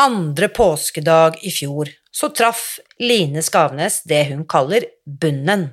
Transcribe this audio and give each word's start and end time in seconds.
andre 0.00 0.48
påskedag 0.48 1.38
i 1.42 1.50
fjor 1.50 1.88
så 2.10 2.28
traff 2.28 2.78
Line 2.98 3.42
Skavnes 3.42 4.00
det 4.08 4.22
hun 4.30 4.46
kaller 4.48 4.86
bunnen. 5.04 5.68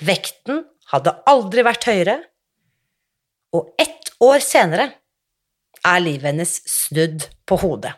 Vekten 0.00 0.62
hadde 0.88 1.12
aldri 1.28 1.64
vært 1.66 1.84
høyere, 1.90 2.16
og 3.52 3.74
ett 3.80 4.12
år 4.24 4.40
senere 4.44 4.88
er 5.84 6.00
livet 6.00 6.30
hennes 6.30 6.54
snudd 6.68 7.26
på 7.48 7.58
hodet. 7.60 7.92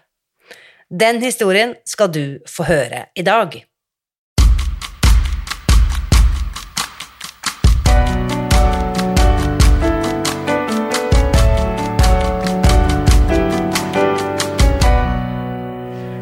Den 0.91 1.21
historien 1.23 1.77
skal 1.87 2.11
du 2.11 2.25
få 2.51 2.67
høre 2.67 3.07
i 3.15 3.23
dag. 3.23 3.55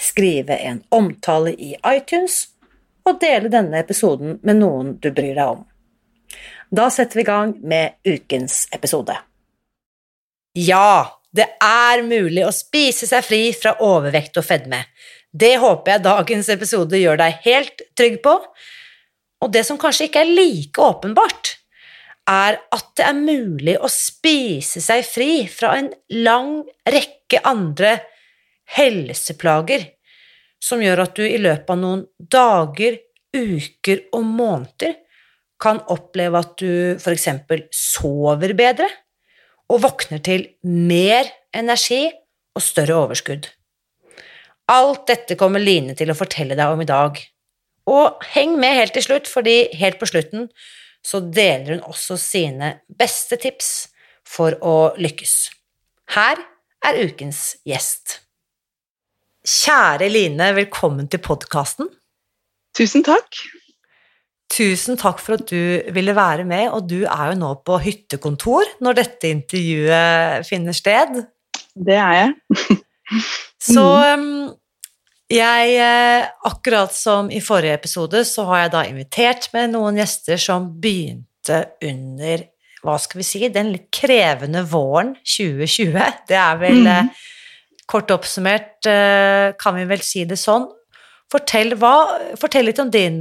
skrive 0.00 0.56
en 0.56 0.82
omtale 0.94 1.54
i 1.54 1.74
iTunes 1.86 2.48
og 3.04 3.20
dele 3.20 3.50
denne 3.52 3.78
episoden 3.82 4.38
med 4.42 4.60
noen 4.60 4.94
du 5.00 5.10
bryr 5.12 5.34
deg 5.36 5.56
om. 5.56 5.64
Da 6.74 6.88
setter 6.90 7.20
vi 7.20 7.24
i 7.24 7.28
gang 7.28 7.54
med 7.62 7.98
ukens 8.08 8.64
episode. 8.74 9.16
Ja, 10.54 11.20
det 11.34 11.48
er 11.62 12.02
mulig 12.06 12.44
å 12.46 12.54
spise 12.54 13.08
seg 13.10 13.26
fri 13.26 13.42
fra 13.56 13.74
overvekt 13.84 14.38
og 14.40 14.46
fedme. 14.46 14.84
Det 15.34 15.56
håper 15.62 15.96
jeg 15.96 16.04
dagens 16.04 16.48
episode 16.54 16.98
gjør 16.98 17.18
deg 17.20 17.42
helt 17.44 17.84
trygg 17.98 18.20
på. 18.22 18.36
Og 19.42 19.52
det 19.52 19.64
som 19.66 19.78
kanskje 19.80 20.08
ikke 20.08 20.22
er 20.22 20.30
like 20.30 20.80
åpenbart, 20.80 21.56
er 22.30 22.56
at 22.72 22.86
det 22.96 23.04
er 23.04 23.18
mulig 23.18 23.74
å 23.76 23.90
spise 23.92 24.80
seg 24.80 25.02
fri 25.04 25.44
fra 25.50 25.74
en 25.80 25.90
lang 26.24 26.62
rekke 26.88 27.42
andre 27.44 27.98
helseplager 28.76 29.90
som 30.64 30.82
gjør 30.82 31.04
at 31.04 31.16
du 31.18 31.24
i 31.26 31.40
løpet 31.40 31.70
av 31.70 31.80
noen 31.80 32.04
dager, 32.18 32.98
uker 33.34 34.04
og 34.14 34.24
måneder 34.24 34.94
kan 35.60 35.80
oppleve 35.92 36.40
at 36.40 36.54
du 36.60 36.94
eksempel 37.12 37.66
sover 37.74 38.54
bedre 38.56 38.88
og 39.72 39.82
våkner 39.84 40.22
til 40.24 40.46
mer 40.68 41.28
energi 41.54 42.06
og 42.54 42.62
større 42.62 42.96
overskudd. 43.04 43.48
Alt 44.70 45.06
dette 45.10 45.36
kommer 45.40 45.60
Line 45.60 45.96
til 45.98 46.12
å 46.12 46.16
fortelle 46.16 46.56
deg 46.56 46.72
om 46.72 46.82
i 46.84 46.88
dag. 46.88 47.18
Og 47.90 48.24
heng 48.32 48.56
med 48.60 48.78
helt 48.78 48.94
til 48.96 49.04
slutt, 49.04 49.28
fordi 49.28 49.74
helt 49.76 49.98
på 50.00 50.08
slutten 50.08 50.48
så 51.04 51.20
deler 51.20 51.74
hun 51.74 51.84
også 51.90 52.16
sine 52.20 52.78
beste 52.88 53.36
tips 53.40 53.90
for 54.24 54.56
å 54.64 54.94
lykkes. 54.96 55.34
Her 56.16 56.40
er 56.84 57.00
ukens 57.04 57.58
gjest. 57.68 58.23
Kjære 59.44 60.06
Line, 60.08 60.46
velkommen 60.56 61.04
til 61.12 61.20
podkasten. 61.20 61.90
Tusen 62.72 63.02
takk. 63.04 63.36
Tusen 64.48 64.96
takk 64.96 65.18
for 65.20 65.36
at 65.36 65.50
du 65.50 65.92
ville 65.92 66.14
være 66.16 66.46
med, 66.48 66.70
og 66.72 66.86
du 66.88 67.02
er 67.02 67.26
jo 67.28 67.34
nå 67.36 67.50
på 67.60 67.76
hyttekontor 67.84 68.70
når 68.80 68.96
dette 69.02 69.28
intervjuet 69.28 70.48
finner 70.48 70.76
sted. 70.76 71.20
Det 71.76 71.98
er 72.00 72.16
jeg. 72.16 72.78
så 73.74 73.84
um, 74.14 74.48
jeg, 75.28 75.76
eh, 75.76 76.24
akkurat 76.48 76.96
som 76.96 77.28
i 77.28 77.42
forrige 77.44 77.76
episode, 77.82 78.24
så 78.24 78.46
har 78.48 78.64
jeg 78.64 78.74
da 78.78 78.86
invitert 78.88 79.50
med 79.52 79.74
noen 79.76 80.00
gjester 80.00 80.40
som 80.40 80.72
begynte 80.80 81.66
under 81.84 82.48
hva 82.84 82.96
skal 83.00 83.20
vi 83.20 83.28
si, 83.28 83.44
den 83.52 83.74
litt 83.76 83.90
krevende 83.92 84.64
våren 84.72 85.14
2020. 85.20 86.00
Det 86.32 86.40
er 86.40 86.60
vel 86.64 86.80
mm 86.88 87.14
Kort 87.90 88.10
oppsummert 88.14 88.86
eh, 88.88 89.52
kan 89.60 89.76
vi 89.76 89.84
vel 89.88 90.02
si 90.04 90.24
det 90.28 90.38
sånn. 90.40 90.68
Fortell, 91.32 91.74
hva, 91.80 91.94
fortell 92.40 92.68
litt 92.68 92.80
om 92.80 92.90
din 92.92 93.20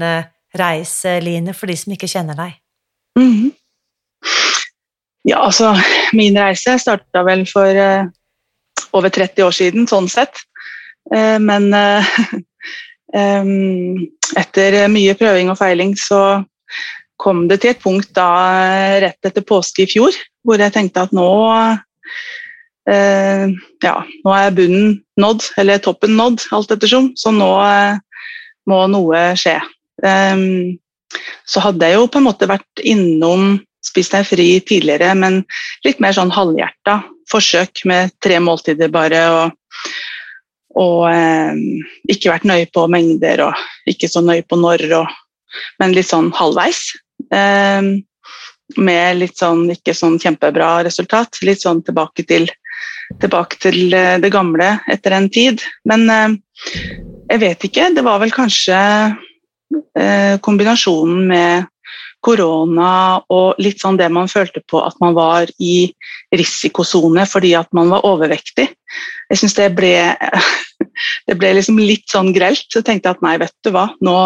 reise, 0.54 1.18
Line, 1.24 1.54
for 1.58 1.72
de 1.72 1.76
som 1.80 1.94
ikke 1.96 2.10
kjenner 2.10 2.38
deg. 2.38 2.56
Mm 3.20 3.32
-hmm. 3.32 3.52
Ja, 5.24 5.40
altså 5.48 5.72
Min 6.14 6.38
reise 6.40 6.78
starta 6.80 7.24
vel 7.24 7.46
for 7.48 7.80
uh, 7.80 8.08
over 8.94 9.10
30 9.10 9.46
år 9.48 9.56
siden, 9.56 9.88
sånn 9.88 10.10
sett. 10.12 10.44
Uh, 11.14 11.40
men 11.40 11.72
uh, 11.74 12.04
um, 13.16 14.04
etter 14.40 14.84
mye 14.92 15.16
prøving 15.20 15.52
og 15.54 15.58
feiling 15.58 15.96
så 16.00 16.44
kom 17.18 17.48
det 17.48 17.62
til 17.64 17.72
et 17.72 17.84
punkt 17.84 18.12
da 18.18 18.30
rett 19.00 19.26
etter 19.26 19.46
påske 19.48 19.86
i 19.86 19.88
fjor 19.88 20.16
hvor 20.44 20.60
jeg 20.60 20.74
tenkte 20.76 21.06
at 21.06 21.14
nå 21.16 21.28
eh, 22.90 23.50
ja, 23.84 23.96
nå 24.26 24.36
er 24.38 24.56
bunnen 24.56 24.96
nådd, 25.20 25.50
eller 25.62 25.84
toppen 25.84 26.16
nådd, 26.20 26.48
alt 26.56 26.74
ettersom. 26.76 27.12
Så 27.20 27.34
nå 27.36 27.52
eh, 27.66 28.00
må 28.70 28.80
noe 28.92 29.26
skje. 29.40 29.60
Eh, 30.04 30.48
så 31.46 31.64
hadde 31.64 31.90
jeg 31.90 32.00
jo 32.00 32.10
på 32.10 32.22
en 32.22 32.28
måte 32.30 32.50
vært 32.50 32.84
innom 32.84 33.62
Spis 33.84 34.08
deg 34.14 34.24
fri 34.24 34.46
tidligere, 34.64 35.10
men 35.20 35.42
litt 35.84 36.00
mer 36.00 36.16
sånn 36.16 36.32
halvhjerta 36.32 37.02
forsøk 37.28 37.84
med 37.90 38.14
tre 38.24 38.38
måltider 38.40 38.92
bare. 38.94 39.24
og, 39.36 39.92
og 40.80 41.02
eh, 41.12 41.60
ikke 42.10 42.32
vært 42.32 42.48
nøye 42.48 42.70
på 42.74 42.88
mengder 42.88 43.44
og 43.50 43.92
ikke 43.92 44.08
så 44.10 44.24
nøye 44.24 44.46
på 44.48 44.58
når, 44.58 44.86
og, 45.02 45.12
men 45.84 45.96
litt 45.98 46.08
sånn 46.10 46.32
halvveis. 46.38 46.86
Eh, 47.28 47.92
med 48.80 49.20
litt 49.20 49.38
sånn 49.38 49.68
ikke 49.76 49.94
sånn 49.98 50.16
kjempebra 50.22 50.78
resultat. 50.88 51.42
Litt 51.46 51.62
sånn 51.62 51.84
tilbake 51.86 52.26
til 52.30 52.48
tilbake 53.22 53.60
til 53.62 53.94
eh, 53.96 54.18
det 54.22 54.32
gamle 54.34 54.78
etter 54.92 55.16
en 55.18 55.30
tid. 55.34 55.64
Men 55.90 56.08
eh, 56.10 56.36
jeg 57.32 57.44
vet 57.44 57.68
ikke. 57.68 57.92
Det 57.96 58.06
var 58.06 58.22
vel 58.24 58.34
kanskje 58.34 58.80
eh, 60.00 60.40
kombinasjonen 60.44 61.28
med 61.32 61.70
korona 62.24 63.20
og 63.36 63.60
litt 63.60 63.82
sånn 63.84 63.98
det 64.00 64.08
man 64.14 64.30
følte 64.32 64.62
på 64.70 64.80
at 64.80 64.96
man 65.04 65.16
var 65.18 65.50
i 65.60 65.92
risikosone 66.32 67.26
fordi 67.28 67.52
at 67.60 67.68
man 67.76 67.92
var 67.92 68.06
overvektig. 68.08 68.70
Jeg 69.28 69.42
syns 69.42 69.58
det 69.58 69.74
ble 69.76 69.92
det 71.28 71.36
ble 71.36 71.54
liksom 71.58 71.82
litt 71.82 72.08
sånn 72.12 72.32
grelt. 72.36 72.66
Så 72.72 72.82
tenkte 72.82 73.10
jeg 73.12 73.20
at 73.20 73.26
nei, 73.26 73.38
vet 73.44 73.56
du 73.66 73.74
hva, 73.76 73.90
nå 74.04 74.18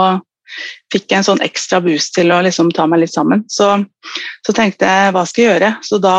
fikk 0.94 1.10
jeg 1.12 1.20
en 1.20 1.28
sånn 1.28 1.44
ekstra 1.44 1.82
boost 1.84 2.14
til 2.16 2.32
å 2.32 2.40
liksom 2.46 2.70
ta 2.76 2.86
meg 2.88 3.04
litt 3.04 3.14
sammen. 3.14 3.44
Så, 3.52 3.68
så 4.46 4.56
tenkte 4.56 4.88
jeg 4.88 5.14
hva 5.16 5.26
skal 5.28 5.44
jeg 5.44 5.52
gjøre? 5.52 5.74
Så 5.84 6.00
da 6.04 6.18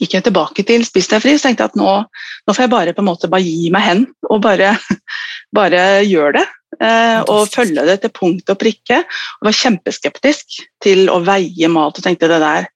gikk 0.00 0.16
jeg 0.16 0.26
tilbake 0.26 0.64
til 0.66 0.84
Spis 0.86 1.08
deg 1.10 1.22
fri, 1.22 1.36
så 1.36 1.48
tenkte 1.48 1.66
jeg 1.66 1.74
at 1.74 1.78
nå, 1.78 1.94
nå, 2.04 2.52
får 2.54 2.64
jeg 2.64 2.72
bare 2.72 2.94
på 2.96 3.04
en 3.04 3.10
måte 3.10 3.30
bare 3.30 3.44
gi 3.44 3.70
meg 3.74 3.84
hen 3.84 4.04
og 4.30 4.42
bare, 4.44 4.74
bare 5.58 5.82
gjøre 6.06 6.38
det. 6.40 6.44
Eh, 6.82 7.20
og 7.30 7.52
følge 7.52 7.84
det 7.86 8.00
til 8.02 8.12
punkt 8.14 8.50
og 8.50 8.58
prikke. 8.60 9.02
Og 9.38 9.48
var 9.48 9.58
kjempeskeptisk 9.60 10.60
til 10.82 11.06
å 11.12 11.20
veie 11.24 11.70
mat 11.70 11.98
og 11.98 12.06
tenkte 12.06 12.30
det 12.32 12.40
der 12.42 12.70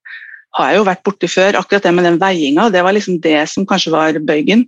har 0.57 0.71
jeg 0.71 0.81
jo 0.81 0.87
vært 0.89 1.05
borti 1.07 1.31
før. 1.31 1.59
Akkurat 1.61 1.85
det 1.87 1.93
med 1.95 2.07
den 2.09 2.21
veiinga, 2.21 2.69
det 2.73 2.83
var 2.85 2.97
liksom 2.97 3.21
det 3.25 3.41
som 3.51 3.67
kanskje 3.69 3.93
var 3.95 4.19
bøygen 4.27 4.65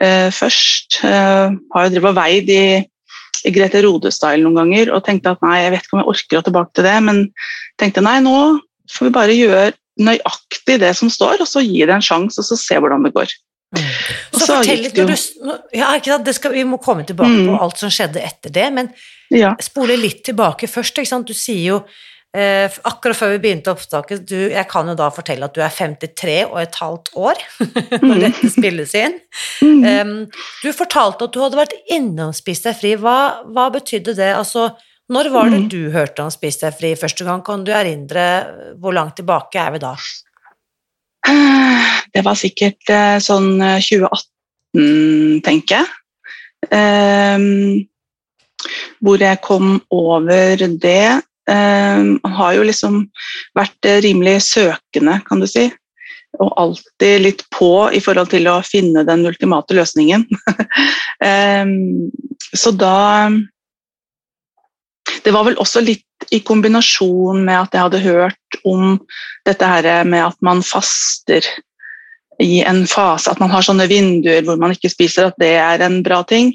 eh, 0.00 0.30
først. 0.34 1.00
Eh, 1.06 1.54
har 1.54 1.86
jo 1.86 1.94
drevet 1.94 2.10
og 2.12 2.18
veid 2.18 2.52
i, 2.52 2.64
i 3.44 3.54
Grete 3.54 3.84
Rode-style 3.84 4.42
noen 4.42 4.60
ganger 4.62 4.92
og 4.94 5.04
tenkte 5.06 5.34
at 5.34 5.44
nei, 5.44 5.60
jeg 5.62 5.74
vet 5.74 5.86
ikke 5.86 5.98
om 5.98 6.02
jeg 6.02 6.12
orker 6.14 6.40
å 6.40 6.46
tilbake 6.48 6.74
til 6.76 6.88
det, 6.88 6.96
men 7.08 7.26
tenkte 7.80 8.04
nei, 8.04 8.18
nå 8.24 8.38
får 8.90 9.08
vi 9.08 9.14
bare 9.14 9.36
gjøre 9.36 9.72
nøyaktig 10.04 10.78
det 10.82 10.92
som 10.98 11.10
står, 11.12 11.42
og 11.44 11.48
så 11.48 11.62
gi 11.62 11.84
det 11.86 11.94
en 11.94 12.04
sjanse, 12.04 12.40
og 12.42 12.48
så 12.48 12.58
se 12.58 12.78
hvordan 12.82 13.06
det 13.06 13.14
går. 13.14 13.34
Mm. 13.74 13.84
Så, 14.30 14.40
så 14.44 14.48
fortell 14.52 14.82
litt 14.84 14.94
du 14.94 15.02
ja, 15.74 15.88
skal, 16.30 16.52
Vi 16.54 16.62
må 16.68 16.78
komme 16.82 17.02
tilbake 17.06 17.42
mm. 17.42 17.46
på 17.48 17.60
alt 17.64 17.80
som 17.82 17.92
skjedde 17.92 18.22
etter 18.22 18.52
det, 18.54 18.66
men 18.74 18.90
ja. 19.34 19.54
spole 19.62 19.96
litt 19.98 20.22
tilbake 20.26 20.68
først. 20.70 21.00
Du 21.26 21.34
sier 21.34 21.64
jo 21.72 21.78
eh, 22.36 22.70
akkurat 22.86 23.18
før 23.18 23.34
vi 23.34 23.40
begynte 23.46 23.72
opptaket 23.74 24.26
du, 24.30 24.36
Jeg 24.52 24.66
kan 24.70 24.90
jo 24.90 24.96
da 24.98 25.10
fortelle 25.14 25.48
at 25.48 25.56
du 25.56 25.62
er 25.64 25.74
53 25.74 26.38
og 26.46 26.58
et 26.62 26.80
halvt 26.80 27.12
år 27.18 27.44
når 28.04 28.14
mm. 28.14 28.24
dette 28.26 28.52
spilles 28.54 28.96
inn. 29.00 29.18
Um, 29.62 30.16
du 30.62 30.70
fortalte 30.74 31.26
at 31.26 31.34
du 31.34 31.42
hadde 31.42 31.62
vært 31.64 31.78
innom 31.94 32.34
Spis 32.36 32.62
deg 32.66 32.78
fri. 32.78 32.94
Hva, 33.00 33.46
hva 33.50 33.70
betydde 33.74 34.16
det? 34.18 34.32
Altså, 34.38 34.70
når 35.12 35.28
var 35.34 35.50
det 35.52 35.64
mm. 35.64 35.68
du 35.68 35.80
hørte 35.92 36.24
om 36.24 36.30
Spis 36.32 36.60
deg 36.62 36.76
fri 36.78 36.94
første 36.96 37.26
gang? 37.26 37.42
Kan 37.44 37.64
du 37.66 37.72
erindre 37.76 38.24
hvor 38.80 38.94
langt 38.96 39.18
tilbake 39.20 39.60
er 39.60 39.74
vi 39.74 39.82
da? 39.82 39.92
Det 42.14 42.22
var 42.24 42.38
sikkert 42.38 42.92
eh, 42.92 43.18
sånn 43.22 43.58
2018, 43.58 44.24
eh, 44.78 45.36
tenker 45.44 45.82
jeg. 45.82 45.86
Um, 46.72 47.84
hvor 49.04 49.20
jeg 49.20 49.40
kom 49.44 49.78
over 49.92 50.56
det. 50.80 51.20
Um, 51.44 52.14
har 52.38 52.54
jo 52.56 52.62
liksom 52.64 53.02
vært 53.58 53.88
rimelig 54.04 54.38
søkende, 54.46 55.18
kan 55.26 55.42
du 55.42 55.48
si. 55.50 55.66
Og 56.40 56.54
alltid 56.58 57.20
litt 57.26 57.44
på 57.52 57.90
i 57.92 58.00
forhold 58.02 58.32
til 58.32 58.48
å 58.48 58.62
finne 58.64 59.04
den 59.06 59.26
ultimate 59.28 59.76
løsningen. 59.76 60.24
um, 61.20 61.74
så 62.62 62.72
da 62.72 63.28
Det 65.24 65.32
var 65.34 65.46
vel 65.48 65.58
også 65.60 65.82
litt 65.84 66.04
i 66.32 66.40
kombinasjon 66.46 67.42
med 67.44 67.58
at 67.58 67.74
jeg 67.74 67.84
hadde 67.84 68.04
hørt 68.04 68.58
om 68.64 68.96
dette 69.44 69.68
her 69.68 70.08
med 70.08 70.30
at 70.30 70.38
man 70.44 70.62
faster 70.64 71.44
i 72.42 72.62
en 72.66 72.86
fase, 72.86 73.30
at 73.30 73.38
man 73.38 73.52
har 73.52 73.64
sånne 73.64 73.86
vinduer 73.90 74.42
hvor 74.46 74.58
man 74.60 74.74
ikke 74.74 74.90
spiser, 74.92 75.28
at 75.28 75.38
det 75.38 75.52
er 75.60 75.82
en 75.84 76.00
bra 76.06 76.22
ting. 76.26 76.52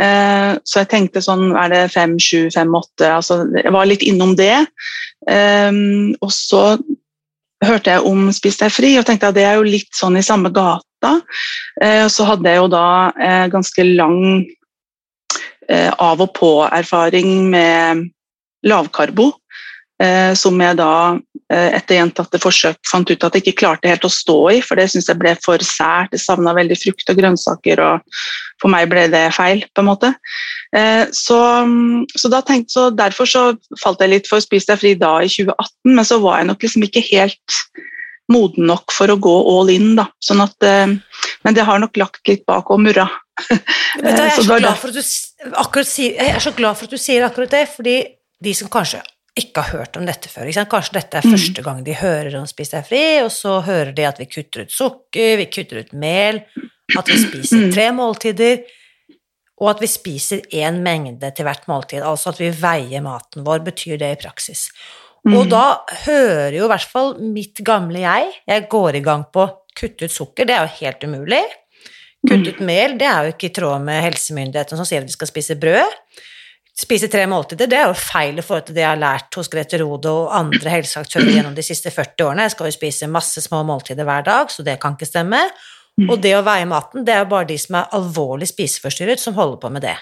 Eh, 0.00 0.54
så 0.66 0.82
jeg 0.82 0.90
tenkte 0.90 1.22
sånn, 1.24 1.52
er 1.58 1.70
det 1.72 1.82
fem, 1.94 2.16
sju, 2.22 2.48
fem, 2.54 2.72
åtte? 2.74 3.06
Altså, 3.20 3.42
jeg 3.58 3.74
var 3.74 3.88
litt 3.88 4.04
innom 4.06 4.34
det. 4.38 4.64
Eh, 5.30 5.70
og 6.18 6.32
så 6.34 6.64
hørte 7.62 7.94
jeg 7.94 8.06
om 8.08 8.26
Spis 8.34 8.58
deg 8.58 8.74
fri 8.74 8.96
og 8.98 9.06
tenkte 9.06 9.30
at 9.30 9.38
det 9.38 9.46
er 9.46 9.60
jo 9.60 9.68
litt 9.68 9.92
sånn 9.94 10.18
i 10.18 10.24
samme 10.26 10.50
gata. 10.54 11.14
Eh, 11.82 12.08
så 12.10 12.26
hadde 12.26 12.50
jeg 12.50 12.64
jo 12.64 12.72
da 12.72 12.86
ganske 13.52 13.86
lang 13.92 14.18
av 15.70 16.20
og 16.24 16.32
på-erfaring 16.34 17.28
med 17.52 18.08
lavkarbo, 18.66 19.32
eh, 20.02 20.32
som 20.38 20.60
jeg 20.60 20.78
da 20.78 20.92
eh, 21.52 21.70
etter 21.76 21.98
gjentatte 21.98 22.40
forsøk 22.42 22.78
fant 22.88 23.10
ut 23.10 23.26
at 23.26 23.36
jeg 23.36 23.44
ikke 23.44 23.60
klarte 23.64 23.90
helt 23.90 24.06
å 24.06 24.12
stå 24.12 24.38
i, 24.54 24.60
for 24.64 24.78
det 24.78 24.88
syntes 24.90 25.10
jeg 25.10 25.20
ble 25.20 25.34
for 25.44 25.62
sært. 25.66 26.14
Jeg 26.14 26.24
savna 26.24 26.54
veldig 26.56 26.78
frukt 26.78 27.12
og 27.12 27.20
grønnsaker, 27.20 27.82
og 27.82 28.22
for 28.62 28.72
meg 28.72 28.90
ble 28.92 29.08
det 29.12 29.26
feil, 29.36 29.64
på 29.74 29.84
en 29.84 29.90
måte. 29.90 30.12
Eh, 30.76 31.04
så, 31.16 31.40
så, 32.16 32.32
tenkte, 32.40 32.72
så 32.74 32.88
derfor 32.94 33.28
så 33.28 33.46
falt 33.82 34.02
jeg 34.02 34.14
litt 34.14 34.30
for 34.30 34.44
Spis 34.44 34.68
deg 34.70 34.80
fri 34.82 34.94
da 34.98 35.18
i 35.22 35.30
2018, 35.30 35.96
men 35.96 36.08
så 36.08 36.20
var 36.22 36.40
jeg 36.40 36.52
nok 36.52 36.68
liksom 36.68 36.86
ikke 36.88 37.06
helt 37.10 37.62
moden 38.32 38.68
nok 38.70 38.94
for 38.94 39.10
å 39.10 39.18
gå 39.20 39.34
all 39.54 39.72
in. 39.72 39.94
Da. 39.98 40.06
Sånn 40.22 40.42
at, 40.44 40.54
men 40.62 41.56
det 41.56 41.66
har 41.68 41.80
nok 41.82 41.98
lagt 42.00 42.28
litt 42.30 42.44
bak 42.48 42.70
og 42.70 42.82
murra. 42.84 43.08
jeg, 43.48 44.12
er 44.12 44.34
så 44.36 44.44
glad 44.46 44.76
for 44.78 44.92
at 44.92 44.98
du, 44.98 46.02
jeg 46.04 46.28
er 46.28 46.42
så 46.42 46.52
glad 46.56 46.78
for 46.78 46.86
at 46.86 46.94
du 46.94 47.00
sier 47.00 47.26
akkurat 47.26 47.52
det, 47.52 47.64
fordi 47.72 47.96
de 48.42 48.54
som 48.56 48.70
kanskje 48.72 49.02
ikke 49.38 49.64
har 49.64 49.78
hørt 49.78 49.96
om 49.96 50.04
dette 50.04 50.28
før. 50.28 50.50
Kanskje 50.68 50.98
dette 50.98 51.20
er 51.20 51.26
mm. 51.26 51.34
første 51.36 51.64
gang 51.64 51.80
de 51.86 51.96
hører 51.96 52.36
om 52.36 52.46
Spis 52.48 52.72
deg 52.74 52.84
fri, 52.88 53.04
og 53.24 53.30
så 53.32 53.60
hører 53.64 53.94
de 53.96 54.06
at 54.08 54.20
vi 54.20 54.28
kutter 54.28 54.66
ut 54.66 54.74
sukker, 54.74 55.38
vi 55.40 55.48
kutter 55.52 55.80
ut 55.80 55.94
mel, 55.96 56.42
at 56.98 57.08
vi 57.08 57.18
spiser 57.20 57.64
mm. 57.64 57.70
tre 57.72 57.88
måltider, 57.96 58.64
og 59.62 59.70
at 59.70 59.80
vi 59.84 59.88
spiser 59.88 60.42
én 60.58 60.82
mengde 60.84 61.30
til 61.32 61.46
hvert 61.48 61.64
måltid, 61.70 62.02
altså 62.04 62.32
at 62.32 62.42
vi 62.42 62.50
veier 62.52 63.04
maten 63.04 63.46
vår, 63.46 63.62
betyr 63.70 64.00
det 64.02 64.10
i 64.16 64.20
praksis. 64.20 64.66
Og 65.28 65.44
mm. 65.44 65.50
da 65.52 65.64
hører 66.04 66.56
jo 66.56 66.66
i 66.66 66.70
hvert 66.72 66.90
fall 66.90 67.12
mitt 67.22 67.60
gamle 67.62 68.00
jeg 68.02 68.32
Jeg 68.48 68.64
går 68.72 68.98
i 68.98 69.04
gang 69.04 69.22
på 69.30 69.46
kutte 69.78 70.08
ut 70.08 70.12
sukker, 70.12 70.48
det 70.48 70.56
er 70.56 70.66
jo 70.66 70.78
helt 70.82 71.04
umulig. 71.06 71.42
Kutte 72.26 72.52
ut 72.52 72.60
mel, 72.62 72.98
det 72.98 73.06
er 73.08 73.26
jo 73.26 73.32
ikke 73.34 73.48
i 73.48 73.54
tråd 73.56 73.86
med 73.86 74.02
helsemyndighetene 74.04 74.78
som 74.78 74.86
sier 74.86 75.02
at 75.02 75.08
vi 75.08 75.14
skal 75.14 75.30
spise 75.30 75.56
brød 75.58 75.96
spise 76.78 77.08
tre 77.12 77.26
måltider, 77.28 77.68
det 77.68 77.78
er 77.78 77.90
jo 77.90 77.98
feil 77.98 78.38
i 78.38 78.44
forhold 78.44 78.66
til 78.68 78.76
det 78.76 78.84
jeg 78.84 78.90
har 78.94 79.00
lært 79.00 79.36
hos 79.36 79.50
Grete 79.52 79.80
Rode 79.82 80.10
og 80.10 80.32
andre 80.34 80.72
helseaktører 80.78 81.28
gjennom 81.36 81.56
de 81.56 81.64
siste 81.66 81.92
40 81.92 82.26
årene. 82.26 82.46
Jeg 82.46 82.54
skal 82.56 82.68
jo 82.68 82.76
spise 82.78 83.10
masse 83.12 83.44
små 83.44 83.62
måltider 83.68 84.08
hver 84.08 84.24
dag, 84.26 84.52
så 84.52 84.64
det 84.66 84.78
kan 84.82 84.96
ikke 84.96 85.10
stemme. 85.10 85.42
Mm. 86.00 86.08
Og 86.08 86.22
det 86.24 86.32
å 86.38 86.44
veie 86.46 86.68
maten, 86.68 87.04
det 87.04 87.14
er 87.14 87.26
jo 87.26 87.32
bare 87.34 87.50
de 87.50 87.58
som 87.60 87.76
er 87.82 87.92
alvorlig 87.98 88.48
spiseforstyrret, 88.48 89.20
som 89.20 89.36
holder 89.36 89.60
på 89.60 89.72
med 89.74 89.84
det. 89.84 89.98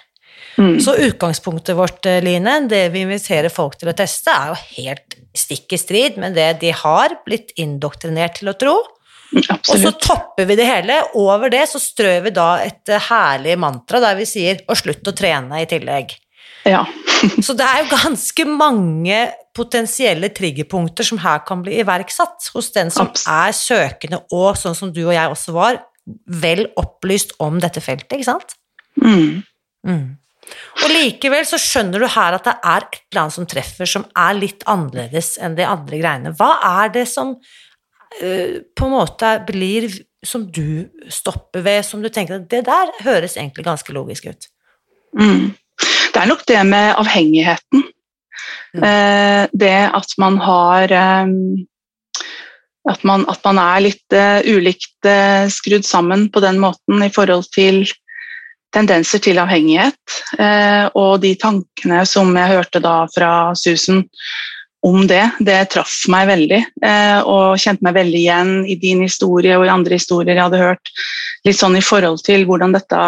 Mm. 0.61 0.77
Så 0.85 0.95
utgangspunktet 1.07 1.77
vårt, 1.77 2.05
eh, 2.07 2.21
Line, 2.23 2.69
det 2.69 2.89
vi 2.93 3.05
inviterer 3.07 3.53
folk 3.53 3.79
til 3.81 3.89
å 3.89 3.97
teste, 3.97 4.31
er 4.31 4.53
jo 4.53 4.59
helt 4.77 5.17
stikk 5.37 5.73
i 5.73 5.81
strid 5.81 6.19
med 6.21 6.35
det 6.37 6.61
de 6.61 6.73
har 6.77 7.17
blitt 7.25 7.55
indoktrinert 7.57 8.41
til 8.41 8.53
å 8.53 8.59
tro. 8.59 8.77
Absolutt. 9.31 9.71
Og 9.71 9.85
så 9.85 9.93
topper 10.03 10.49
vi 10.49 10.57
det 10.59 10.67
hele. 10.67 10.97
Over 11.19 11.53
det 11.53 11.63
så 11.71 11.81
strør 11.81 12.25
vi 12.27 12.33
da 12.35 12.51
et 12.65 12.91
eh, 12.91 13.07
herlig 13.11 13.57
mantra 13.63 14.03
der 14.03 14.19
vi 14.19 14.27
sier 14.29 14.61
'og 14.67 14.77
slutt 14.77 15.07
å 15.07 15.17
trene' 15.17 15.63
i 15.63 15.71
tillegg. 15.71 16.17
Ja. 16.69 16.85
så 17.47 17.57
det 17.57 17.65
er 17.65 17.85
jo 17.85 17.97
ganske 17.97 18.45
mange 18.45 19.21
potensielle 19.57 20.29
triggerpunkter 20.29 21.07
som 21.07 21.19
her 21.19 21.41
kan 21.47 21.63
bli 21.63 21.79
iverksatt 21.81 22.51
hos 22.55 22.71
den 22.75 22.91
som 22.91 23.09
Absolutt. 23.09 23.33
er 23.33 23.53
søkende, 23.57 24.23
og 24.31 24.57
sånn 24.57 24.77
som 24.77 24.93
du 24.93 25.07
og 25.07 25.15
jeg 25.15 25.31
også 25.31 25.55
var, 25.57 25.81
vel 26.27 26.67
opplyst 26.81 27.33
om 27.41 27.61
dette 27.63 27.81
feltet, 27.81 28.19
ikke 28.19 28.29
sant? 28.29 28.57
Mm. 29.01 29.43
Mm. 29.87 30.19
Og 30.81 30.91
likevel 30.91 31.45
så 31.47 31.59
skjønner 31.61 32.03
du 32.03 32.09
her 32.11 32.37
at 32.37 32.47
det 32.47 32.55
er 32.57 32.85
et 32.87 33.01
eller 33.11 33.23
annet 33.23 33.37
som 33.37 33.49
treffer 33.49 33.89
som 33.89 34.07
er 34.19 34.39
litt 34.39 34.65
annerledes 34.71 35.35
enn 35.43 35.57
de 35.59 35.67
andre 35.69 36.01
greiene. 36.01 36.33
Hva 36.39 36.53
er 36.83 36.95
det 36.95 37.07
som 37.11 37.35
uh, 37.37 38.55
på 38.61 38.89
en 38.89 38.95
måte 38.95 39.35
blir 39.49 39.91
som 40.27 40.45
du 40.53 40.89
stopper 41.09 41.65
ved, 41.65 41.85
som 41.87 42.03
du 42.03 42.11
tenker 42.13 42.37
at 42.37 42.49
det 42.53 42.65
der 42.67 42.93
høres 43.05 43.39
egentlig 43.39 43.65
ganske 43.65 43.95
logisk 43.97 44.29
ut? 44.29 44.51
Mm. 45.17 45.53
Det 46.11 46.21
er 46.21 46.29
nok 46.29 46.45
det 46.49 46.61
med 46.69 46.95
avhengigheten. 47.01 47.87
Mm. 48.75 48.85
Eh, 48.85 49.45
det 49.53 49.79
at 49.97 50.13
man 50.21 50.37
har 50.39 50.93
eh, 50.93 51.33
at 52.91 53.03
man, 53.05 53.25
at 53.29 53.43
man 53.45 53.59
er 53.61 53.83
litt 53.85 54.15
uh, 54.17 54.41
ulikt 54.49 55.05
uh, 55.07 55.45
skrudd 55.53 55.85
sammen 55.85 56.31
på 56.33 56.41
den 56.41 56.57
måten 56.63 57.03
i 57.05 57.11
forhold 57.13 57.45
til 57.53 57.83
tendenser 58.75 59.23
til 59.23 59.41
avhengighet. 59.43 59.99
Uh, 60.39 60.87
og 60.99 61.21
de 61.25 61.35
tankene 61.41 62.05
som 62.09 62.31
jeg 62.37 62.55
hørte 62.57 62.83
da 62.85 63.03
fra 63.15 63.33
Susan 63.59 64.05
om 64.87 65.03
det, 65.05 65.27
det 65.45 65.59
traff 65.75 66.07
meg 66.09 66.31
veldig. 66.31 66.59
og 67.29 67.59
kjente 67.61 67.85
meg 67.85 67.99
veldig 67.99 68.17
igjen 68.17 68.53
i 68.65 68.79
din 68.81 69.03
historie 69.05 69.59
og 69.59 69.67
i 69.67 69.73
andre 69.75 69.99
historier 69.99 70.33
jeg 70.33 70.41
hadde 70.47 70.63
hørt. 70.63 70.93
Litt 71.45 71.59
sånn 71.59 71.77
i 71.77 71.83
forhold 71.85 72.23
til 72.25 72.47
hvordan 72.49 72.73
dette 72.73 73.01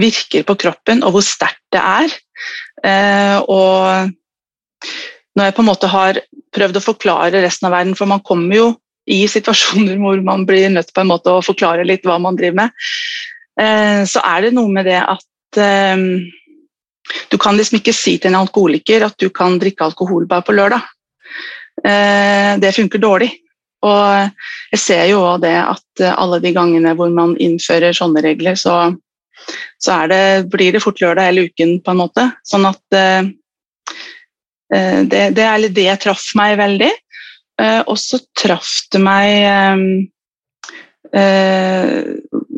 virker 0.00 0.44
på 0.46 0.56
kroppen, 0.60 1.02
og 1.04 1.16
hvor 1.16 1.24
sterkt 1.24 1.62
det 1.74 1.80
er. 1.80 2.14
Eh, 2.84 3.38
og 3.48 4.10
når 5.34 5.48
jeg 5.48 5.56
på 5.56 5.64
en 5.64 5.70
måte 5.70 5.90
har 5.90 6.20
prøvd 6.54 6.78
å 6.78 6.84
forklare 6.84 7.42
resten 7.44 7.68
av 7.68 7.76
verden, 7.78 7.96
for 7.98 8.10
man 8.10 8.22
kommer 8.26 8.58
jo 8.58 8.68
i 9.10 9.24
situasjoner 9.28 9.98
hvor 10.00 10.20
man 10.24 10.46
blir 10.48 10.70
nødt 10.72 10.94
på 10.94 11.02
en 11.02 11.10
måte 11.10 11.32
å 11.32 11.44
forklare 11.44 11.84
litt 11.86 12.06
hva 12.08 12.16
man 12.22 12.38
driver 12.38 12.62
med, 12.62 12.70
eh, 12.70 13.33
så 13.54 14.22
er 14.26 14.42
det 14.42 14.54
noe 14.56 14.66
med 14.66 14.88
det 14.88 14.98
at 14.98 15.58
eh, 15.62 16.00
du 17.30 17.36
kan 17.38 17.54
liksom 17.54 17.78
ikke 17.78 17.94
si 17.94 18.16
til 18.18 18.32
en 18.32 18.40
alkoholiker 18.40 19.04
at 19.06 19.14
du 19.20 19.28
kan 19.30 19.60
drikke 19.62 19.86
alkohol 19.86 20.26
bare 20.26 20.42
på 20.42 20.56
lørdag. 20.56 20.82
Det 21.84 22.70
funker 22.74 23.02
dårlig. 23.02 23.28
Og 23.84 24.30
jeg 24.72 24.80
ser 24.80 25.04
jo 25.10 25.20
òg 25.20 25.42
det 25.44 25.54
at 25.60 26.04
alle 26.08 26.40
de 26.40 26.54
gangene 26.56 26.94
hvor 26.96 27.12
man 27.12 27.36
innfører 27.36 27.94
sånne 27.94 28.22
regler, 28.24 28.56
så 28.58 28.94
så 29.78 30.06
det, 30.06 30.48
blir 30.50 30.72
det 30.72 30.82
fort 30.82 31.00
lørdag 31.02 31.28
hele 31.28 31.48
uken, 31.48 31.78
på 31.84 31.92
en 31.92 32.00
måte. 32.00 32.26
Sånn 32.48 32.66
at 32.68 32.96
eh, 32.96 33.30
eh 34.74 35.00
det, 35.04 35.24
det, 35.36 35.44
er 35.44 35.68
det 35.68 35.96
traff 36.04 36.30
meg 36.38 36.56
veldig. 36.60 36.92
Eh, 37.60 37.80
og 37.86 37.98
så 38.00 38.20
traff 38.34 38.70
det 38.92 39.02
meg 39.04 39.28
eh, 39.50 39.84
eh, 41.20 41.98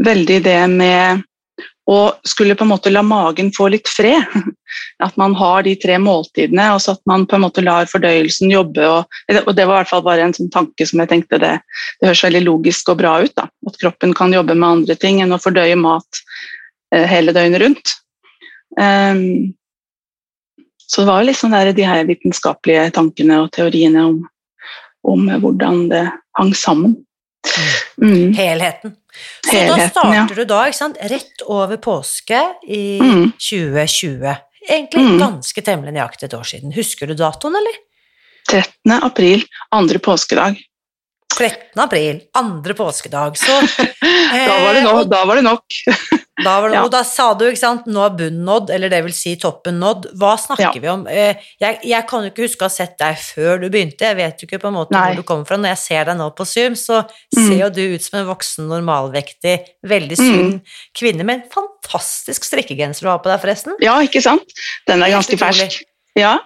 veldig 0.06 0.42
det 0.44 0.60
med 0.72 1.24
å 1.86 1.98
skulle 2.26 2.56
på 2.58 2.64
en 2.66 2.72
måte 2.72 2.90
la 2.90 3.02
magen 3.06 3.52
få 3.54 3.68
litt 3.74 3.90
fred. 3.90 4.24
At 5.04 5.14
man 5.20 5.36
har 5.38 5.62
de 5.62 5.74
tre 5.78 5.98
måltidene, 6.02 6.70
og 6.74 6.80
så 6.82 6.94
at 6.96 7.02
man 7.08 7.26
på 7.28 7.36
en 7.36 7.44
måte 7.44 7.62
lar 7.62 7.86
fordøyelsen 7.88 8.50
jobbe. 8.50 8.82
Og, 8.88 9.18
og 9.38 9.52
det 9.56 9.64
var 9.68 9.76
i 9.76 9.78
hvert 9.82 9.90
fall 9.92 10.02
bare 10.04 10.24
en 10.24 10.34
sånn 10.36 10.50
tanke 10.52 10.86
som 10.88 11.00
jeg 11.02 11.10
tenkte 11.10 11.38
det, 11.40 11.52
det 12.00 12.08
høres 12.08 12.24
veldig 12.24 12.42
logisk 12.44 12.90
og 12.92 12.98
bra 13.00 13.12
ut. 13.22 13.34
da, 13.36 13.46
At 13.68 13.78
kroppen 13.80 14.14
kan 14.16 14.34
jobbe 14.34 14.56
med 14.56 14.68
andre 14.68 14.96
ting 15.00 15.20
enn 15.22 15.36
å 15.36 15.40
fordøye 15.40 15.76
mat 15.78 16.24
Eh, 16.94 17.06
hele 17.06 17.32
døgnet 17.32 17.60
rundt. 17.60 17.88
Um, 18.80 19.54
så 20.86 21.02
det 21.02 21.06
var 21.08 21.22
jo 21.22 21.30
liksom 21.30 21.50
der, 21.50 21.72
de 21.74 21.86
her 21.86 22.04
vitenskapelige 22.06 22.90
tankene 22.94 23.40
og 23.42 23.50
teoriene 23.56 24.04
om, 24.06 24.20
om 25.06 25.26
hvordan 25.42 25.86
det 25.90 26.04
hang 26.38 26.52
sammen. 26.54 26.94
Mm. 28.02 28.36
Helheten. 28.36 28.94
Så 29.46 29.52
da 29.68 29.88
starter 29.88 30.14
ja. 30.14 30.26
du 30.34 30.44
da, 30.44 30.72
sant, 30.72 30.96
rett 31.10 31.42
over 31.46 31.76
påske 31.76 32.40
i 32.68 32.98
Mm. 33.00 33.32
2020. 33.38 34.36
Egentlig 34.68 35.02
Mm. 35.04 35.18
ganske 35.20 35.62
temmelig 35.62 35.92
nøyaktig 35.94 36.24
et 36.24 36.34
år 36.34 36.42
siden. 36.44 36.72
Husker 36.74 37.06
du 37.06 37.14
datoen, 37.14 37.54
eller? 37.56 37.76
13. 38.48 38.92
april, 39.02 39.44
andre 39.72 39.98
påskedag. 39.98 40.56
13. 41.36 41.78
april, 41.82 42.20
andre 42.34 42.74
påskedag. 42.74 43.36
Så 43.38 43.52
Da 44.46 44.58
var 44.64 44.74
det, 44.74 44.82
no, 44.82 44.98
Eh, 45.00 45.04
da 45.04 45.24
var 45.24 45.36
det 45.36 45.44
nok. 45.44 45.64
Da, 46.44 46.60
var 46.60 46.68
det, 46.68 46.74
Ja. 46.76 46.82
og 46.84 46.90
da 46.92 47.02
sa 47.02 47.32
du, 47.34 47.46
ikke 47.48 47.58
sant, 47.58 47.86
nå 47.86 48.04
er 48.04 48.10
bunnen 48.18 48.44
nådd, 48.44 48.68
eller 48.70 48.90
det 48.92 49.02
vil 49.06 49.12
si 49.16 49.36
toppen 49.40 49.78
nådd. 49.80 50.10
Hva 50.20 50.34
snakker 50.36 50.74
Ja. 50.74 50.80
vi 50.80 50.88
om? 50.88 51.06
Eh, 51.08 51.34
Jeg, 51.60 51.78
jeg 51.82 52.06
kan 52.06 52.22
jo 52.24 52.30
ikke 52.30 52.44
huske 52.44 52.60
å 52.60 52.68
ha 52.68 52.68
sett 52.68 52.98
deg 52.98 53.16
før 53.16 53.60
du 53.60 53.70
begynte, 53.70 54.04
jeg 54.04 54.16
vet 54.16 54.38
jo 54.42 54.46
ikke 54.46 54.60
på 54.60 54.68
en 54.68 54.74
måte 54.74 54.90
Nei. 54.92 55.06
hvor 55.14 55.16
du 55.16 55.22
kommer 55.22 55.46
fra. 55.46 55.56
Når 55.56 55.68
jeg 55.74 55.78
ser 55.78 56.04
deg 56.04 56.16
nå 56.18 56.30
på 56.36 56.44
Zoom, 56.46 56.74
så 56.76 57.08
Mm. 57.34 57.46
ser 57.48 57.58
jo 57.64 57.70
du 57.70 57.94
ut 57.94 58.02
som 58.02 58.18
en 58.20 58.26
voksen, 58.26 58.68
normalvektig, 58.68 59.64
veldig 59.86 60.16
sunn 60.16 60.62
kvinne 60.94 61.24
med 61.24 61.42
en 61.42 61.48
fantastisk 61.50 62.44
strikkegenser 62.44 63.00
du 63.00 63.08
har 63.08 63.18
på 63.18 63.30
deg, 63.32 63.40
forresten. 63.40 63.72
Ja, 63.80 63.98
ikke 64.02 64.20
sant? 64.22 64.44
Den 64.86 65.02
er 65.02 65.08
ganske 65.08 65.38
fersk. 65.38 65.82
Ja, 66.16 66.38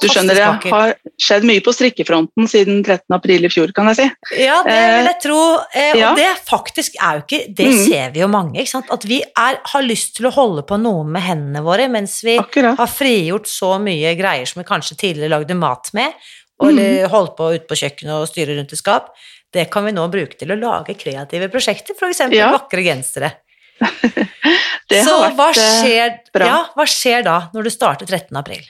du 0.00 0.06
skjønner 0.08 0.34
det 0.38 0.44
har 0.72 0.94
skjedd 1.20 1.44
mye 1.44 1.60
på 1.60 1.72
strikkefronten 1.76 2.46
siden 2.48 2.78
13. 2.82 3.12
april 3.12 3.44
i 3.44 3.50
fjor, 3.52 3.72
kan 3.76 3.90
jeg 3.92 3.98
si. 3.98 4.06
Ja, 4.40 4.62
det 4.64 4.76
vil 4.96 5.08
jeg 5.10 5.18
tro. 5.20 5.40
Eh, 5.76 5.98
ja. 6.00 6.10
Og 6.14 6.16
det 6.16 6.30
faktisk 6.48 6.96
er 6.96 7.18
jo 7.18 7.24
ikke 7.26 7.54
Det 7.54 7.66
Mm. 7.68 7.84
ser 7.84 8.10
vi 8.14 8.20
jo 8.20 8.28
mange, 8.32 8.56
ikke 8.62 8.72
sant. 8.72 8.90
At 8.90 9.04
vi 9.04 9.20
er, 9.36 9.58
har 9.64 9.82
lyst 9.84 10.16
til 10.16 10.26
å 10.30 10.32
holde 10.32 10.62
på 10.64 10.80
noe 10.80 11.04
med 11.04 11.22
hendene 11.22 11.62
våre, 11.62 11.88
mens 11.92 12.22
vi 12.24 12.38
Akkurat. 12.38 12.78
har 12.78 12.86
frigjort 12.86 13.46
så 13.46 13.74
mye 13.78 14.14
greier 14.16 14.46
som 14.48 14.62
vi 14.62 14.66
kanskje 14.68 14.96
tidligere 14.96 15.28
lagde 15.36 15.54
mat 15.54 15.90
med, 15.92 16.12
og 16.60 16.72
Mm. 16.72 17.08
holdt 17.10 17.36
på 17.36 17.52
ute 17.54 17.66
på 17.68 17.76
kjøkkenet 17.76 18.14
og 18.22 18.28
styre 18.28 18.56
rundt 18.56 18.72
i 18.72 18.76
skap. 18.76 19.12
Det 19.52 19.70
kan 19.70 19.84
vi 19.84 19.92
nå 19.92 20.08
bruke 20.10 20.36
til 20.38 20.48
å 20.52 20.58
lage 20.58 20.96
kreative 20.96 21.48
prosjekter, 21.52 21.94
f.eks. 21.96 22.20
Ja. 22.32 22.50
vakre 22.56 22.82
gensere. 22.82 23.32
Det 24.88 25.04
Så 25.04 25.12
har 25.20 25.30
så, 25.30 25.36
vært 25.36 25.84
eh, 25.86 26.16
bra. 26.32 26.46
ja, 26.46 26.58
hva 26.74 26.84
skjer 26.88 27.22
da, 27.22 27.50
når 27.54 27.64
du 27.64 27.70
starter 27.70 28.06
13. 28.06 28.36
april? 28.40 28.64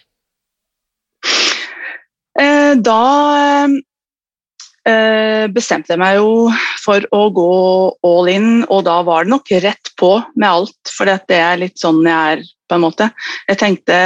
Eh, 2.39 2.75
Da 2.79 3.67
eh, 4.89 5.47
bestemte 5.53 5.93
jeg 5.95 6.01
meg 6.01 6.19
jo 6.21 6.49
for 6.85 7.05
å 7.15 7.23
gå 7.35 7.49
all 8.09 8.31
in, 8.33 8.51
og 8.71 8.85
da 8.87 9.01
var 9.07 9.27
det 9.27 9.35
nok 9.35 9.51
rett 9.65 9.91
på 10.01 10.13
med 10.37 10.49
alt, 10.49 10.93
for 10.95 11.09
det 11.11 11.37
er 11.37 11.61
litt 11.61 11.79
sånn 11.81 12.01
jeg 12.07 12.39
er, 12.39 12.45
på 12.69 12.77
en 12.79 12.85
måte. 12.85 13.11
Jeg 13.49 13.61
tenkte 13.61 13.99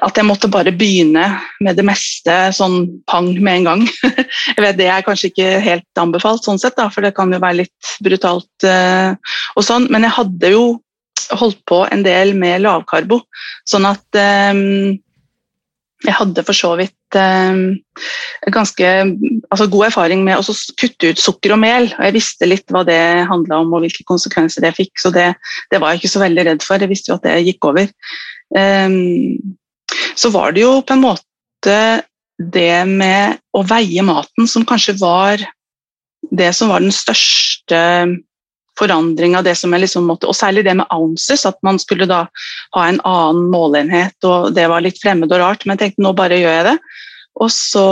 at 0.00 0.16
jeg 0.16 0.24
måtte 0.24 0.48
bare 0.48 0.72
begynne 0.72 1.24
med 1.60 1.76
det 1.76 1.84
meste 1.84 2.34
sånn 2.56 2.86
pang 3.10 3.28
med 3.44 3.58
en 3.60 3.66
gang. 3.66 3.82
Jeg 4.56 4.62
vet 4.64 4.78
Det 4.78 4.86
er 4.88 5.04
kanskje 5.04 5.28
ikke 5.28 5.50
helt 5.60 6.00
anbefalt, 6.00 6.46
sånn 6.46 6.60
sett, 6.60 6.78
da, 6.78 6.86
for 6.88 7.04
det 7.04 7.12
kan 7.16 7.32
jo 7.32 7.40
være 7.42 7.58
litt 7.60 7.90
brutalt. 8.00 8.48
eh, 8.64 9.12
og 9.52 9.66
sånn, 9.66 9.90
Men 9.92 10.08
jeg 10.08 10.16
hadde 10.16 10.52
jo 10.54 10.64
holdt 11.36 11.60
på 11.68 11.82
en 11.92 12.02
del 12.06 12.32
med 12.34 12.64
lavkarbo, 12.64 13.20
sånn 13.68 13.84
at 13.90 14.16
eh, 14.16 14.96
jeg 16.02 16.14
hadde 16.18 16.44
for 16.46 16.56
så 16.56 16.72
vidt 16.78 17.16
eh, 17.18 18.50
ganske 18.54 18.90
altså 19.52 19.68
god 19.70 19.88
erfaring 19.88 20.24
med 20.26 20.40
å 20.40 20.56
kutte 20.80 21.12
ut 21.12 21.22
sukker 21.22 21.54
og 21.54 21.60
mel. 21.62 21.88
og 21.94 22.06
Jeg 22.08 22.16
visste 22.16 22.48
litt 22.48 22.74
hva 22.74 22.84
det 22.88 23.00
handla 23.30 23.62
om 23.62 23.74
og 23.76 23.84
hvilke 23.84 24.06
konsekvenser 24.08 24.66
det 24.66 24.74
fikk, 24.78 24.94
så 25.00 25.12
det, 25.14 25.30
det 25.70 25.82
var 25.82 25.92
jeg 25.92 26.02
ikke 26.02 26.14
så 26.14 26.24
veldig 26.24 26.46
redd 26.50 26.66
for. 26.66 26.82
Jeg 26.82 26.92
visste 26.92 27.12
jo 27.12 27.18
at 27.20 27.26
det 27.28 27.36
gikk 27.46 27.70
over. 27.70 27.90
Eh, 28.58 28.98
så 30.18 30.32
var 30.34 30.54
det 30.54 30.64
jo 30.64 30.74
på 30.86 30.96
en 30.96 31.04
måte 31.04 31.78
det 32.42 32.82
med 32.88 33.38
å 33.54 33.62
veie 33.68 34.02
maten 34.02 34.48
som 34.50 34.66
kanskje 34.66 34.96
var 34.98 35.42
det 36.32 36.50
som 36.56 36.70
var 36.72 36.82
den 36.82 36.94
største 36.94 37.78
forandringa, 38.78 39.42
det 39.44 39.56
som 39.58 39.72
jeg 39.74 39.82
liksom 39.84 40.06
måtte 40.08 40.28
Og 40.30 40.34
særlig 40.36 40.64
det 40.64 40.74
med 40.78 40.86
ounces, 40.90 41.44
at 41.46 41.58
man 41.62 41.78
skulle 41.78 42.06
da 42.08 42.22
ha 42.76 42.86
en 42.88 43.00
annen 43.04 43.50
målenhet, 43.52 44.16
og 44.24 44.54
det 44.56 44.68
var 44.70 44.80
litt 44.84 45.00
fremmed 45.02 45.32
og 45.32 45.40
rart, 45.42 45.66
men 45.66 45.76
jeg 45.76 45.82
tenkte 45.92 46.02
nå 46.06 46.14
bare 46.16 46.38
gjør 46.40 46.56
jeg 46.56 46.64
det. 46.70 46.78
Og 47.42 47.50
så 47.52 47.86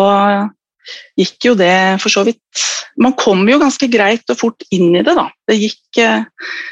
gikk 1.20 1.44
jo 1.50 1.54
det 1.54 2.00
for 2.02 2.10
så 2.10 2.24
vidt 2.26 2.62
Man 2.98 3.12
kom 3.14 3.44
jo 3.48 3.58
ganske 3.60 3.86
greit 3.92 4.24
og 4.32 4.38
fort 4.40 4.64
inn 4.74 4.96
i 4.96 5.02
det, 5.06 5.12
da. 5.14 5.28
Det 5.46 5.56
gikk 5.60 6.00
eh, 6.02 6.24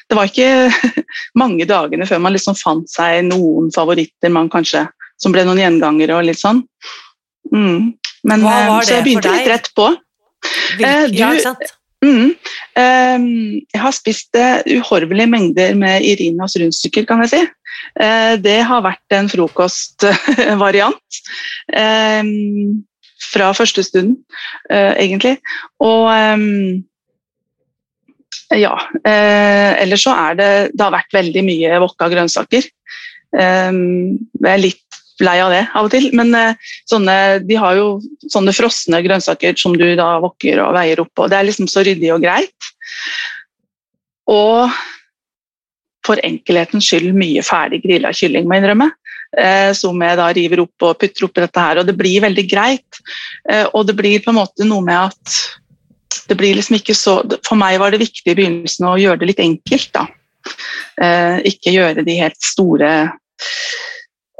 Det 0.09 0.17
var 0.17 0.27
ikke 0.31 1.03
mange 1.43 1.67
dagene 1.69 2.09
før 2.09 2.19
man 2.25 2.35
liksom 2.35 2.57
fant 2.59 2.89
seg 2.91 3.23
noen 3.29 3.69
favoritter 3.75 4.33
man 4.35 4.49
kanskje 4.51 4.87
Som 5.21 5.37
ble 5.37 5.45
noen 5.47 5.61
gjengangere 5.61 6.17
og 6.19 6.27
litt 6.27 6.41
sånn. 6.41 6.65
Mm. 7.53 7.95
Men, 8.29 8.43
Hva 8.43 8.57
for 8.57 8.73
deg? 8.73 8.89
så 8.89 8.95
jeg 8.97 9.05
begynte 9.07 9.33
litt 9.35 9.49
rett 9.51 9.71
på. 9.75 9.87
Hvilke, 10.79 10.89
Eh, 10.89 11.07
du- 11.09 11.17
ja, 11.19 11.31
ikke 11.35 11.43
sant? 11.43 11.73
Mm. 12.05 12.35
Ehm, 12.79 13.31
jeg 13.75 13.81
har 13.83 13.95
spist 13.95 14.37
eh, 14.39 14.61
uhorvelige 14.79 15.31
mengder 15.31 15.75
med 15.79 16.05
Irinas 16.07 16.55
rundstykker, 16.61 17.07
kan 17.09 17.25
jeg 17.25 17.33
si. 17.33 17.41
Eh, 17.99 18.35
det 18.43 18.61
har 18.69 18.85
vært 18.87 19.17
en 19.17 19.31
frokostvariant 19.31 21.19
ehm, 21.75 22.85
fra 23.33 23.51
første 23.57 23.83
stund, 23.87 24.15
eh, 24.71 24.95
egentlig. 25.03 25.39
Og 25.83 26.07
ehm, 26.15 26.85
ja. 28.55 28.73
Ellers 29.05 30.07
så 30.07 30.15
er 30.17 30.37
det 30.39 30.53
Det 30.73 30.81
har 30.81 30.93
vært 30.95 31.13
veldig 31.13 31.43
mye 31.45 31.81
wokka 31.83 32.07
grønnsaker. 32.09 32.65
Jeg 33.29 34.47
er 34.49 34.63
litt 34.63 34.88
lei 35.25 35.39
av 35.43 35.53
det 35.53 35.65
av 35.77 35.89
og 35.89 35.93
til, 35.93 36.09
men 36.17 36.35
eh, 36.37 36.69
sånne, 36.91 37.17
de 37.47 37.59
har 37.59 37.79
jo 37.79 37.89
sånne 38.31 38.55
frosne 38.57 39.01
grønnsaker 39.05 39.59
som 39.61 39.75
du 39.79 39.87
da 39.99 40.15
wokker 40.23 40.63
og 40.65 40.77
veier 40.77 41.03
opp, 41.03 41.13
og 41.19 41.33
det 41.33 41.39
er 41.39 41.49
liksom 41.49 41.69
så 41.71 41.85
ryddig 41.87 42.13
og 42.15 42.23
greit. 42.25 42.71
Og 44.29 44.73
for 46.07 46.21
enkelhetens 46.25 46.89
skyld 46.89 47.13
mye 47.17 47.45
ferdig 47.45 47.83
grilla 47.85 48.13
kylling, 48.17 48.49
må 48.49 48.57
jeg 48.57 48.65
innrømme. 48.65 48.91
Eh, 49.37 49.75
som 49.77 49.99
jeg 50.01 50.17
da 50.17 50.27
river 50.33 50.63
opp 50.63 50.85
og 50.89 50.99
putter 51.03 51.27
oppi 51.27 51.43
dette 51.45 51.61
her, 51.61 51.81
og 51.81 51.89
det 51.89 51.97
blir 51.99 52.23
veldig 52.25 52.45
greit. 52.49 53.01
Eh, 53.51 53.67
og 53.77 53.85
det 53.89 53.97
blir 53.99 54.23
på 54.25 54.33
en 54.33 54.41
måte 54.41 54.65
noe 54.69 54.85
med 54.85 55.11
at 55.11 56.29
det 56.29 56.37
blir 56.37 56.57
liksom 56.57 56.77
ikke 56.77 56.97
så 56.97 57.21
For 57.45 57.57
meg 57.57 57.79
var 57.81 57.93
det 57.93 58.03
viktig 58.03 58.33
i 58.33 58.37
begynnelsen 58.37 58.87
å 58.89 58.97
gjøre 59.01 59.21
det 59.21 59.29
litt 59.31 59.43
enkelt, 59.45 59.91
da. 59.97 60.07
Ikke 61.49 61.73
gjøre 61.73 62.03
de 62.05 62.15
helt 62.19 62.41
store 62.45 62.91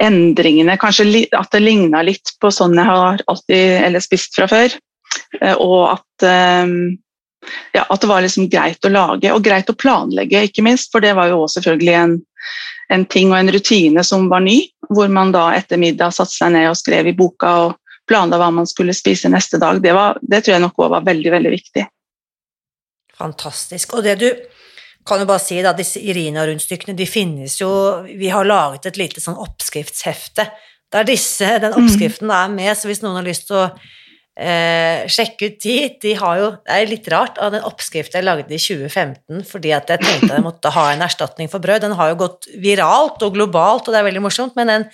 endringene. 0.03 0.79
Kanskje 0.81 1.27
at 1.37 1.51
det 1.53 1.63
ligna 1.63 2.03
litt 2.07 2.35
på 2.41 2.51
sånn 2.55 2.77
jeg 2.79 2.89
har 2.89 3.23
alltid 3.27 3.99
spist 4.05 4.39
fra 4.39 4.49
før. 4.51 4.77
Eh, 5.41 5.55
og 5.55 5.95
at, 5.97 6.27
eh, 6.27 6.73
ja, 7.75 7.85
at 7.85 8.01
det 8.01 8.11
var 8.11 8.25
liksom 8.25 8.49
greit 8.53 8.85
å 8.85 8.93
lage, 8.93 9.33
og 9.35 9.45
greit 9.45 9.71
å 9.71 9.77
planlegge, 9.79 10.47
ikke 10.49 10.65
minst. 10.67 10.93
For 10.93 11.05
det 11.05 11.15
var 11.19 11.33
jo 11.33 11.43
også 11.45 11.61
selvfølgelig 11.61 11.97
en, 11.99 12.17
en 12.95 13.07
ting 13.11 13.33
og 13.33 13.41
en 13.41 13.53
rutine 13.55 14.05
som 14.07 14.29
var 14.33 14.45
ny. 14.47 14.61
Hvor 14.89 15.11
man 15.13 15.35
da 15.35 15.51
etter 15.57 15.81
middag 15.81 16.15
satte 16.17 16.33
seg 16.33 16.55
ned 16.55 16.71
og 16.71 16.79
skrev 16.81 17.11
i 17.11 17.17
boka 17.17 17.53
og 17.67 17.77
planla 18.09 18.39
hva 18.41 18.49
man 18.55 18.69
skulle 18.69 18.97
spise 18.97 19.29
neste 19.29 19.61
dag. 19.61 19.83
Det, 19.85 19.93
var, 19.93 20.17
det 20.23 20.45
tror 20.45 20.57
jeg 20.57 20.65
nok 20.65 20.79
også 20.79 20.95
var 20.95 21.05
veldig, 21.11 21.33
veldig 21.35 21.53
viktig. 21.53 21.85
Fantastisk. 23.19 23.99
Og 23.99 24.07
det 24.07 24.15
du 24.23 24.29
kan 25.09 25.21
jo 25.25 25.27
bare 25.29 25.43
si, 25.43 25.59
da, 25.65 25.73
disse 25.77 26.01
Irina-rundstykkene, 26.01 26.95
de 26.97 27.07
finnes 27.09 27.59
jo 27.61 27.69
Vi 28.09 28.29
har 28.33 28.45
laget 28.49 28.87
et 28.93 29.01
lite 29.01 29.21
sånn 29.25 29.39
oppskriftshefte 29.41 30.49
der 30.93 31.05
disse, 31.05 31.45
den 31.61 31.75
Mm. 31.75 31.83
oppskriften 31.83 32.31
er 32.33 32.49
med, 32.49 32.73
så 32.77 32.89
hvis 32.89 33.03
noen 33.05 33.19
har 33.21 33.27
lyst 33.27 33.49
til 33.51 33.57
å 33.59 33.65
eh, 34.39 35.03
sjekke 35.11 35.49
ut 35.51 35.59
de 35.65 35.75
De 36.01 36.13
har 36.15 36.39
jo 36.39 36.47
Det 36.65 36.71
er 36.77 36.87
litt 36.89 37.09
rart 37.13 37.37
av 37.43 37.51
den 37.53 37.65
oppskriften 37.67 38.21
jeg 38.21 38.25
lagde 38.25 38.55
i 38.55 38.61
2015 38.63 39.43
fordi 39.51 39.73
at 39.75 39.91
jeg 39.91 40.01
tenkte 40.01 40.31
jeg 40.37 40.45
måtte 40.47 40.71
ha 40.73 40.87
en 40.93 41.03
erstatning 41.05 41.51
for 41.51 41.59
brød. 41.61 41.83
Den 41.83 41.97
har 41.99 42.13
jo 42.13 42.21
gått 42.23 42.47
viralt 42.57 43.21
og 43.27 43.35
globalt, 43.35 43.89
og 43.89 43.93
det 43.93 43.99
er 44.01 44.07
veldig 44.09 44.23
morsomt, 44.25 44.57
men 44.57 44.71
den, 44.73 44.87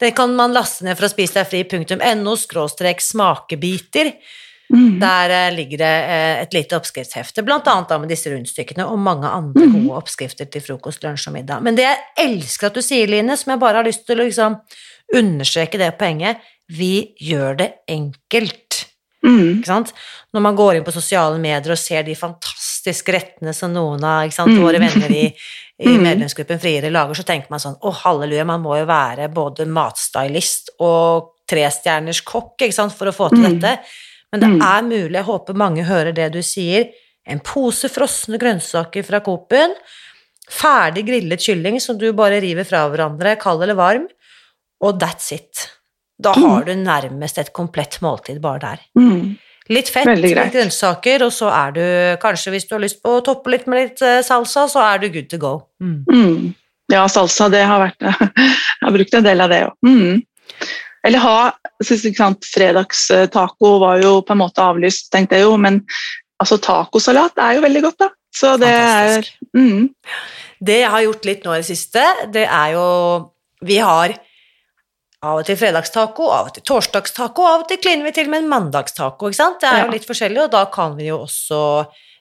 den 0.00 0.12
kan 0.16 0.34
man 0.34 0.56
laste 0.56 0.84
ned 0.88 0.96
fra 0.98 1.06
spisdegfri.no 1.12 2.34
skråstrek 2.40 3.00
smakebiter. 3.04 4.14
Mm. 4.68 4.98
Der 5.00 5.30
eh, 5.32 5.54
ligger 5.56 5.78
det 5.80 5.92
eh, 6.12 6.42
et 6.42 6.52
lite 6.52 6.76
oppskriftshefte, 6.76 7.40
blant 7.46 7.66
annet 7.72 7.88
da 7.88 7.96
med 7.98 8.10
disse 8.12 8.28
rundstykkene 8.28 8.84
og 8.84 8.98
mange 9.00 9.24
andre 9.26 9.64
mm. 9.64 9.72
gode 9.78 9.96
oppskrifter 10.02 10.44
til 10.52 10.60
frokost, 10.60 11.02
lunsj 11.06 11.30
og 11.30 11.38
middag. 11.38 11.62
Men 11.64 11.78
det 11.78 11.86
jeg 11.86 12.02
elsker 12.26 12.68
at 12.68 12.76
du 12.76 12.82
sier, 12.84 13.08
Line, 13.08 13.36
som 13.40 13.54
jeg 13.54 13.62
bare 13.62 13.80
har 13.80 13.88
lyst 13.88 14.04
til 14.06 14.20
å 14.20 14.26
liksom 14.26 14.58
understreke 15.16 15.80
det 15.80 15.94
poenget, 15.98 16.42
vi 16.68 17.14
gjør 17.24 17.56
det 17.62 17.68
enkelt. 17.88 18.82
Mm. 19.24 19.58
Ikke 19.58 19.70
sant? 19.70 19.94
Når 20.36 20.44
man 20.44 20.58
går 20.58 20.76
inn 20.78 20.84
på 20.86 20.92
sosiale 20.94 21.40
medier 21.42 21.72
og 21.72 21.80
ser 21.80 22.04
de 22.06 22.14
fantastiske 22.14 23.12
rettene 23.16 23.54
som 23.56 23.72
noen 23.74 24.04
av 24.04 24.26
ikke 24.28 24.36
sant, 24.36 24.52
Mm. 24.52 24.60
våre 24.62 24.78
venner 24.84 25.10
i, 25.10 25.24
i 25.88 25.88
Mm. 25.88 26.02
medlemsgruppen 26.04 26.60
Friere 26.60 26.90
lager, 26.92 27.14
så 27.16 27.24
tenker 27.24 27.48
man 27.50 27.58
sånn 27.64 27.80
å 27.80 27.92
halleluja, 28.02 28.44
man 28.44 28.62
må 28.62 28.76
jo 28.78 28.84
være 28.86 29.32
både 29.32 29.64
matstylist 29.66 30.70
og 30.78 31.32
trestjerners 31.48 32.20
kokk 32.28 32.60
ikke 32.60 32.76
sant, 32.76 32.92
for 32.92 33.08
å 33.08 33.16
få 33.16 33.30
til 33.30 33.40
Mm. 33.48 33.58
dette. 33.60 33.78
Men 34.32 34.40
det 34.40 34.48
Mm. 34.50 34.60
er 34.62 34.82
mulig, 34.82 35.12
jeg 35.14 35.24
håper 35.24 35.54
mange 35.56 35.84
hører 35.84 36.12
det 36.14 36.32
du 36.32 36.42
sier. 36.42 36.90
En 37.26 37.40
pose 37.40 37.88
frosne 37.88 38.38
grønnsaker 38.38 39.04
fra 39.04 39.20
Coop-en, 39.20 39.74
ferdig 40.50 41.06
grillet 41.06 41.40
kylling 41.40 41.80
som 41.80 41.98
du 41.98 42.12
bare 42.12 42.40
river 42.40 42.64
fra 42.64 42.86
hverandre, 42.88 43.36
kald 43.40 43.62
eller 43.62 43.74
varm, 43.74 44.06
og 44.80 44.98
that's 45.00 45.32
it. 45.32 45.68
Da 46.20 46.32
Mm. 46.34 46.42
har 46.50 46.64
du 46.64 46.74
nærmest 46.74 47.38
et 47.38 47.52
komplett 47.52 48.00
måltid 48.00 48.40
bare 48.40 48.58
der. 48.60 48.78
Mm. 48.98 49.38
Litt 49.70 49.88
fett, 49.88 50.06
litt 50.18 50.52
grønnsaker, 50.52 51.22
og 51.22 51.30
så 51.32 51.50
er 51.52 51.70
du 51.72 52.16
kanskje, 52.22 52.50
hvis 52.52 52.66
du 52.68 52.74
har 52.74 52.80
lyst 52.80 53.02
på 53.02 53.20
å 53.20 53.24
toppe 53.24 53.50
litt 53.50 53.66
med 53.66 53.90
litt 53.90 54.02
eh, 54.02 54.22
salsa, 54.22 54.64
så 54.68 54.80
er 54.94 54.98
du 54.98 55.08
good 55.10 55.28
to 55.28 55.36
go. 55.36 55.62
Mm. 55.82 56.04
Mm. 56.10 56.54
Ja, 56.90 57.06
salsa, 57.06 57.50
det 57.50 57.66
har 57.66 57.78
vært 57.80 58.00
Jeg 58.00 58.82
har 58.82 58.90
brukt 58.92 59.14
en 59.14 59.22
del 59.24 59.40
av 59.40 59.50
det 59.50 59.62
òg. 59.68 60.22
Eller 61.06 61.22
ha 61.22 61.38
sant, 61.86 62.46
Fredagstaco 62.48 63.74
var 63.82 64.02
jo 64.02 64.18
på 64.26 64.34
en 64.34 64.42
måte 64.42 64.64
avlyst, 64.64 65.10
tenkte 65.14 65.38
jeg 65.38 65.46
jo, 65.46 65.56
men 65.60 65.82
altså 66.42 66.58
tacosalat 66.62 67.38
er 67.42 67.58
jo 67.58 67.64
veldig 67.66 67.82
godt, 67.86 67.98
da. 68.06 68.10
Så 68.34 68.54
det 68.60 68.70
Fantastisk. 68.70 69.36
er 69.54 69.58
mm. 69.58 69.84
Det 70.68 70.80
jeg 70.80 70.90
har 70.90 71.04
gjort 71.06 71.26
litt 71.28 71.44
nå 71.46 71.54
i 71.54 71.60
det 71.62 71.68
siste, 71.68 72.02
det 72.34 72.44
er 72.44 72.74
jo 72.74 72.86
Vi 73.66 73.78
har 73.82 74.12
av 75.18 75.40
og 75.40 75.46
til 75.48 75.56
fredagstaco, 75.58 76.28
av 76.30 76.50
og 76.50 76.54
til 76.54 76.62
torsdagstaco, 76.62 77.42
av 77.42 77.64
og 77.64 77.70
til 77.70 77.80
kliner 77.82 78.06
vi 78.06 78.12
til 78.14 78.28
med 78.30 78.44
en 78.44 78.52
mandagstaco, 78.52 79.26
ikke 79.26 79.38
sant? 79.38 79.58
Det 79.62 79.70
er 79.70 79.80
jo 79.82 79.94
litt 79.96 80.06
forskjellig, 80.06 80.44
og 80.44 80.52
da 80.52 80.60
kan 80.70 80.94
vi 80.98 81.08
jo 81.08 81.24
også 81.24 81.58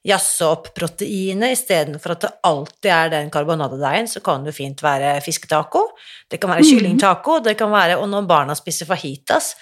jazze 0.07 0.47
opp 0.47 0.69
proteinet 0.77 1.51
istedenfor 1.57 2.13
at 2.15 2.21
det 2.23 2.31
alltid 2.47 2.91
er 2.93 3.09
den 3.11 3.31
karbonadedeigen, 3.33 4.07
så 4.07 4.21
kan 4.23 4.45
det 4.47 4.55
fint 4.55 4.79
være 4.83 5.17
fisketaco, 5.25 5.83
det 6.31 6.39
kan 6.39 6.49
være 6.53 6.63
Mhm. 6.63 6.69
kyllingtaco, 6.71 7.39
det 7.43 7.57
kan 7.57 7.71
være 7.71 7.97
Og 7.99 8.07
når 8.09 8.27
barna 8.27 8.55
spiser 8.55 8.85
fajitas, 8.85 9.55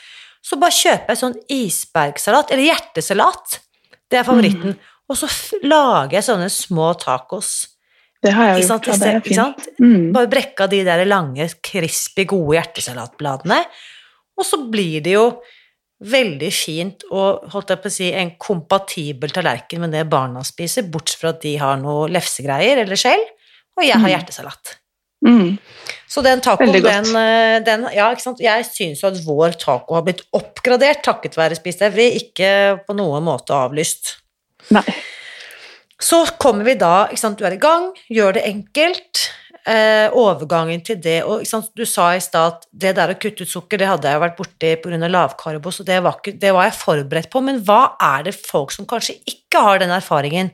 så 0.44 0.60
bare 0.60 0.72
kjøper 0.72 1.08
jeg 1.10 1.18
sånn 1.18 1.40
isbergsalat, 1.50 2.52
eller 2.52 2.64
hjertesalat. 2.70 3.60
Det 4.10 4.20
er 4.20 4.24
favoritten. 4.24 4.78
Og 5.10 5.18
så 5.18 5.28
lager 5.64 6.12
jeg 6.20 6.24
sånne 6.24 6.50
små 6.50 6.94
tacos. 6.98 7.68
Det 8.22 8.32
har 8.34 8.56
jeg 8.56 8.64
gjort. 8.68 8.88
Ja, 8.88 8.94
det 8.98 9.16
er 9.16 9.22
fint. 9.22 9.68
Mm. 9.80 10.14
Bare 10.14 10.28
brekka 10.28 10.68
de 10.70 10.84
der 10.84 11.06
lange, 11.06 11.50
crispy, 11.62 12.26
gode 12.26 12.58
hjertesalatbladene. 12.58 13.66
Og 14.38 14.46
så 14.46 14.58
blir 14.70 15.02
det 15.02 15.14
jo 15.14 15.42
veldig 16.04 16.52
fint 16.52 17.06
og 17.10 17.46
holdt 17.54 17.72
jeg 17.72 17.82
på 17.82 17.90
å 17.92 17.94
si, 17.94 18.08
en 18.12 18.34
kompatibel 18.42 19.32
tallerken 19.32 19.80
med 19.86 19.96
det 19.96 20.04
barna 20.12 20.44
spiser, 20.44 20.90
bortsett 20.92 21.22
fra 21.22 21.32
at 21.32 21.42
de 21.46 21.56
har 21.62 21.78
noe 21.80 22.10
lefsegreier 22.12 22.82
eller 22.84 23.00
skjell, 23.00 23.24
og 23.78 23.84
jeg 23.84 23.96
har 23.96 24.10
Mm. 24.10 24.12
hjertesalat. 24.12 24.76
Mm. 25.26 25.58
Så 26.08 26.22
den 26.22 26.42
tacoen, 26.42 26.72
den, 26.72 27.16
eh, 27.16 27.60
den 27.66 27.88
Ja, 27.96 28.12
ikke 28.12 28.22
sant. 28.22 28.40
Jeg 28.40 28.66
syns 28.66 29.02
jo 29.02 29.08
at 29.08 29.26
vår 29.26 29.58
taco 29.58 29.96
har 29.96 30.04
blitt 30.04 30.22
oppgradert 30.34 31.02
takket 31.02 31.36
være 31.36 31.56
Spis 31.56 31.78
deg 31.78 31.94
fri, 31.94 32.12
ikke 32.20 32.86
på 32.86 32.96
noen 32.96 33.24
måte 33.24 33.56
avlyst. 33.56 34.18
Nei. 34.70 34.84
Så 36.00 36.26
kommer 36.38 36.66
vi 36.66 36.76
da, 36.76 37.08
ikke 37.08 37.18
sant, 37.20 37.40
du 37.40 37.46
er 37.46 37.56
i 37.56 37.62
gang, 37.62 37.94
gjør 38.12 38.34
det 38.34 38.44
enkelt. 38.46 39.30
Eh, 39.66 40.14
overgangen 40.14 40.84
til 40.86 41.00
det 41.02 41.24
og 41.26 41.42
Du 41.74 41.88
sa 41.90 42.12
i 42.14 42.20
stad 42.22 42.52
at 42.52 42.66
det 42.70 42.92
der 43.00 43.10
å 43.10 43.18
kutte 43.18 43.48
ut 43.48 43.50
sukker, 43.50 43.80
det 43.82 43.88
hadde 43.90 44.06
jeg 44.06 44.14
jo 44.14 44.22
vært 44.22 44.38
borti 44.38 44.74
pga. 44.78 45.08
lavkarbo, 45.10 45.72
så 45.74 45.84
det 45.84 46.04
var, 46.06 46.20
ikke, 46.20 46.38
det 46.38 46.52
var 46.54 46.68
jeg 46.68 46.78
forberedt 46.78 47.32
på. 47.34 47.42
Men 47.42 47.64
hva 47.66 47.96
er 47.98 48.28
det 48.28 48.36
folk 48.38 48.70
som 48.72 48.86
kanskje 48.86 49.18
ikke 49.26 49.64
har 49.66 49.82
den 49.82 49.90
erfaringen 49.90 50.52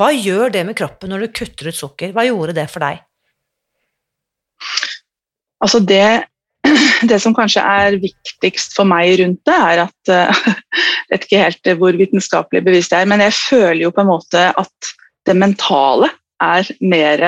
Hva 0.00 0.10
gjør 0.10 0.50
det 0.50 0.64
med 0.66 0.74
kroppen 0.74 1.10
når 1.12 1.20
du 1.20 1.32
kutter 1.36 1.68
ut 1.68 1.76
sukker? 1.76 2.10
Hva 2.10 2.24
gjorde 2.26 2.56
det 2.56 2.66
for 2.72 2.82
deg? 2.82 3.04
Altså 5.62 5.78
det, 5.78 6.24
det 7.10 7.20
som 7.22 7.36
kanskje 7.36 7.62
er 7.62 8.00
viktigst 8.02 8.74
for 8.74 8.88
meg 8.88 9.20
rundt 9.20 9.44
det, 9.46 9.60
er 9.60 9.84
at 9.84 10.10
eh, 10.10 10.42
Jeg 11.10 11.14
vet 11.14 11.24
ikke 11.26 11.44
helt 11.44 11.70
hvor 11.78 12.00
vitenskapelig 12.02 12.64
bevisst 12.66 12.90
det 12.90 13.04
er, 13.04 13.06
men 13.10 13.22
jeg 13.22 13.34
føler 13.34 13.84
jo 13.84 13.94
på 13.94 14.02
en 14.02 14.10
måte 14.10 14.42
at 14.58 14.90
det 15.26 15.34
mentale 15.38 16.10
er 16.42 16.66
mer 16.80 17.24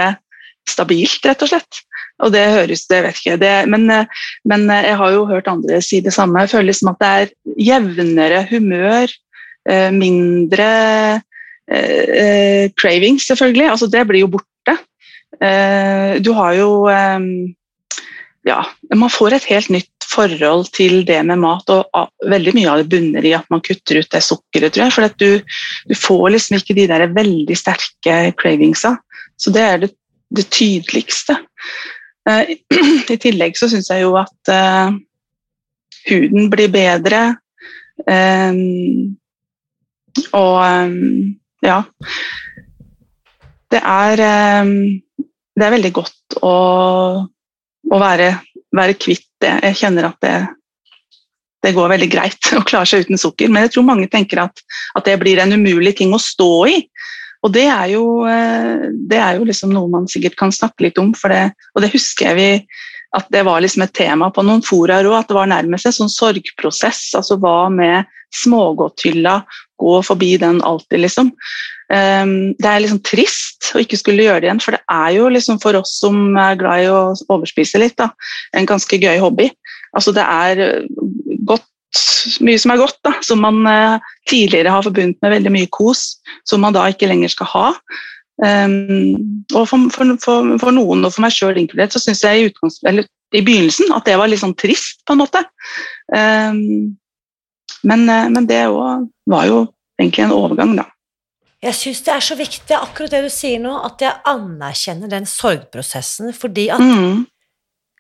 stabilt, 0.69 1.25
rett 1.26 1.42
og 1.45 1.50
slett. 1.52 1.83
Og 2.23 2.33
det 2.35 2.45
høres 2.54 2.87
det, 2.90 3.00
vet 3.07 3.19
ikke, 3.19 3.38
det, 3.40 3.52
men, 3.73 3.88
men 4.49 4.66
jeg 4.71 4.97
har 5.00 5.14
jo 5.14 5.26
hørt 5.26 5.50
andre 5.50 5.81
si 5.83 6.00
det 6.04 6.14
samme. 6.14 6.45
Jeg 6.45 6.52
føler 6.54 6.71
liksom 6.71 6.92
at 6.92 7.00
det 7.02 7.12
er 7.12 7.33
jevnere 7.66 8.42
humør, 8.50 9.14
eh, 9.69 9.88
mindre 9.95 10.69
eh, 11.66 12.12
eh, 12.23 12.64
cravings, 12.78 13.26
selvfølgelig. 13.26 13.71
Altså 13.73 13.90
det 13.90 14.04
blir 14.09 14.25
jo 14.25 14.31
borte. 14.37 14.76
Eh, 15.40 16.21
Du 16.23 16.33
har 16.37 16.54
jo 16.61 16.71
ja, 18.42 18.59
man 18.95 19.11
får 19.11 19.37
et 19.37 19.45
helt 19.50 19.71
nytt 19.71 20.07
forhold 20.12 20.73
til 20.75 21.04
det 21.09 21.21
med 21.26 21.40
mat, 21.40 21.69
og 21.71 22.28
veldig 22.28 22.54
mye 22.57 22.70
av 22.72 22.83
det 22.83 22.90
bunner 22.92 23.25
i 23.25 23.35
at 23.37 23.48
man 23.53 23.62
kutter 23.64 24.03
ut 24.03 24.11
det 24.12 24.22
sukkeret, 24.27 24.75
tror 24.75 24.85
jeg. 24.85 24.94
For 24.96 25.14
du, 25.22 25.59
du 25.88 25.94
får 25.96 26.25
liksom 26.35 26.59
ikke 26.59 26.77
de 26.77 26.88
der 26.90 27.07
veldig 27.14 27.57
sterke 27.59 28.16
cravingsa. 28.38 28.96
Så 29.40 29.55
det 29.55 29.62
er 29.62 29.85
det, 29.85 29.92
det 30.37 30.47
tydeligste. 30.51 31.37
Eh, 32.29 32.55
I 33.14 33.18
tillegg 33.21 33.59
så 33.59 33.68
syns 33.73 33.90
jeg 33.92 34.05
jo 34.05 34.14
at 34.21 34.53
eh, 34.53 34.95
huden 36.11 36.51
blir 36.53 36.73
bedre. 36.73 37.25
eh, 38.07 38.62
og 40.37 40.97
ja. 41.62 41.79
Det 43.73 43.79
er, 43.81 44.21
det 45.57 45.64
er 45.64 45.73
veldig 45.73 45.90
godt 45.97 46.35
å 46.45 46.57
å 47.90 48.01
være, 48.01 48.33
være 48.77 48.99
kvitt 49.01 49.27
det. 49.42 49.53
Jeg 49.68 49.79
kjenner 49.83 50.09
at 50.09 50.18
det, 50.25 50.37
det 51.64 51.75
går 51.77 51.92
veldig 51.95 52.11
greit 52.12 52.53
å 52.59 52.64
klare 52.68 52.88
seg 52.88 53.07
uten 53.07 53.21
sukker. 53.21 53.53
Men 53.53 53.66
jeg 53.66 53.77
tror 53.77 53.88
mange 53.88 54.11
tenker 54.12 54.45
at, 54.45 54.64
at 54.99 55.09
det 55.09 55.18
blir 55.23 55.42
en 55.42 55.57
umulig 55.57 55.97
ting 56.01 56.14
å 56.14 56.23
stå 56.23 56.53
i. 56.71 56.79
Og 57.42 57.52
det 57.55 57.66
er 57.66 57.90
jo, 57.94 58.05
eh, 58.28 58.88
det 59.11 59.18
er 59.18 59.38
jo 59.38 59.46
liksom 59.48 59.72
noe 59.74 59.90
man 59.90 60.09
sikkert 60.11 60.38
kan 60.38 60.55
snakke 60.55 60.87
litt 60.87 60.98
om, 61.02 61.11
det, 61.12 61.44
og 61.74 61.85
det 61.85 61.92
husker 61.94 62.31
jeg 62.31 62.38
vi 62.38 62.50
at 63.12 63.28
det 63.35 63.42
var 63.44 63.61
liksom 63.61 63.85
et 63.85 63.92
tema 63.92 64.31
på 64.33 64.44
noen 64.46 64.62
foraer 64.64 65.05
òg, 65.09 65.18
at 65.18 65.28
det 65.28 65.37
var 65.37 65.50
nærmest 65.50 65.88
en 65.88 65.96
sånn 65.98 66.12
sorgprosess. 66.12 67.11
Altså 67.18 67.37
hva 67.42 67.66
med 67.72 68.09
smågodthylla, 68.33 69.42
gå 69.83 69.98
forbi 70.07 70.37
den 70.40 70.62
alltid, 70.64 71.02
liksom. 71.05 71.33
Um, 71.92 72.55
det 72.57 72.68
er 72.70 72.81
liksom 72.81 73.02
trist 73.05 73.74
å 73.76 73.83
ikke 73.83 73.98
skulle 74.00 74.24
gjøre 74.24 74.40
det 74.40 74.48
igjen, 74.48 74.62
for 74.64 74.78
det 74.78 74.81
er 74.88 75.11
jo 75.18 75.26
liksom 75.28 75.59
for 75.61 75.76
oss 75.76 75.98
som 76.00 76.38
er 76.40 76.57
glad 76.61 76.87
i 76.87 76.88
å 76.88 77.02
overspise 77.35 77.83
litt, 77.83 77.98
da, 78.00 78.09
en 78.57 78.68
ganske 78.70 78.96
gøy 78.96 79.20
hobby. 79.20 79.50
Altså 79.92 80.14
det 80.16 80.24
er 80.24 80.87
godt, 81.44 81.66
mye 82.44 82.61
som 82.61 82.72
er 82.72 82.81
godt, 82.81 82.98
da, 83.05 83.12
som 83.24 83.42
man 83.42 83.61
uh, 83.66 84.12
tidligere 84.31 84.72
har 84.72 84.85
forbundet 84.87 85.18
med 85.22 85.35
veldig 85.37 85.52
mye 85.55 85.70
kos, 85.74 86.05
som 86.48 86.62
man 86.64 86.76
da 86.76 86.87
ikke 86.90 87.11
lenger 87.11 87.33
skal 87.33 87.50
ha. 87.52 87.66
Um, 88.42 89.44
og 89.52 89.68
for, 89.70 89.90
for, 89.94 90.14
for, 90.22 90.55
for, 90.62 90.74
noen, 90.74 91.05
og 91.05 91.12
for 91.14 91.24
meg 91.24 91.35
sjøl 91.35 91.61
inkludert, 91.61 91.94
så 91.94 92.02
syns 92.02 92.24
jeg 92.24 92.46
i, 92.46 92.70
eller, 92.88 93.07
i, 93.35 93.42
begynnelsen 93.42 93.92
at 93.94 94.09
det 94.09 94.16
var 94.18 94.31
litt 94.31 94.42
sånn 94.42 94.57
trist, 94.59 95.02
på 95.07 95.16
en 95.16 95.22
måte. 95.22 95.44
Um, 96.14 96.96
men, 97.87 98.09
uh, 98.09 98.26
men 98.33 98.48
det 98.48 98.64
òg 98.70 99.07
var 99.31 99.46
jo 99.50 99.62
egentlig 100.00 100.26
en 100.26 100.37
overgang, 100.38 100.74
da. 100.81 100.88
Jeg 101.62 101.78
syns 101.78 102.00
det 102.02 102.11
er 102.11 102.24
så 102.26 102.35
viktig, 102.35 102.74
akkurat 102.74 103.12
det 103.14 103.20
du 103.22 103.31
sier 103.31 103.61
nå, 103.62 103.76
at 103.87 104.02
jeg 104.02 104.18
anerkjenner 104.26 105.11
den 105.12 105.28
sorgprosessen, 105.31 106.33
fordi 106.35 106.66
at 106.74 106.83
mm. 106.83 107.20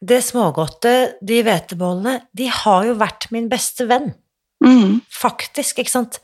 Det 0.02 0.18
smågodte, 0.26 1.14
de 1.22 1.42
hvetebollene, 1.46 2.16
de 2.34 2.48
har 2.50 2.84
jo 2.88 2.94
vært 2.98 3.28
min 3.30 3.48
beste 3.48 3.86
venn. 3.86 4.12
Mm. 4.64 5.00
Faktisk, 5.10 5.78
ikke 5.78 5.90
sant. 5.94 6.18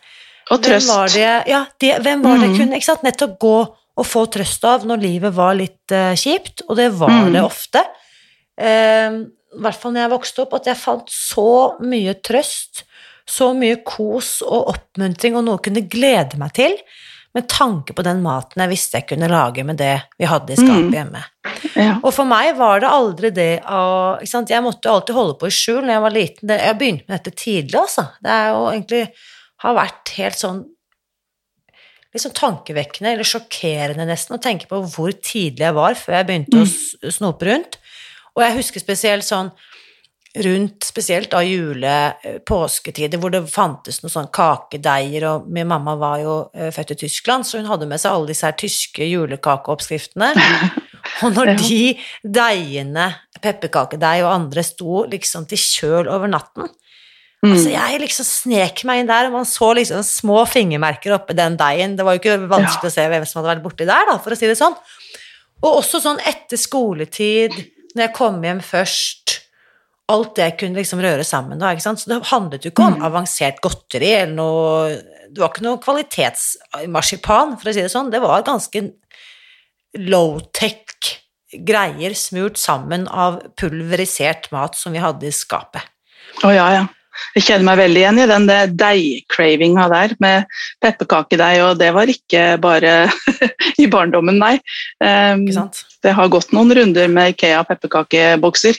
Og 0.51 0.62
trøst. 0.64 0.88
Hvem 0.88 0.97
var 0.97 1.12
det, 1.12 1.51
ja, 1.51 1.61
de, 1.81 1.93
hvem 2.03 2.23
var 2.25 2.38
det 2.43 2.49
Mm. 2.51 2.57
kunne 2.59 2.75
ikke 2.81 2.88
sant? 2.88 3.03
nettopp 3.07 3.38
gå 3.38 3.55
og 3.99 4.07
få 4.07 4.27
trøst 4.31 4.64
av 4.64 4.85
når 4.87 5.01
livet 5.03 5.35
var 5.35 5.55
litt 5.59 5.93
uh, 5.93 6.14
kjipt, 6.14 6.62
og 6.69 6.77
det 6.77 6.93
var 6.99 7.11
Mm. 7.11 7.33
det 7.33 7.43
ofte. 7.43 7.83
I 8.59 9.61
hvert 9.62 9.79
fall 9.81 9.93
når 9.95 10.03
jeg 10.05 10.12
vokste 10.12 10.43
opp, 10.45 10.55
at 10.59 10.67
jeg 10.67 10.77
fant 10.81 11.09
så 11.12 11.79
mye 11.81 12.14
trøst, 12.27 12.85
så 13.29 13.53
mye 13.57 13.77
kos 13.85 14.38
og 14.43 14.71
oppmuntring 14.73 15.37
og 15.37 15.45
noe 15.45 15.59
jeg 15.59 15.67
kunne 15.69 15.88
glede 15.91 16.38
meg 16.41 16.55
til, 16.57 16.75
med 17.38 17.48
tanke 17.51 17.94
på 17.96 18.05
den 18.07 18.20
maten 18.24 18.62
jeg 18.64 18.72
visste 18.72 19.01
jeg 19.01 19.09
kunne 19.12 19.31
lage 19.33 19.64
med 19.66 19.79
det 19.81 19.94
vi 20.18 20.29
hadde 20.29 20.55
i 20.55 20.59
skapet 20.59 20.88
Mm. 20.90 20.94
hjemme. 20.98 21.24
Ja. 21.79 21.92
Og 22.03 22.12
for 22.14 22.29
meg 22.29 22.57
var 22.59 22.81
det 22.83 22.90
aldri 22.90 23.31
det 23.35 23.51
å? 23.64 24.18
Jeg 24.22 24.62
måtte 24.64 24.90
alltid 24.90 25.14
holde 25.16 25.38
på 25.40 25.48
i 25.48 25.55
skjul 25.55 25.83
når 25.83 25.94
jeg 25.94 26.05
var 26.05 26.14
liten. 26.14 26.48
Jeg 26.59 26.79
begynte 26.79 27.09
med 27.09 27.18
dette 27.18 27.35
tidlig, 27.38 27.79
altså. 27.79 28.09
Det 28.22 28.35
er 28.35 28.51
jo 28.53 28.64
egentlig 28.72 29.05
har 29.64 29.74
vært 29.74 30.12
helt 30.18 30.38
sånn 30.38 30.61
litt 32.14 32.22
sånn 32.24 32.33
tankevekkende, 32.38 33.12
eller 33.12 33.27
sjokkerende 33.27 34.07
nesten, 34.09 34.38
å 34.38 34.42
tenke 34.42 34.68
på 34.70 34.81
hvor 34.94 35.12
tidlig 35.12 35.66
jeg 35.66 35.77
var 35.77 35.94
før 35.98 36.14
jeg 36.16 36.29
begynte 36.31 36.62
å 36.64 37.12
snope 37.12 37.44
rundt. 37.48 37.77
Og 38.35 38.44
jeg 38.44 38.57
husker 38.57 38.81
spesielt 38.81 39.27
sånn 39.27 39.51
rundt 40.37 40.85
spesielt 40.85 41.31
da 41.33 41.41
jule, 41.43 41.95
eh, 42.23 42.38
påsketider, 42.45 43.19
hvor 43.19 43.33
det 43.33 43.45
fantes 43.51 44.03
noen 44.03 44.12
sånn 44.12 44.33
kakedeiger, 44.35 45.25
og 45.31 45.47
min 45.49 45.69
mamma 45.71 45.97
var 45.99 46.19
jo 46.23 46.35
eh, 46.55 46.73
født 46.75 46.97
i 46.97 47.01
Tyskland, 47.07 47.47
så 47.47 47.59
hun 47.59 47.71
hadde 47.71 47.88
med 47.88 48.03
seg 48.03 48.12
alle 48.12 48.31
disse 48.31 48.47
her 48.47 48.59
tyske 48.59 49.09
julekakeoppskriftene. 49.09 50.33
Og 51.25 51.33
når 51.33 51.55
de 51.57 51.97
deigene, 52.23 53.07
pepperkakedeig 53.41 54.21
og 54.27 54.29
andre, 54.29 54.62
sto 54.67 55.05
liksom 55.09 55.47
til 55.49 55.59
kjøl 55.59 56.11
over 56.12 56.29
natten, 56.31 56.69
Mm. 57.38 57.53
Altså, 57.53 57.69
jeg 57.71 57.99
liksom 58.03 58.27
snek 58.27 58.81
meg 58.88 58.99
inn 58.99 59.11
der, 59.11 59.29
og 59.29 59.37
man 59.37 59.45
så 59.47 59.71
liksom 59.79 60.03
små 60.03 60.41
fingermerker 60.51 61.14
oppi 61.14 61.37
den 61.38 61.55
deigen. 61.59 61.95
Det 61.95 62.07
var 62.07 62.17
jo 62.17 62.23
ikke 62.23 62.49
vanskelig 62.51 62.91
å 62.91 62.95
se 62.97 63.05
hvem 63.12 63.27
som 63.29 63.38
hadde 63.38 63.53
vært 63.53 63.62
borti 63.62 63.87
der, 63.87 64.09
da, 64.11 64.17
for 64.23 64.35
å 64.35 64.38
si 64.38 64.49
det 64.51 64.57
sånn. 64.59 64.75
Og 65.62 65.77
også 65.81 66.01
sånn 66.03 66.19
etter 66.27 66.59
skoletid, 66.59 67.55
når 67.95 68.09
jeg 68.09 68.14
kom 68.17 68.43
hjem 68.43 68.62
først, 68.64 69.37
alt 70.09 70.35
det 70.37 70.57
kunne 70.61 70.79
liksom 70.81 71.03
røre 71.05 71.25
sammen. 71.27 71.59
Da, 71.61 71.73
ikke 71.75 71.85
sant? 71.85 72.01
Så 72.01 72.09
det 72.09 72.23
handlet 72.31 72.64
jo 72.64 72.71
ikke 72.73 72.87
om 72.87 72.94
Mm. 72.99 73.05
avansert 73.11 73.61
godteri 73.61 74.12
eller 74.23 74.35
noe 74.35 75.03
Det 75.29 75.42
var 75.42 75.51
ikke 75.53 75.62
noe 75.66 75.77
kvalitetsmarsipan, 75.77 77.59
for 77.61 77.68
å 77.68 77.75
si 77.75 77.83
det 77.83 77.90
sånn. 77.92 78.11
Det 78.11 78.21
var 78.23 78.42
ganske 78.42 78.81
low-tech 79.99 81.18
greier 81.64 82.14
smurt 82.16 82.57
sammen 82.61 83.07
av 83.09 83.40
pulverisert 83.57 84.51
mat 84.53 84.75
som 84.75 84.92
vi 84.92 84.99
hadde 84.99 85.29
i 85.29 85.31
skapet. 85.33 85.83
Å 86.44 86.53
ja, 86.55 86.66
ja. 86.73 86.87
Jeg 87.37 87.44
kjenner 87.46 87.66
meg 87.68 87.78
veldig 87.83 88.00
igjen 88.02 88.20
i 88.22 88.26
den 88.31 88.46
deigcravinga 88.78 89.88
der, 89.92 90.14
med 90.22 90.46
pepperkakedeig, 90.85 91.61
og 91.66 91.78
det 91.81 91.90
var 91.96 92.11
ikke 92.12 92.44
bare 92.62 92.94
i 93.83 93.87
barndommen, 93.90 94.38
nei. 94.40 94.57
Um, 95.02 95.46
det 96.04 96.12
har 96.14 96.31
gått 96.31 96.52
noen 96.54 96.70
runder 96.78 97.09
med 97.11 97.35
Ikea 97.35 97.64
pepperkakebokser, 97.68 98.78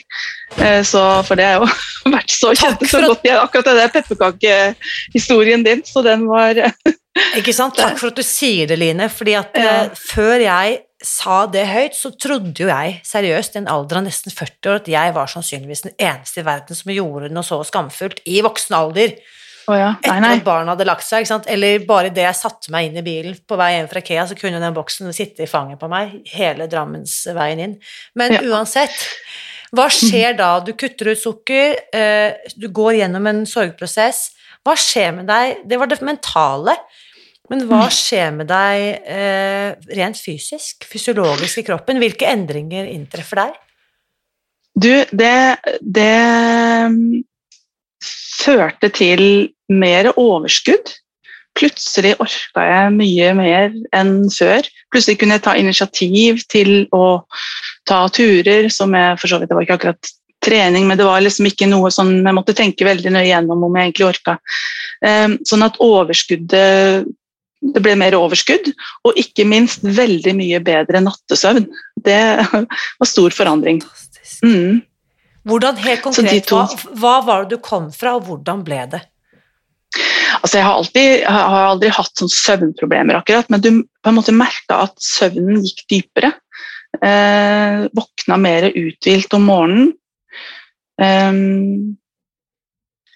uh, 0.60 0.80
så 0.86 1.04
for 1.28 1.40
det 1.40 1.48
har 1.50 1.60
jo 1.60 1.70
vært 2.16 2.32
så 2.32 2.52
kjent 2.56 2.86
så 2.90 3.02
godt 3.06 3.24
igjen, 3.26 3.40
akkurat 3.42 3.72
den 3.76 3.94
pepperkakehistorien 3.96 5.64
din, 5.66 5.84
så 5.86 6.02
den 6.06 6.26
var 6.30 6.58
Ikke 7.38 7.52
sant? 7.52 7.74
Takk 7.76 7.98
for 7.98 8.12
at 8.12 8.20
du 8.20 8.22
sier 8.24 8.68
det, 8.70 8.78
Line, 8.78 9.08
fordi 9.12 9.34
at 9.38 9.56
Ja. 9.58 9.72
eh, 9.84 9.90
før 9.98 10.40
jeg 10.44 10.78
sa 11.02 11.44
det 11.50 11.64
høyt, 11.68 11.96
så 11.96 12.12
trodde 12.20 12.64
jo 12.64 12.68
jeg 12.68 13.00
seriøst 13.06 13.56
i 13.56 13.62
en 13.62 13.68
alder 13.72 14.00
av 14.00 14.06
nesten 14.06 14.32
40 14.34 14.70
år 14.70 14.80
at 14.82 14.88
jeg 14.92 15.12
var 15.16 15.30
sannsynligvis 15.32 15.84
den 15.86 15.94
eneste 15.96 16.42
i 16.42 16.46
verden 16.46 16.76
som 16.76 16.92
gjorde 16.92 17.30
noe 17.32 17.46
så 17.46 17.60
skamfullt 17.66 18.20
i 18.28 18.40
voksen 18.44 18.76
alder. 18.76 19.14
Oh 19.70 19.76
ja, 19.76 19.92
nei, 20.02 20.16
Etter 20.16 20.40
at 20.40 20.44
barna 20.46 20.74
hadde 20.74 20.86
lagt 20.88 21.04
seg, 21.06 21.28
eller 21.52 21.84
bare 21.86 22.10
det 22.14 22.24
jeg 22.24 22.38
satte 22.38 22.72
meg 22.74 22.88
inn 22.88 22.98
i 22.98 23.04
bilen 23.06 23.36
på 23.46 23.58
vei 23.60 23.74
hjem 23.76 23.90
fra 23.92 24.02
Kea, 24.02 24.24
så 24.26 24.36
kunne 24.38 24.60
den 24.62 24.74
boksen 24.76 25.12
sitte 25.14 25.44
i 25.44 25.50
fanget 25.50 25.78
på 25.80 25.88
meg 25.92 26.16
hele 26.32 26.66
Drammensveien 26.70 27.62
inn. 27.62 27.76
Men 28.18 28.34
Ja. 28.34 28.42
uansett, 28.50 28.96
hva 29.70 29.86
skjer 29.92 30.36
da? 30.36 30.58
Du 30.64 30.72
kutter 30.72 31.12
ut 31.12 31.20
sukker, 31.20 31.76
eh, 31.94 32.32
du 32.56 32.68
går 32.68 32.98
gjennom 32.98 33.26
en 33.30 33.44
sorgprosess. 33.46 34.30
Hva 34.66 34.74
skjer 34.76 35.14
med 35.14 35.26
deg? 35.30 35.62
Det 35.68 35.78
var 35.78 35.86
det 35.86 36.00
mentale. 36.02 36.76
Men 37.50 37.64
hva 37.66 37.88
skjer 37.90 38.30
med 38.34 38.46
deg 38.50 39.08
eh, 39.10 39.72
rent 39.98 40.18
fysisk, 40.22 40.86
fysiologisk 40.86 41.58
i 41.58 41.66
kroppen? 41.66 41.98
Hvilke 41.98 42.28
endringer 42.30 42.86
inntreffer 42.86 43.42
deg? 43.42 43.58
Du, 44.80 44.92
det, 45.10 45.58
det 45.82 46.14
mm, 46.94 47.24
førte 48.44 48.92
til 48.94 49.24
mer 49.70 50.12
overskudd. 50.14 50.94
Plutselig 51.58 52.14
orka 52.22 52.64
jeg 52.68 52.94
mye 52.94 53.34
mer 53.34 53.74
enn 53.98 54.14
før. 54.30 54.70
Plutselig 54.94 55.18
kunne 55.18 55.40
jeg 55.40 55.46
ta 55.48 55.56
initiativ 55.58 56.44
til 56.50 56.86
å 56.94 57.24
ta 57.90 58.04
turer, 58.14 58.70
som 58.70 58.94
jeg 58.94 59.18
for 59.18 59.26
så 59.26 59.40
vidt 59.40 59.50
Det 59.50 59.58
var 59.58 59.66
ikke 59.66 59.80
akkurat 59.80 60.14
trening, 60.40 60.86
men 60.88 60.96
det 60.96 61.04
var 61.04 61.20
liksom 61.20 61.50
ikke 61.50 61.68
noe 61.68 61.90
sånn 61.92 62.22
jeg 62.22 62.36
måtte 62.36 62.56
tenke 62.56 62.86
veldig 62.86 63.10
nøye 63.12 63.28
gjennom 63.28 63.66
om 63.66 63.74
jeg 63.76 63.90
egentlig 63.90 64.06
orka. 64.08 64.38
Um, 65.04 65.34
sånn 65.48 65.66
at 65.66 65.76
overskuddet 65.82 67.10
Det 67.60 67.82
ble 67.84 67.92
mer 68.00 68.16
overskudd, 68.16 68.70
og 69.04 69.18
ikke 69.20 69.44
minst 69.44 69.82
veldig 69.84 70.32
mye 70.38 70.60
bedre 70.64 71.02
nattesøvn. 71.04 71.66
Det 72.00 72.20
var 72.48 73.08
stor 73.08 73.34
forandring. 73.36 73.82
Mm. 74.40 74.80
Hvordan, 75.48 75.76
helt 75.84 76.02
konkret, 76.04 76.46
to- 76.48 76.56
hva, 76.56 76.96
hva 77.00 77.14
var 77.26 77.44
det 77.44 77.58
du 77.58 77.64
kom 77.64 77.90
fra, 77.92 78.14
og 78.16 78.28
hvordan 78.28 78.64
ble 78.64 78.80
det? 78.94 79.02
Altså, 80.40 80.56
jeg 80.60 80.64
har, 80.64 80.74
alltid, 80.78 81.08
jeg 81.20 81.32
har 81.34 81.66
aldri 81.72 81.90
hatt 81.92 82.20
sånn 82.20 82.30
søvnproblemer, 82.32 83.18
akkurat, 83.18 83.48
men 83.52 83.62
du 83.64 83.70
på 83.82 84.12
en 84.12 84.16
måte 84.16 84.34
merka 84.36 84.84
at 84.86 84.94
søvnen 85.02 85.64
gikk 85.64 85.84
dypere. 85.90 86.32
Eh, 87.02 87.86
våkna 87.96 88.38
mer 88.40 88.68
uthvilt 88.70 89.34
om 89.36 89.48
morgenen. 89.50 89.92
Eh, 91.00 91.32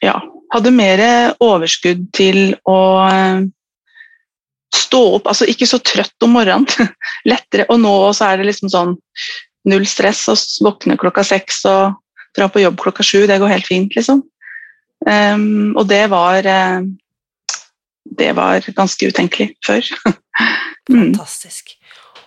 ja, 0.05 0.17
hadde 0.55 0.75
mer 0.75 1.05
overskudd 1.43 2.09
til 2.17 2.57
å 2.69 2.79
eh, 3.09 3.45
stå 4.77 5.01
opp, 5.19 5.29
altså 5.31 5.47
ikke 5.51 5.69
så 5.69 5.81
trøtt 5.83 6.27
om 6.27 6.35
morgenen. 6.37 6.69
Lettere. 7.31 7.69
Og 7.73 7.81
nå 7.83 7.95
så 8.17 8.31
er 8.31 8.41
det 8.41 8.51
liksom 8.51 8.73
sånn 8.73 8.97
null 9.71 9.87
stress 9.89 10.27
og 10.33 10.41
våkne 10.65 10.99
klokka 11.01 11.25
seks 11.27 11.63
og 11.71 11.97
dra 12.37 12.49
på 12.51 12.63
jobb 12.63 12.79
klokka 12.83 13.07
sju. 13.07 13.25
Det 13.31 13.41
går 13.41 13.53
helt 13.55 13.69
fint, 13.69 13.95
liksom. 13.97 14.23
Um, 15.05 15.75
og 15.77 15.85
det 15.91 16.07
var 16.09 16.47
eh, 16.49 16.85
Det 18.05 18.31
var 18.37 18.65
ganske 18.77 19.09
utenkelig 19.11 19.51
før. 19.67 19.85
mm. 20.89 21.13
Fantastisk. 21.13 21.75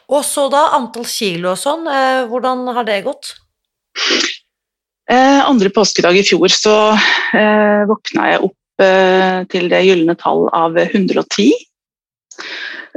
Og 0.07 0.23
så 0.25 0.47
da, 0.51 0.69
antall 0.77 1.05
kilo 1.10 1.51
og 1.53 1.60
sånn, 1.60 1.88
eh, 1.89 2.25
hvordan 2.29 2.65
har 2.75 2.88
det 2.88 3.03
gått? 3.05 3.33
Eh, 5.10 5.41
andre 5.41 5.71
påskedag 5.73 6.17
i 6.19 6.25
fjor 6.27 6.51
så 6.51 6.75
våkna 7.89 8.29
jeg 8.31 8.45
opp 8.47 8.55
til 9.49 9.71
det 9.71 9.79
gylne 9.88 10.13
tall 10.19 10.43
av 10.53 10.75
110. 10.77 11.47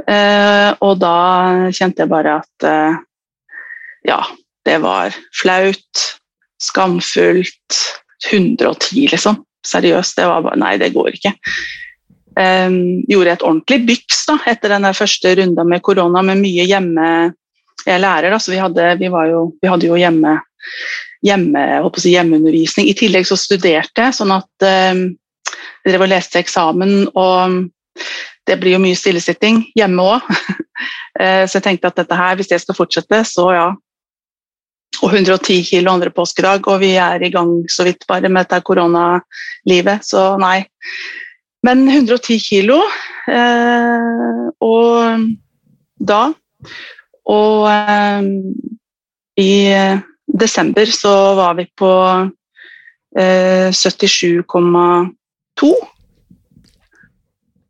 Eh, 0.07 0.69
og 0.81 0.99
da 1.01 1.17
kjente 1.73 2.03
jeg 2.03 2.11
bare 2.11 2.39
at 2.41 2.67
eh, 2.67 2.99
ja, 4.09 4.19
det 4.65 4.79
var 4.83 5.15
flaut, 5.41 6.07
skamfullt. 6.61 7.79
110, 8.29 9.07
liksom. 9.09 9.39
Seriøst. 9.65 10.19
Det 10.19 10.27
var 10.29 10.43
bare 10.45 10.59
Nei, 10.61 10.75
det 10.77 10.91
går 10.93 11.15
ikke. 11.17 11.31
Eh, 12.37 12.75
gjorde 13.09 13.33
et 13.33 13.45
ordentlig 13.45 13.79
byks 13.87 14.25
da, 14.29 14.37
etter 14.51 14.75
den 14.75 14.89
første 14.93 15.35
runda 15.39 15.65
med 15.65 15.81
korona, 15.85 16.21
med 16.25 16.41
mye 16.41 16.67
hjemme 16.69 17.07
Jeg 17.81 17.95
er 17.95 18.03
lærer, 18.03 18.29
da, 18.29 18.37
så 18.37 18.51
vi 18.53 18.59
hadde, 18.61 18.91
vi 18.99 19.07
jo, 19.09 19.45
vi 19.57 19.69
hadde 19.71 19.87
jo 19.89 19.95
hjemme 19.97 20.35
hjemme, 21.25 21.63
si 21.97 22.13
hjemmeundervisning. 22.15 22.89
I 22.89 22.97
tillegg 22.97 23.27
så 23.29 23.37
studerte 23.39 24.07
jeg, 24.07 24.17
sånn 24.17 24.33
at 24.35 24.65
eh, 24.65 25.01
jeg 25.81 25.93
drev 25.93 26.05
og 26.05 26.11
leste 26.11 26.41
eksamen, 26.41 26.95
og 27.17 27.61
det 28.47 28.57
blir 28.61 28.75
jo 28.75 28.81
mye 28.83 28.97
stillesitting 28.97 29.63
hjemme 29.77 30.05
òg. 30.15 30.27
eh, 31.21 31.43
så 31.45 31.59
jeg 31.59 31.67
tenkte 31.67 31.91
at 31.91 32.01
dette 32.01 32.17
her, 32.17 32.37
hvis 32.37 32.51
det 32.51 32.61
skal 32.63 32.77
fortsette, 32.77 33.23
så 33.29 33.47
ja. 33.55 33.69
Og 35.01 35.15
110 35.15 35.63
kilo 35.65 35.93
andre 35.93 36.11
påskedag, 36.13 36.67
og 36.67 36.81
vi 36.83 36.93
er 36.99 37.23
i 37.23 37.31
gang 37.33 37.61
så 37.71 37.85
vidt 37.87 38.03
bare 38.09 38.29
med 38.29 38.43
dette 38.43 38.61
koronalivet, 38.67 40.05
så 40.05 40.35
nei. 40.41 40.59
Men 41.65 41.85
110 41.87 42.41
kilo, 42.41 42.81
eh, 43.29 44.49
og 44.61 45.27
da 46.01 46.21
Og 47.31 47.67
eh, 47.69 48.21
i 49.39 49.53
desember 50.25 50.89
så 50.89 51.13
var 51.37 51.53
vi 51.59 51.67
på 51.77 51.91
eh, 53.17 53.69
77,2. 53.71 55.69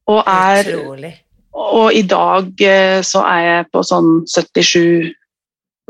Og, 0.09 0.21
er, 0.25 0.65
Utrolig. 0.65 1.13
og 1.53 1.93
i 1.93 2.01
dag 2.09 2.63
eh, 2.65 2.99
så 3.05 3.23
er 3.27 3.41
jeg 3.45 3.67
på 3.71 3.83
sånn 3.85 4.21
77 4.29 5.11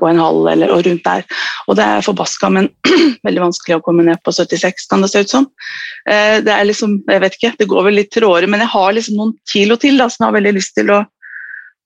og 0.01 0.07
en 0.09 0.21
halv 0.21 0.49
eller 0.49 0.73
og 0.73 0.83
rundt 0.87 1.05
der. 1.05 1.23
Og 1.69 1.77
det 1.77 1.85
er 1.85 2.05
forbaska, 2.05 2.49
men 2.53 2.69
veldig 3.27 3.43
vanskelig 3.45 3.77
å 3.77 3.83
komme 3.85 4.05
ned 4.07 4.21
på 4.25 4.33
76, 4.33 4.87
kan 4.91 5.05
det 5.05 5.11
se 5.13 5.23
ut 5.23 5.33
som. 5.33 5.47
Eh, 6.09 6.39
det 6.43 6.53
er 6.53 6.67
liksom, 6.67 6.99
jeg 7.07 7.23
vet 7.23 7.37
ikke, 7.37 7.55
det 7.59 7.69
går 7.71 7.87
vel 7.89 7.99
litt 8.01 8.13
tråere, 8.13 8.49
men 8.49 8.63
jeg 8.65 8.73
har 8.73 8.93
liksom 8.97 9.19
noen 9.19 9.35
kilo 9.51 9.77
til 9.81 10.01
da, 10.01 10.09
som 10.09 10.25
jeg 10.25 10.31
har 10.31 10.39
veldig 10.39 10.55
lyst 10.57 10.75
til 10.77 10.93
å 10.95 11.03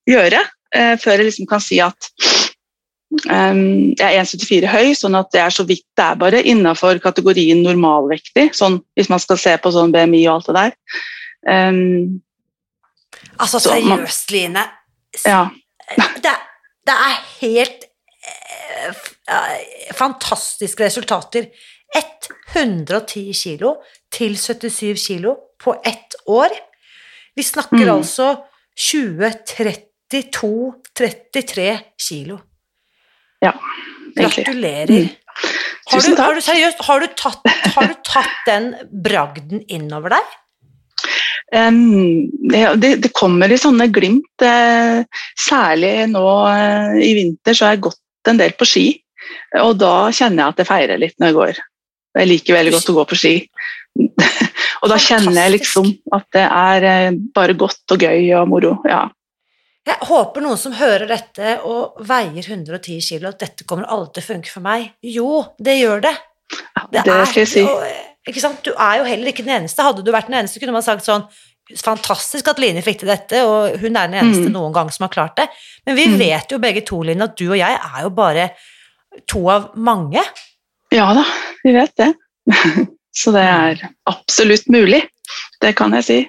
gjøre, 0.09 0.41
eh, 0.75 0.93
før 1.01 1.19
jeg 1.19 1.31
liksom 1.31 1.51
kan 1.51 1.63
si 1.63 1.81
at 1.83 2.11
Um, 3.29 3.93
jeg 3.95 4.17
er 4.17 4.25
1,74 4.25 4.67
høy, 4.67 4.87
sånn 4.97 5.15
at 5.15 5.29
det 5.31 5.39
er 5.39 5.53
så 5.53 5.63
vidt 5.63 5.85
det 5.95 6.03
er 6.03 6.17
bare 6.19 6.41
innafor 6.43 6.97
kategorien 6.99 7.61
normalvektig, 7.63 8.49
sånn, 8.57 8.79
hvis 8.97 9.07
man 9.11 9.21
skal 9.23 9.39
se 9.39 9.53
på 9.61 9.71
sånn 9.71 9.93
BMI 9.93 10.25
og 10.25 10.33
alt 10.33 10.49
det 10.49 10.55
der. 10.57 10.73
Um, 11.49 12.21
Altså, 13.39 13.59
seriøst, 13.59 14.31
Line. 14.31 14.59
ja. 15.25 15.45
Det, 16.23 16.31
det 16.87 16.93
er 16.95 17.15
helt 17.41 17.83
eh, 18.25 18.93
eh, 19.29 19.59
fantastiske 19.93 20.83
resultater. 20.85 21.45
110 22.55 23.33
kilo 23.33 23.75
til 24.11 24.37
77 24.37 25.07
kilo 25.07 25.35
på 25.63 25.75
ett 25.85 26.15
år. 26.27 26.49
Vi 27.35 27.43
snakker 27.43 27.77
Mm. 27.85 27.89
altså 27.97 28.35
20-32-33 28.79 31.79
kilo. 31.99 32.37
egentlig. 34.17 34.45
Gratulerer. 34.45 34.89
Mm. 34.89 35.09
Har, 35.87 35.99
Tusen 35.99 36.15
du, 36.15 36.21
har 36.21 36.33
du 36.33 36.41
seriøst, 36.41 36.77
har 36.87 36.99
du, 36.99 37.07
tatt, 37.17 37.39
har 37.75 37.87
du 37.87 37.93
tatt 38.07 38.35
den 38.47 38.75
bragden 39.03 39.61
innover 39.69 40.09
deg? 40.15 40.23
Det, 41.51 42.61
det, 42.81 42.91
det 43.03 43.11
kommer 43.15 43.51
i 43.51 43.59
sånne 43.59 43.87
glimt. 43.93 44.43
Eh, 44.43 45.03
særlig 45.39 45.93
nå 46.11 46.25
eh, 46.49 46.99
i 47.05 47.13
vinter 47.17 47.57
så 47.57 47.67
har 47.67 47.75
jeg 47.75 47.87
gått 47.89 48.31
en 48.31 48.39
del 48.41 48.55
på 48.57 48.67
ski, 48.67 48.87
og 49.61 49.75
da 49.77 50.09
kjenner 50.13 50.41
jeg 50.43 50.53
at 50.53 50.61
jeg 50.61 50.69
feirer 50.69 51.01
litt 51.01 51.17
når 51.19 51.31
jeg 51.31 51.37
går. 51.39 51.59
Jeg 52.15 52.29
liker 52.31 52.57
veldig 52.57 52.73
godt 52.77 52.89
å 52.91 52.95
gå 52.99 53.05
på 53.11 53.19
ski. 53.19 53.35
og 54.81 54.89
da 54.91 54.97
kjenner 54.99 55.37
jeg 55.43 55.53
liksom 55.57 55.91
at 56.15 56.25
det 56.35 56.47
er 56.47 56.87
eh, 56.89 57.19
bare 57.35 57.57
godt 57.59 57.95
og 57.95 58.07
gøy 58.07 58.31
og 58.39 58.49
moro. 58.51 58.77
Ja. 58.89 59.05
Jeg 59.85 60.01
håper 60.07 60.41
noen 60.41 60.57
som 60.57 60.73
hører 60.73 61.05
dette 61.09 61.59
og 61.69 61.99
veier 62.07 62.41
110 62.41 63.03
kilo, 63.05 63.29
at 63.29 63.43
dette 63.43 63.67
kommer 63.69 63.85
aldri 63.93 64.15
til 64.15 64.23
å 64.23 64.29
funke 64.31 64.49
for 64.49 64.65
meg. 64.65 64.89
Jo, 65.05 65.43
det 65.61 65.77
gjør 65.77 66.07
det. 66.07 66.15
det, 66.89 67.03
det 67.05 67.19
skal 67.29 67.43
jeg 67.43 67.51
si. 67.51 67.65
Ikke 68.25 68.41
sant? 68.41 68.61
Du 68.65 68.71
er 68.73 68.99
jo 68.99 69.07
heller 69.07 69.31
ikke 69.31 69.45
den 69.45 69.55
eneste. 69.59 69.85
Hadde 69.85 70.03
du 70.05 70.11
vært 70.13 70.31
den 70.31 70.39
eneste, 70.39 70.61
kunne 70.61 70.75
man 70.75 70.85
sagt 70.85 71.05
sånn 71.07 71.27
Fantastisk 71.81 72.45
at 72.51 72.59
Line 72.61 72.83
fikk 72.85 72.99
til 73.01 73.09
dette, 73.09 73.39
og 73.41 73.79
hun 73.81 73.95
er 73.97 74.09
den 74.11 74.19
eneste 74.19 74.51
mm. 74.51 74.53
noen 74.53 74.73
gang 74.75 74.91
som 74.93 75.07
har 75.07 75.13
klart 75.15 75.39
det. 75.39 75.47
Men 75.87 75.97
vi 75.97 76.03
mm. 76.11 76.17
vet 76.21 76.53
jo 76.53 76.59
begge 76.61 76.83
to, 76.85 76.99
Line, 77.07 77.25
at 77.25 77.33
du 77.39 77.47
og 77.47 77.57
jeg 77.57 77.79
er 77.79 78.03
jo 78.05 78.11
bare 78.13 78.51
to 79.25 79.41
av 79.49 79.71
mange. 79.73 80.21
Ja 80.93 81.07
da, 81.17 81.23
vi 81.65 81.73
vet 81.73 81.95
det. 81.97 82.11
Så 83.15 83.33
det 83.33 83.45
er 83.47 83.81
absolutt 84.11 84.69
mulig. 84.69 85.01
Det 85.63 85.73
kan 85.79 85.95
jeg 85.97 86.05
si. 86.05 86.19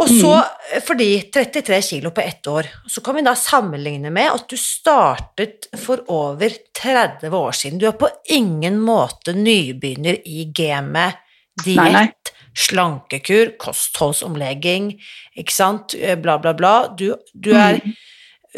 Og 0.00 0.08
så, 0.08 0.32
mm. 0.40 0.82
fordi 0.86 1.08
33 1.32 1.80
kilo 1.82 2.10
på 2.16 2.22
ett 2.24 2.46
år, 2.48 2.68
så 2.88 3.02
kan 3.04 3.18
vi 3.18 3.24
da 3.26 3.34
sammenligne 3.36 4.12
med 4.14 4.32
at 4.32 4.46
du 4.48 4.56
startet 4.56 5.68
for 5.76 6.00
over 6.08 6.54
30 6.80 7.36
år 7.36 7.56
siden. 7.56 7.80
Du 7.80 7.88
er 7.88 7.98
på 8.00 8.08
ingen 8.32 8.78
måte 8.80 9.34
nybegynner 9.36 10.22
i 10.24 10.46
gamet 10.56 11.20
diett, 11.64 12.32
slankekur, 12.56 13.54
kostholdsomlegging, 13.60 14.94
ikke 15.38 15.54
sant, 15.54 15.94
eh, 15.98 16.16
bla, 16.18 16.38
bla, 16.40 16.54
bla. 16.56 16.74
Du, 16.96 17.12
du 17.34 17.52
er 17.52 17.82
mm. 17.82 17.96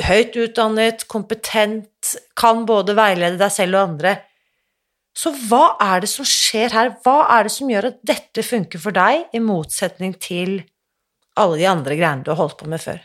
høyt 0.06 0.38
utdannet, 0.44 1.06
kompetent, 1.10 2.14
kan 2.38 2.66
både 2.68 2.94
veilede 2.98 3.40
deg 3.40 3.52
selv 3.52 3.80
og 3.80 3.88
andre. 3.90 4.16
Så 5.12 5.34
hva 5.50 5.74
er 5.82 6.04
det 6.04 6.08
som 6.12 6.24
skjer 6.28 6.72
her? 6.72 6.94
Hva 7.04 7.18
er 7.34 7.48
det 7.48 7.52
som 7.52 7.70
gjør 7.70 7.90
at 7.90 7.98
dette 8.06 8.44
funker 8.46 8.80
for 8.80 8.94
deg, 8.96 9.26
i 9.34 9.42
motsetning 9.42 10.14
til 10.22 10.62
alle 11.40 11.58
de 11.60 11.68
andre 11.68 11.96
greiene 11.96 12.24
du 12.24 12.32
har 12.32 12.40
holdt 12.42 12.58
på 12.60 12.68
med 12.70 12.82
før? 12.82 13.00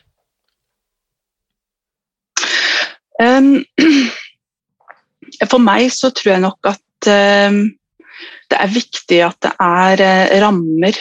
Um, 3.17 3.63
for 5.49 5.61
meg 5.61 5.89
så 5.93 6.11
tror 6.13 6.35
jeg 6.35 6.43
nok 6.43 6.69
at 6.69 7.09
um, 7.49 7.63
det 8.47 8.59
er 8.59 8.73
viktig 8.73 9.21
at 9.25 9.39
det 9.43 9.53
er 9.63 10.03
uh, 10.05 10.35
rammer 10.43 10.99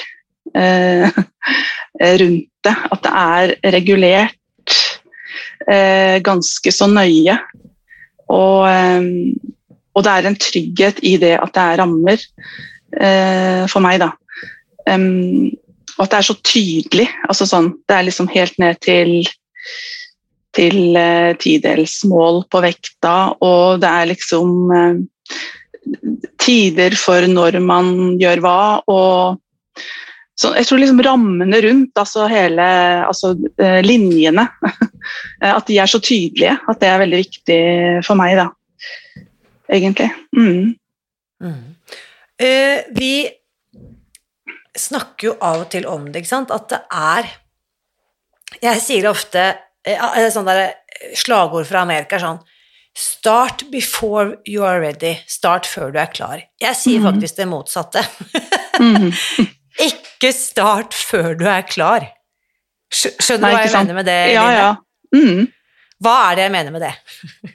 uh, 0.56 1.20
rundt 2.22 2.48
det. 2.66 2.76
At 2.92 3.04
det 3.04 3.12
er 3.12 3.54
regulert 3.76 4.78
uh, 5.68 6.16
ganske 6.24 6.72
så 6.72 6.88
nøye. 6.90 7.36
Og, 8.32 8.64
um, 8.66 9.36
og, 9.94 10.02
det 10.04 10.12
er 10.12 10.30
en 10.30 10.40
trygghet 10.40 11.04
i 11.06 11.16
det 11.22 11.36
at 11.38 11.52
det 11.54 11.66
er 11.66 11.82
rammer 11.84 12.26
for 13.68 13.82
meg, 13.84 13.98
da. 14.00 14.06
Um, 14.88 15.50
og 15.96 16.04
at 16.04 16.12
det 16.12 16.18
er 16.18 16.28
så 16.28 16.37
tydelig. 16.44 17.06
Altså 17.28 17.46
sånn, 17.48 17.70
det 17.88 17.96
er 17.96 18.06
liksom 18.09 18.28
helt 18.32 18.59
ned 18.61 18.80
til, 18.85 19.12
til 20.56 20.80
uh, 20.96 21.32
tidelsmål 21.40 22.42
på 22.52 22.62
vekta, 22.64 23.16
og 23.44 23.80
det 23.82 23.92
er 23.92 24.11
liksom 24.12 24.72
uh, 24.72 25.38
tider 26.42 26.96
for 27.00 27.26
når 27.30 27.61
man 27.64 27.88
gjør 28.20 28.44
hva, 28.44 28.61
og 28.90 29.42
så 30.37 30.50
jeg 30.59 30.68
tror 30.68 30.82
liksom 30.82 31.00
rammene 31.00 31.59
rundt, 31.64 31.94
altså 31.96 32.26
hele 32.28 32.64
altså, 33.06 33.32
uh, 33.62 33.80
linjene, 33.87 34.44
at 35.40 35.70
de 35.70 35.78
er 35.80 35.88
så 35.88 36.00
tydelige. 36.04 36.59
At 36.68 36.82
det 36.82 36.90
er 36.90 37.00
veldig 37.00 37.20
viktig 37.22 37.61
for 38.04 38.20
meg, 38.20 38.37
da. 38.37 38.50
Egentlig. 39.72 40.11
Mm. 40.37 40.76
Mm. 41.42 41.64
vi 42.96 43.11
snakker 44.80 45.30
jo 45.30 45.36
av 45.44 45.64
og 45.64 45.70
til 45.72 45.86
om 45.90 46.08
det, 46.08 46.22
ikke 46.22 46.32
sant, 46.32 46.52
at 46.54 46.68
det 46.72 46.82
er 46.92 47.32
Jeg 48.62 48.80
sier 48.80 49.08
ofte 49.10 49.42
eh, 49.86 50.28
sånn 50.32 50.46
der 50.46 50.62
eh, 50.62 51.14
slagord 51.18 51.66
fra 51.68 51.82
Amerika 51.86 52.20
sånn 52.22 52.38
Start 52.96 53.66
before 53.68 54.38
you 54.48 54.62
are 54.64 54.80
ready. 54.80 55.18
Start 55.28 55.66
før 55.68 55.90
du 55.92 55.98
er 56.00 56.08
klar. 56.08 56.40
Jeg 56.62 56.78
sier 56.80 57.02
mm. 57.02 57.08
faktisk 57.10 57.36
det 57.36 57.46
motsatte. 57.50 58.00
mm. 58.80 59.10
Ikke 59.90 60.30
start 60.32 60.96
før 60.96 61.34
du 61.36 61.44
er 61.44 61.66
klar. 61.68 62.06
Skjønner 62.88 63.50
du 63.50 63.52
hva 63.52 63.60
jeg 63.66 63.74
sant? 63.74 63.84
mener 63.84 63.98
med 63.98 64.08
det? 64.08 64.16
Ja, 64.32 64.46
ja. 64.54 64.70
Mm. 65.12 65.44
Hva 66.00 66.14
er 66.30 66.38
det 66.38 66.46
jeg 66.46 66.54
mener 66.54 66.72
med 66.72 66.86
det? 66.86 66.94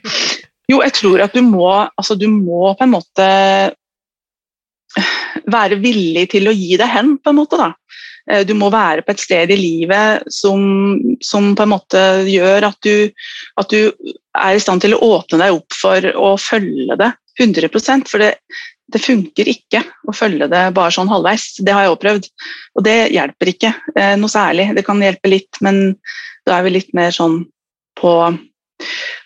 jo, 0.70 0.78
jeg 0.78 0.94
tror 1.00 1.24
at 1.26 1.34
du 1.34 1.42
må, 1.42 1.66
altså, 1.90 2.14
du 2.18 2.28
må 2.30 2.72
på 2.78 2.86
en 2.86 2.94
måte 2.94 3.26
være 5.50 5.80
villig 5.82 6.28
til 6.34 6.48
å 6.48 6.56
gi 6.56 6.76
deg 6.80 6.90
hen, 6.92 7.16
på 7.18 7.32
en 7.32 7.38
måte. 7.38 7.60
da. 7.60 7.72
Eh, 8.30 8.44
du 8.46 8.54
må 8.58 8.70
være 8.72 9.04
på 9.04 9.14
et 9.14 9.22
sted 9.22 9.50
i 9.50 9.58
livet 9.58 10.28
som, 10.32 10.62
som 11.24 11.52
på 11.58 11.66
en 11.66 11.72
måte 11.74 12.02
gjør 12.28 12.68
at 12.70 12.78
du, 12.86 13.08
at 13.60 13.72
du, 13.72 14.12
er 14.32 14.56
i 14.56 14.62
stand 14.62 14.80
til 14.80 14.94
å 14.96 15.02
åpne 15.18 15.42
deg 15.42 15.58
opp 15.58 15.74
for 15.76 16.06
å 16.16 16.36
følge 16.40 16.96
det 16.96 17.10
100% 17.40 18.08
For 18.08 18.22
det, 18.22 18.30
det 18.92 19.00
funker 19.02 19.48
ikke 19.48 19.82
å 20.08 20.14
følge 20.16 20.48
det 20.52 20.62
bare 20.76 20.92
sånn 20.94 21.10
halvveis. 21.10 21.58
Det 21.64 21.72
har 21.74 21.86
jeg 21.86 21.94
opplevd. 21.94 22.28
Og 22.76 22.86
det 22.86 22.96
hjelper 23.12 23.50
ikke 23.52 23.72
eh, 23.96 24.14
noe 24.20 24.32
særlig. 24.32 24.70
Det 24.76 24.84
kan 24.86 25.02
hjelpe 25.02 25.32
litt, 25.32 25.60
men 25.64 25.82
da 26.48 26.58
er 26.58 26.66
vi 26.66 26.74
litt 26.78 26.92
mer 26.96 27.12
sånn 27.14 27.42
på 28.00 28.14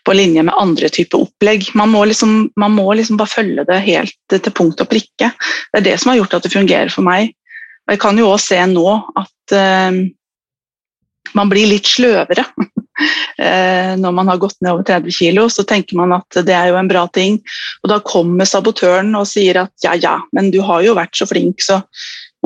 på 0.07 0.14
linje 0.14 0.45
med 0.47 0.55
andre 0.59 0.90
typer 0.92 1.25
opplegg. 1.27 1.71
Man 1.75 1.90
må, 1.90 2.05
liksom, 2.07 2.37
man 2.61 2.75
må 2.77 2.87
liksom 2.95 3.19
bare 3.21 3.33
følge 3.33 3.66
det 3.69 3.81
helt 3.87 4.16
til 4.31 4.55
punkt 4.55 4.83
og 4.83 4.90
prikke. 4.90 5.33
Det 5.73 5.81
er 5.81 5.88
det 5.88 5.97
som 6.01 6.12
har 6.12 6.21
gjort 6.21 6.38
at 6.38 6.47
det 6.47 6.55
fungerer 6.55 6.92
for 6.92 7.07
meg. 7.07 7.35
Og 7.87 7.95
jeg 7.95 8.03
kan 8.03 8.19
jo 8.19 8.31
også 8.31 8.55
se 8.55 8.62
nå 8.71 8.87
at 9.19 9.55
uh, 9.55 9.99
man 11.38 11.51
blir 11.51 11.71
litt 11.71 11.87
sløvere 11.90 12.45
uh, 12.57 13.92
når 14.03 14.14
man 14.19 14.31
har 14.33 14.42
gått 14.42 14.59
ned 14.61 14.73
over 14.75 14.87
30 14.87 15.14
kg. 15.14 15.42
Så 15.53 15.66
tenker 15.66 15.99
man 15.99 16.14
at 16.19 16.40
det 16.47 16.55
er 16.55 16.71
jo 16.73 16.79
en 16.79 16.90
bra 16.90 17.07
ting. 17.14 17.40
Og 17.83 17.90
da 17.95 18.01
kommer 18.07 18.49
sabotøren 18.49 19.14
og 19.19 19.29
sier 19.31 19.62
at 19.64 19.75
ja, 19.87 19.95
ja, 19.99 20.21
men 20.37 20.53
du 20.55 20.61
har 20.66 20.87
jo 20.87 20.97
vært 20.99 21.19
så 21.19 21.29
flink, 21.31 21.62
så 21.64 21.83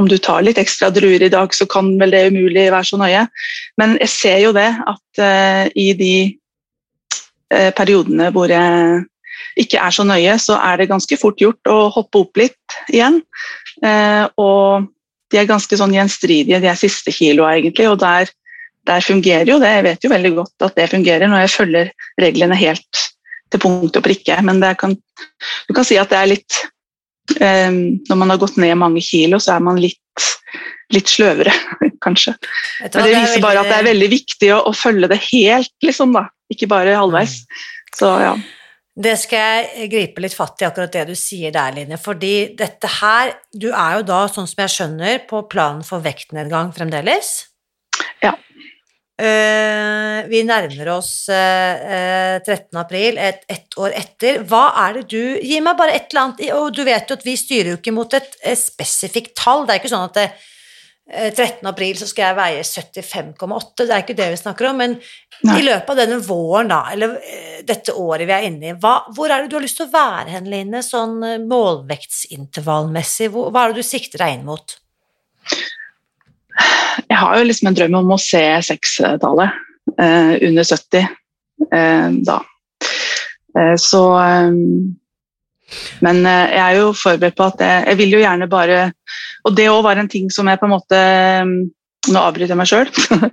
om 0.00 0.06
du 0.08 0.16
tar 0.22 0.40
litt 0.46 0.56
ekstra 0.56 0.88
druer 0.94 1.20
i 1.26 1.32
dag, 1.32 1.52
så 1.52 1.66
kan 1.68 1.90
vel 2.00 2.14
det 2.14 2.30
umulig 2.30 2.70
være 2.70 2.86
så 2.88 2.96
nøye. 2.96 3.26
Men 3.76 3.98
jeg 4.00 4.12
ser 4.12 4.38
jo 4.46 4.52
det 4.56 4.70
at 4.88 5.20
uh, 5.20 5.64
i 5.76 5.90
de 5.98 6.14
Eh, 6.22 6.39
periodene 7.50 8.28
hvor 8.30 8.52
jeg 8.52 9.00
ikke 9.60 9.80
er 9.80 9.94
så 9.94 10.06
nøye, 10.06 10.36
så 10.40 10.58
er 10.62 10.80
det 10.80 10.90
ganske 10.90 11.18
fort 11.20 11.40
gjort 11.40 11.70
å 11.70 11.78
hoppe 11.94 12.24
opp 12.24 12.40
litt 12.40 12.78
igjen. 12.92 13.20
Eh, 13.84 14.24
og 14.40 14.88
de 15.30 15.40
er 15.40 15.48
ganske 15.48 15.78
sånn 15.78 15.94
gjenstridige, 15.94 16.60
de 16.62 16.70
er 16.70 16.78
siste 16.78 17.14
kiloa 17.14 17.54
egentlig, 17.58 17.88
og 17.90 18.00
der, 18.02 18.30
der, 18.88 19.04
fungerer 19.04 19.48
jo 19.48 19.60
det. 19.62 19.72
Jeg 19.76 19.86
vet 19.86 20.06
jo 20.06 20.12
veldig 20.12 20.34
godt 20.40 20.66
at 20.68 20.76
det 20.78 20.90
fungerer 20.92 21.30
når 21.30 21.44
jeg 21.44 21.54
følger 21.56 21.94
reglene 22.22 22.58
helt 22.58 23.06
til 23.50 23.62
punkt 23.62 23.96
og 23.98 24.06
prikke, 24.06 24.36
men 24.46 24.62
kan, 24.78 24.94
du 24.94 25.72
kan 25.74 25.86
si 25.86 25.98
at 25.98 26.12
det 26.12 26.18
er 26.20 26.28
litt 26.36 26.58
eh, 27.40 27.70
Når 27.70 28.18
man 28.18 28.30
har 28.30 28.38
gått 28.42 28.58
ned 28.62 28.76
mange 28.78 29.02
kilo, 29.02 29.40
så 29.42 29.56
er 29.56 29.64
man 29.66 29.80
litt, 29.82 30.26
litt 30.94 31.10
sløvere, 31.10 31.54
kanskje. 32.04 32.36
Men 32.82 32.94
det 32.94 33.16
viser 33.16 33.42
bare 33.42 33.64
at 33.64 33.70
det 33.70 33.80
er 33.80 33.90
veldig 33.90 34.10
viktig 34.14 34.52
å, 34.54 34.62
å 34.70 34.76
følge 34.76 35.10
det 35.10 35.18
helt, 35.30 35.74
liksom, 35.86 36.14
da 36.14 36.28
ikke 36.50 36.68
bare 36.70 36.96
halvveis. 36.98 37.42
Så 37.96 38.10
ja. 38.22 38.34
Det 39.00 39.14
skal 39.16 39.62
jeg 39.70 39.88
gripe 39.92 40.22
litt 40.24 40.34
fatt 40.34 40.60
i, 40.60 40.66
akkurat 40.66 40.92
det 40.92 41.06
du 41.08 41.14
sier 41.16 41.54
der, 41.54 41.72
Line. 41.76 41.96
Fordi 42.00 42.50
dette 42.58 42.90
her 43.00 43.36
Du 43.52 43.70
er 43.70 44.00
jo 44.00 44.06
da, 44.08 44.24
sånn 44.28 44.48
som 44.50 44.64
jeg 44.64 44.74
skjønner, 44.74 45.22
på 45.30 45.44
planen 45.48 45.86
for 45.86 46.02
vektnedgang 46.04 46.74
fremdeles? 46.76 47.32
Ja. 48.24 48.34
Uh, 49.20 50.24
vi 50.30 50.40
nærmer 50.48 50.88
oss 50.94 51.28
uh, 51.28 52.40
13. 52.40 52.72
april, 52.80 53.18
ett 53.20 53.44
et 53.52 53.76
år 53.76 53.92
etter. 53.96 54.40
Hva 54.48 54.70
er 54.86 55.00
det 55.00 55.02
du 55.12 55.36
Gi 55.44 55.58
meg 55.60 55.76
bare 55.76 55.92
et 55.98 56.08
eller 56.08 56.22
annet 56.22 56.54
Og 56.56 56.70
du 56.72 56.80
vet 56.88 57.10
jo 57.10 57.18
at 57.18 57.26
vi 57.26 57.34
styrer 57.36 57.74
jo 57.74 57.80
ikke 57.80 57.92
mot 57.92 58.16
et, 58.16 58.38
et 58.40 58.58
spesifikt 58.58 59.34
tall. 59.38 59.66
Det 59.68 59.76
er 59.76 59.82
ikke 59.82 59.92
sånn 59.92 60.08
at 60.08 60.16
det, 60.16 60.26
13. 61.10 61.64
Eh, 61.64 61.68
april 61.68 61.96
så 61.98 62.06
skal 62.06 62.28
jeg 62.28 62.38
veie 62.38 62.62
75,8, 62.62 63.86
det 63.86 63.90
er 63.90 64.04
ikke 64.04 64.18
det 64.18 64.28
vi 64.32 64.40
snakker 64.40 64.68
om, 64.70 64.78
men 64.78 64.96
Nei. 65.46 65.56
i 65.58 65.64
løpet 65.66 65.90
av 65.90 65.98
denne 65.98 66.20
våren, 66.22 66.70
da, 66.70 66.80
eller 66.92 67.16
eh, 67.18 67.62
dette 67.66 67.94
året 67.98 68.28
vi 68.28 68.36
er 68.36 68.46
inne 68.46 68.70
i, 68.70 68.76
hva, 68.78 68.94
hvor 69.16 69.32
er 69.32 69.42
det 69.42 69.50
du 69.50 69.58
har 69.58 69.64
lyst 69.64 69.80
til 69.80 69.88
å 69.88 69.94
være 69.94 70.36
hen, 70.36 70.50
Line, 70.52 70.84
sånn 70.86 71.18
eh, 71.26 71.40
målvektsintervallmessig? 71.50 73.30
Hva 73.34 73.64
er 73.64 73.74
det 73.74 73.82
du 73.82 73.88
sikter 73.90 74.24
deg 74.24 74.38
inn 74.38 74.46
mot? 74.46 74.76
Jeg 77.08 77.18
har 77.18 77.38
jo 77.38 77.48
liksom 77.48 77.70
en 77.70 77.78
drøm 77.78 77.98
om 78.02 78.14
å 78.14 78.20
se 78.20 78.42
sekstallet 78.68 79.58
eh, 79.96 80.34
under 80.46 80.66
70 80.66 81.00
eh, 81.02 82.08
da. 82.26 82.40
Eh, 83.58 83.76
så 83.80 84.04
men 86.04 86.22
jeg 86.26 86.62
er 86.62 86.78
jo 86.80 86.92
forberedt 86.96 87.36
på 87.38 87.46
at 87.50 87.62
jeg, 87.64 87.84
jeg 87.92 88.00
vil 88.00 88.16
jo 88.16 88.22
gjerne 88.24 88.48
bare 88.50 88.80
og 89.46 89.56
det 89.56 89.68
òg 89.72 89.84
var 89.86 90.00
en 90.00 90.10
ting 90.10 90.30
som 90.32 90.48
jeg 90.50 90.60
på 90.60 90.68
en 90.68 90.76
måte 90.76 91.04
Nå 92.08 92.16
avbryter 92.16 92.54
jeg 92.54 92.56
meg 92.56 92.68
sjøl, 92.70 92.88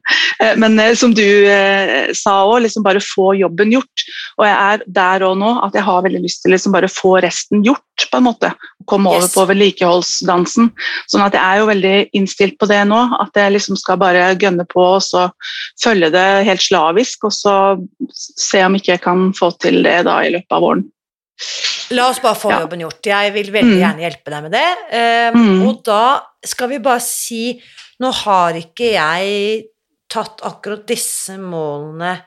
men 0.62 0.74
eh, 0.84 0.92
som 1.00 1.14
du 1.16 1.24
eh, 1.24 2.10
sa 2.12 2.34
òg, 2.44 2.66
liksom 2.66 2.84
bare 2.84 3.00
få 3.00 3.30
jobben 3.40 3.72
gjort. 3.72 4.04
Og 4.36 4.44
jeg 4.44 4.56
er 4.58 4.84
der 4.92 5.24
òg 5.24 5.38
nå 5.40 5.54
at 5.64 5.78
jeg 5.80 5.86
har 5.88 6.04
veldig 6.04 6.20
lyst 6.26 6.42
til 6.44 6.52
liksom 6.52 6.76
bare 6.76 6.90
få 6.92 7.14
resten 7.24 7.64
gjort, 7.64 8.04
på 8.12 8.20
en 8.20 8.26
måte. 8.26 8.50
Komme 8.92 9.14
over 9.14 9.24
yes. 9.24 9.38
på 9.38 9.46
vedlikeholdsdansen. 9.48 10.68
Sånn 11.08 11.24
at 11.24 11.40
jeg 11.40 11.46
er 11.46 11.62
jo 11.62 11.72
veldig 11.72 11.96
innstilt 12.20 12.60
på 12.60 12.68
det 12.68 12.82
nå. 12.92 13.00
At 13.24 13.40
jeg 13.40 13.56
liksom 13.56 13.80
skal 13.80 14.04
bare 14.04 14.28
gønne 14.36 14.68
på 14.68 14.84
og 14.84 15.00
så 15.08 15.30
følge 15.80 16.12
det 16.12 16.28
helt 16.52 16.68
slavisk, 16.68 17.24
og 17.32 17.38
så 17.40 17.56
se 18.12 18.68
om 18.68 18.76
ikke 18.76 18.98
jeg 18.98 19.06
kan 19.08 19.30
få 19.38 19.54
til 19.64 19.80
det 19.88 20.02
da 20.12 20.20
i 20.28 20.36
løpet 20.36 20.60
av 20.60 20.68
våren. 20.68 20.84
La 21.92 22.10
oss 22.10 22.20
bare 22.20 22.36
få 22.36 22.50
Ja. 22.52 22.60
jobben 22.66 22.80
gjort. 22.84 23.02
Jeg 23.06 23.34
vil 23.34 23.52
veldig 23.52 23.78
Mm. 23.78 23.80
gjerne 23.80 24.04
hjelpe 24.04 24.30
deg 24.34 24.42
med 24.44 24.52
det. 24.52 24.78
Um, 24.92 25.38
Mm. 25.38 25.68
Og 25.68 25.84
da 25.84 26.22
skal 26.46 26.70
vi 26.70 26.80
bare 26.80 27.00
si 27.00 27.62
Nå 28.00 28.12
har 28.14 28.54
ikke 28.54 28.92
jeg 28.94 29.64
tatt 30.10 30.42
akkurat 30.46 30.86
disse 30.86 31.38
målene 31.42 32.22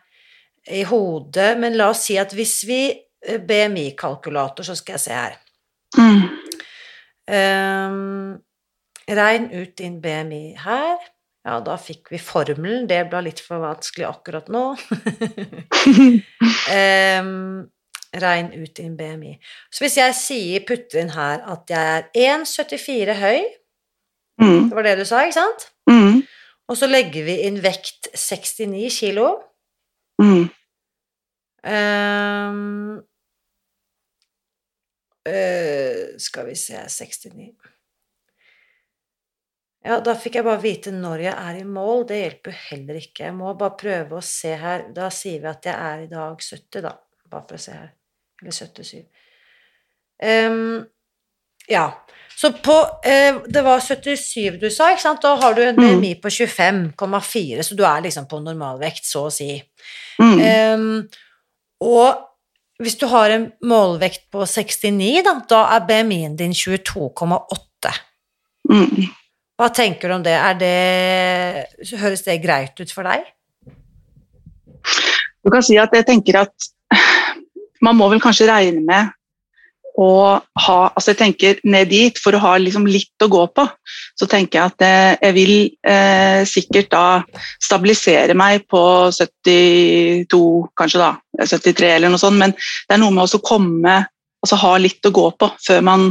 i 0.68 0.82
hodet, 0.82 1.56
men 1.58 1.76
la 1.76 1.90
oss 1.90 2.04
si 2.06 2.16
at 2.18 2.32
hvis 2.32 2.64
vi 2.66 3.00
eh, 3.26 3.38
BMI-kalkulator, 3.38 4.64
så 4.64 4.74
skal 4.76 4.94
jeg 4.94 5.00
se 5.00 5.12
her 5.12 5.36
Mm. 5.96 6.22
um, 7.28 8.42
regn 9.08 9.50
ut 9.62 9.76
din 9.76 10.00
BMI 10.00 10.56
her. 10.58 10.96
Ja, 11.46 11.60
da 11.60 11.76
fikk 11.76 12.10
vi 12.10 12.18
formelen. 12.18 12.86
Det 12.88 13.08
ble 13.10 13.22
litt 13.22 13.40
for 13.40 13.58
vanskelig 13.60 14.06
akkurat 14.08 14.48
nå. 14.48 14.76
Ehm, 16.70 17.68
regn 18.14 18.52
ut 18.56 18.74
din 18.76 18.96
BMI. 18.98 19.36
Så 19.70 19.84
hvis 19.84 19.96
jeg 20.00 20.14
sier, 20.18 20.64
putter 20.66 21.00
inn 21.04 21.12
her 21.14 21.44
at 21.46 21.70
jeg 21.70 21.98
er 21.98 22.38
1,74 22.42 23.14
høy, 23.20 23.40
Mm. 24.40 24.68
det 24.70 24.74
var 24.76 24.82
det 24.86 24.98
du 24.98 25.04
sa, 25.04 25.20
ikke 25.26 25.36
sant? 25.36 25.66
Mm. 25.90 26.22
Og 26.70 26.76
så 26.78 26.86
legger 26.88 27.26
vi 27.26 27.34
inn 27.44 27.58
vekt 27.60 28.08
69 28.16 28.88
kilo. 29.02 29.26
Mm. 30.22 30.46
Um, 31.60 33.02
uh, 35.28 36.06
skal 36.16 36.46
vi 36.48 36.54
se 36.56 36.80
69 36.88 37.50
Ja, 39.84 39.98
da 40.00 40.14
fikk 40.16 40.38
jeg 40.38 40.44
bare 40.44 40.60
vite 40.60 40.92
når 40.92 41.22
jeg 41.24 41.34
er 41.36 41.60
i 41.60 41.64
mål. 41.64 42.06
Det 42.08 42.18
hjelper 42.20 42.56
heller 42.70 42.98
ikke. 43.00 43.24
Jeg 43.28 43.36
må 43.36 43.52
bare 43.56 43.76
prøve 43.80 44.18
å 44.18 44.24
se 44.24 44.52
her. 44.60 44.88
Da 44.96 45.08
sier 45.12 45.40
vi 45.40 45.48
at 45.48 45.64
jeg 45.68 45.72
er 45.74 46.02
i 46.04 46.10
dag 46.10 46.36
70, 46.36 46.82
da. 46.84 46.96
Bare 47.32 47.46
for 47.48 47.56
å 47.56 47.62
se 47.64 47.76
her. 47.76 47.92
Eller 48.40 48.52
77. 48.52 49.02
Um, 50.22 50.86
ja. 51.68 52.06
Så 52.36 52.52
på 52.52 52.74
eh, 53.04 53.36
Det 53.48 53.62
var 53.64 53.80
77 53.80 54.56
du 54.60 54.70
sa, 54.72 54.90
ikke 54.92 55.02
sant? 55.02 55.22
Da 55.22 55.34
har 55.36 55.54
du 55.54 55.62
en 55.62 55.76
Mm. 55.76 56.00
BMI 56.00 56.14
på 56.22 56.28
25,4, 56.32 57.62
så 57.62 57.76
du 57.76 57.84
er 57.84 58.00
liksom 58.06 58.26
på 58.28 58.40
normalvekt, 58.40 59.04
så 59.04 59.26
å 59.28 59.32
si. 59.32 59.62
Mm. 60.20 60.40
Um, 60.40 61.08
og 61.80 62.26
hvis 62.80 62.96
du 62.96 63.06
har 63.12 63.30
en 63.30 63.50
målvekt 63.62 64.30
på 64.32 64.46
69, 64.46 65.22
da, 65.24 65.34
da 65.48 65.60
er 65.76 65.84
BMI-en 65.88 66.36
din 66.36 66.52
22,8. 66.56 67.92
Mm. 68.70 69.08
Hva 69.60 69.68
tenker 69.76 70.08
du 70.08 70.14
om 70.14 70.24
det? 70.24 70.32
Er 70.32 70.56
det 70.56 71.98
Høres 72.00 72.24
det 72.24 72.38
greit 72.40 72.80
ut 72.80 72.92
for 72.92 73.04
deg? 73.04 73.26
Du 75.44 75.50
kan 75.52 75.64
si 75.64 75.76
at 75.80 75.92
jeg 75.92 76.06
tenker 76.08 76.40
at 76.40 76.70
man 77.84 77.98
må 77.98 78.10
vel 78.12 78.22
kanskje 78.22 78.48
regne 78.50 78.84
med 78.84 79.16
å 80.00 80.12
ha 80.38 80.78
Altså 80.94 81.12
jeg 81.12 81.18
tenker 81.18 81.58
ned 81.68 81.90
dit 81.90 82.18
for 82.20 82.36
å 82.36 82.42
ha 82.42 82.52
liksom 82.60 82.86
litt 82.88 83.24
å 83.24 83.28
gå 83.30 83.42
på. 83.56 83.64
Så 84.18 84.28
tenker 84.30 84.58
jeg 84.58 84.72
at 84.72 84.84
jeg, 84.84 85.18
jeg 85.24 85.36
vil 85.36 85.54
eh, 85.92 86.40
sikkert 86.48 86.90
da 86.92 87.04
stabilisere 87.62 88.36
meg 88.38 88.66
på 88.70 88.82
72, 89.16 90.40
kanskje 90.78 91.02
da. 91.02 91.10
73 91.40 91.92
eller 91.96 92.12
noe 92.12 92.22
sånt. 92.22 92.40
Men 92.40 92.54
det 92.54 92.96
er 92.96 93.02
noe 93.02 93.14
med 93.16 93.26
å 93.26 93.44
komme 93.44 94.00
Altså 94.40 94.56
ha 94.56 94.70
litt 94.80 95.04
å 95.04 95.10
gå 95.12 95.26
på 95.36 95.50
før 95.60 95.82
man 95.84 96.04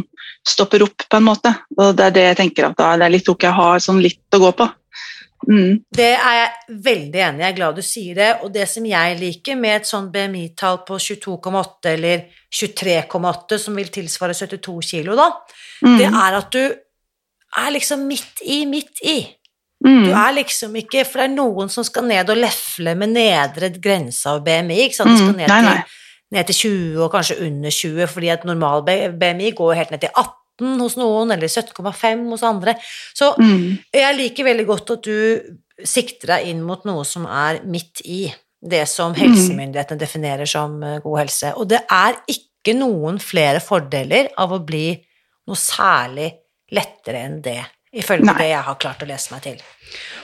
stopper 0.46 0.84
opp, 0.86 1.02
på 1.10 1.18
en 1.18 1.26
måte. 1.26 1.50
Og 1.80 1.96
det 1.98 2.04
er 2.06 2.14
det 2.14 2.26
jeg 2.28 2.38
tenker 2.44 2.68
at 2.68 2.76
da, 2.78 2.92
det 3.02 3.08
er 3.08 3.16
litt 3.16 3.32
ok 3.32 3.48
å 3.50 3.56
ha 3.58 3.70
sånn 3.82 4.04
litt 4.04 4.38
å 4.38 4.42
gå 4.44 4.52
på. 4.60 4.68
Mm. 5.48 5.80
Det 5.96 6.10
er 6.20 6.34
jeg 6.36 6.80
veldig 6.84 7.22
enig 7.24 7.40
i. 7.40 7.44
Jeg 7.46 7.52
er 7.54 7.56
glad 7.58 7.76
du 7.76 7.82
sier 7.82 8.16
det. 8.16 8.30
Og 8.44 8.52
det 8.54 8.68
som 8.70 8.86
jeg 8.86 9.18
liker 9.20 9.56
med 9.56 9.76
et 9.80 9.88
sånn 9.88 10.12
BMI-tall 10.12 10.82
på 10.88 10.98
22,8 11.00 11.94
eller 11.94 12.26
23,8, 12.54 13.58
som 13.60 13.76
vil 13.80 13.88
tilsvare 13.94 14.34
72 14.36 14.82
kilo, 14.92 15.16
da, 15.16 15.30
Mm. 15.86 15.98
det 15.98 16.06
er 16.08 16.38
at 16.38 16.52
du 16.52 16.64
er 17.58 17.72
liksom 17.72 18.06
midt 18.08 18.42
i, 18.46 18.66
midt 18.66 19.00
i. 19.04 19.20
Mm. 19.86 20.04
Du 20.06 20.12
er 20.12 20.34
liksom 20.36 20.74
ikke 20.76 21.06
For 21.08 21.20
det 21.22 21.30
er 21.30 21.36
noen 21.38 21.70
som 21.72 21.84
skal 21.88 22.04
ned 22.04 22.30
og 22.30 22.36
lefle 22.38 22.96
med 23.00 23.14
nedre 23.16 23.70
grense 23.80 24.28
av 24.28 24.44
BMI. 24.44 24.82
Ikke 24.90 24.96
sant? 24.96 25.10
De 25.10 25.18
skal 25.18 25.34
Mm, 25.34 25.38
ned, 25.38 25.48
nei, 25.48 25.62
nei. 25.62 25.76
Til, 25.76 25.84
ned 26.36 26.46
til 26.48 26.56
20 26.56 27.04
og 27.06 27.12
kanskje 27.14 27.40
under 27.48 27.70
20, 27.72 28.08
fordi 28.08 28.28
at 28.30 28.44
normal 28.46 28.84
BMI 28.84 29.52
går 29.56 29.74
helt 29.76 29.92
ned 29.92 30.02
til 30.02 30.10
18 30.16 30.36
hos 30.60 30.98
noen, 31.00 31.32
eller 31.32 31.48
17,5 31.48 32.30
hos 32.30 32.44
andre. 32.44 32.76
Så 33.16 33.34
Mm. 33.40 33.78
jeg 33.94 34.16
liker 34.18 34.44
veldig 34.44 34.66
godt 34.68 34.92
at 34.92 35.04
du 35.04 35.42
sikter 35.86 36.28
deg 36.36 36.48
inn 36.52 36.62
mot 36.64 36.84
noe 36.86 37.06
som 37.06 37.26
er 37.26 37.62
midt 37.64 38.02
i 38.06 38.34
det 38.62 38.86
som 38.92 39.14
helsemyndighetene 39.16 40.00
definerer 40.00 40.46
som 40.46 40.82
eh, 40.84 41.00
god 41.00 41.20
helse. 41.20 41.54
Og 41.56 41.68
det 41.70 41.80
er 41.90 42.18
ikke 42.28 42.76
noen 42.76 43.20
flere 43.24 43.62
fordeler 43.64 44.28
av 44.38 44.52
å 44.52 44.60
bli 44.66 44.92
noe 45.48 45.56
særlig 45.56 46.34
lettere 46.76 47.24
enn 47.26 47.42
det, 47.42 47.62
ifølge 47.96 48.26
Nei. 48.26 48.36
det 48.38 48.50
jeg 48.52 48.62
har 48.68 48.76
klart 48.76 49.02
å 49.02 49.08
lese 49.08 49.32
meg 49.34 49.42
til. 49.42 49.62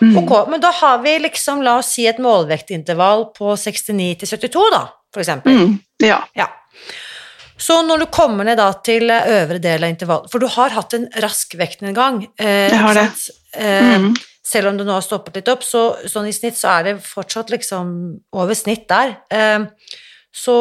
Mm. 0.02 0.18
Ok, 0.20 0.34
men 0.52 0.62
da 0.62 0.70
har 0.72 1.00
vi 1.02 1.16
liksom, 1.24 1.64
la 1.64 1.78
oss 1.80 1.94
si 1.96 2.06
et 2.06 2.20
målvektintervall 2.22 3.30
på 3.34 3.56
69 3.58 4.20
til 4.20 4.28
72, 4.28 4.68
da, 4.76 4.84
for 5.14 5.24
eksempel. 5.24 5.56
Mm. 5.56 5.80
Ja. 6.04 6.20
Ja. 6.36 6.50
Så 7.58 7.78
når 7.88 8.00
du 8.04 8.06
kommer 8.12 8.44
ned 8.48 8.58
da 8.60 8.70
til 8.84 9.10
eh, 9.10 9.28
øvre 9.42 9.60
del 9.64 9.84
av 9.86 9.90
intervallet 9.94 10.32
For 10.32 10.44
du 10.44 10.48
har 10.52 10.74
hatt 10.76 10.94
en 10.98 11.06
rask 11.24 11.56
vektnedgang. 11.56 12.26
Eh, 12.38 12.70
Jeg 12.72 12.80
har 12.82 12.94
det. 12.94 13.10
Eh, 13.56 13.98
Mm. 14.00 14.16
Selv 14.46 14.68
om 14.70 14.78
det 14.78 14.86
nå 14.86 14.94
har 14.94 15.02
stoppet 15.02 15.36
litt 15.40 15.48
opp, 15.50 15.64
så 15.66 15.96
sånn 16.06 16.28
i 16.30 16.34
snitt 16.36 16.54
så 16.60 16.70
er 16.78 16.84
det 16.84 17.00
fortsatt 17.02 17.50
liksom 17.50 18.20
over 18.38 18.54
snitt 18.54 18.84
der. 18.92 19.16
Eh, 19.34 19.66
så 20.36 20.58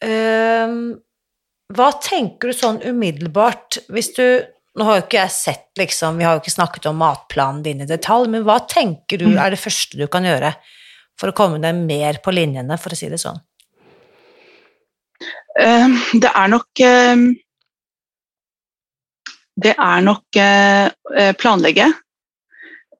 eh, 0.00 0.72
hva 1.76 1.88
tenker 2.00 2.48
du 2.48 2.56
sånn 2.56 2.80
umiddelbart 2.86 3.80
hvis 3.90 4.12
du 4.16 4.24
Nå 4.76 4.84
har 4.84 4.98
jo 4.98 5.04
ikke 5.06 5.22
jeg 5.22 5.32
sett, 5.32 5.68
liksom, 5.80 6.18
vi 6.20 6.24
har 6.24 6.34
jo 6.36 6.42
ikke 6.42 6.52
snakket 6.52 6.84
om 6.90 6.98
matplanen 7.00 7.62
din 7.64 7.78
i 7.80 7.86
detalj, 7.88 8.26
men 8.28 8.42
hva 8.44 8.58
tenker 8.68 9.16
du 9.16 9.24
Mm. 9.24 9.38
er 9.40 9.50
det 9.54 9.58
første 9.58 9.96
du 9.96 10.06
kan 10.06 10.22
gjøre 10.22 10.50
for 11.18 11.30
å 11.30 11.32
komme 11.32 11.58
deg 11.62 11.74
mer 11.74 12.18
på 12.20 12.28
linjene, 12.30 12.76
for 12.78 12.90
å 12.92 12.96
si 12.96 13.08
det 13.08 13.16
sånn? 13.18 13.40
Eh, 15.58 15.88
Det 16.20 16.30
er 16.34 16.48
nok 16.52 16.80
eh, 16.84 17.16
Det 19.56 19.72
er 19.78 20.00
nok 20.04 20.36
eh, 20.36 21.32
planlegge. 21.40 21.86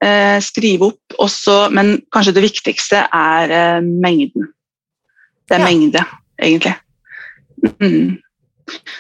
eh, 0.03 0.39
Skrive 0.41 0.91
opp 0.93 1.17
også, 1.19 1.71
men 1.73 2.03
kanskje 2.13 2.35
det 2.37 2.43
viktigste 2.45 3.03
er 3.13 3.51
eh, 3.51 3.81
mengden. 3.83 4.49
Det 5.49 5.57
er 5.57 5.61
Ja. 5.61 5.65
mengde, 5.69 6.05
egentlig. 6.43 6.75
Mm. 7.81 8.17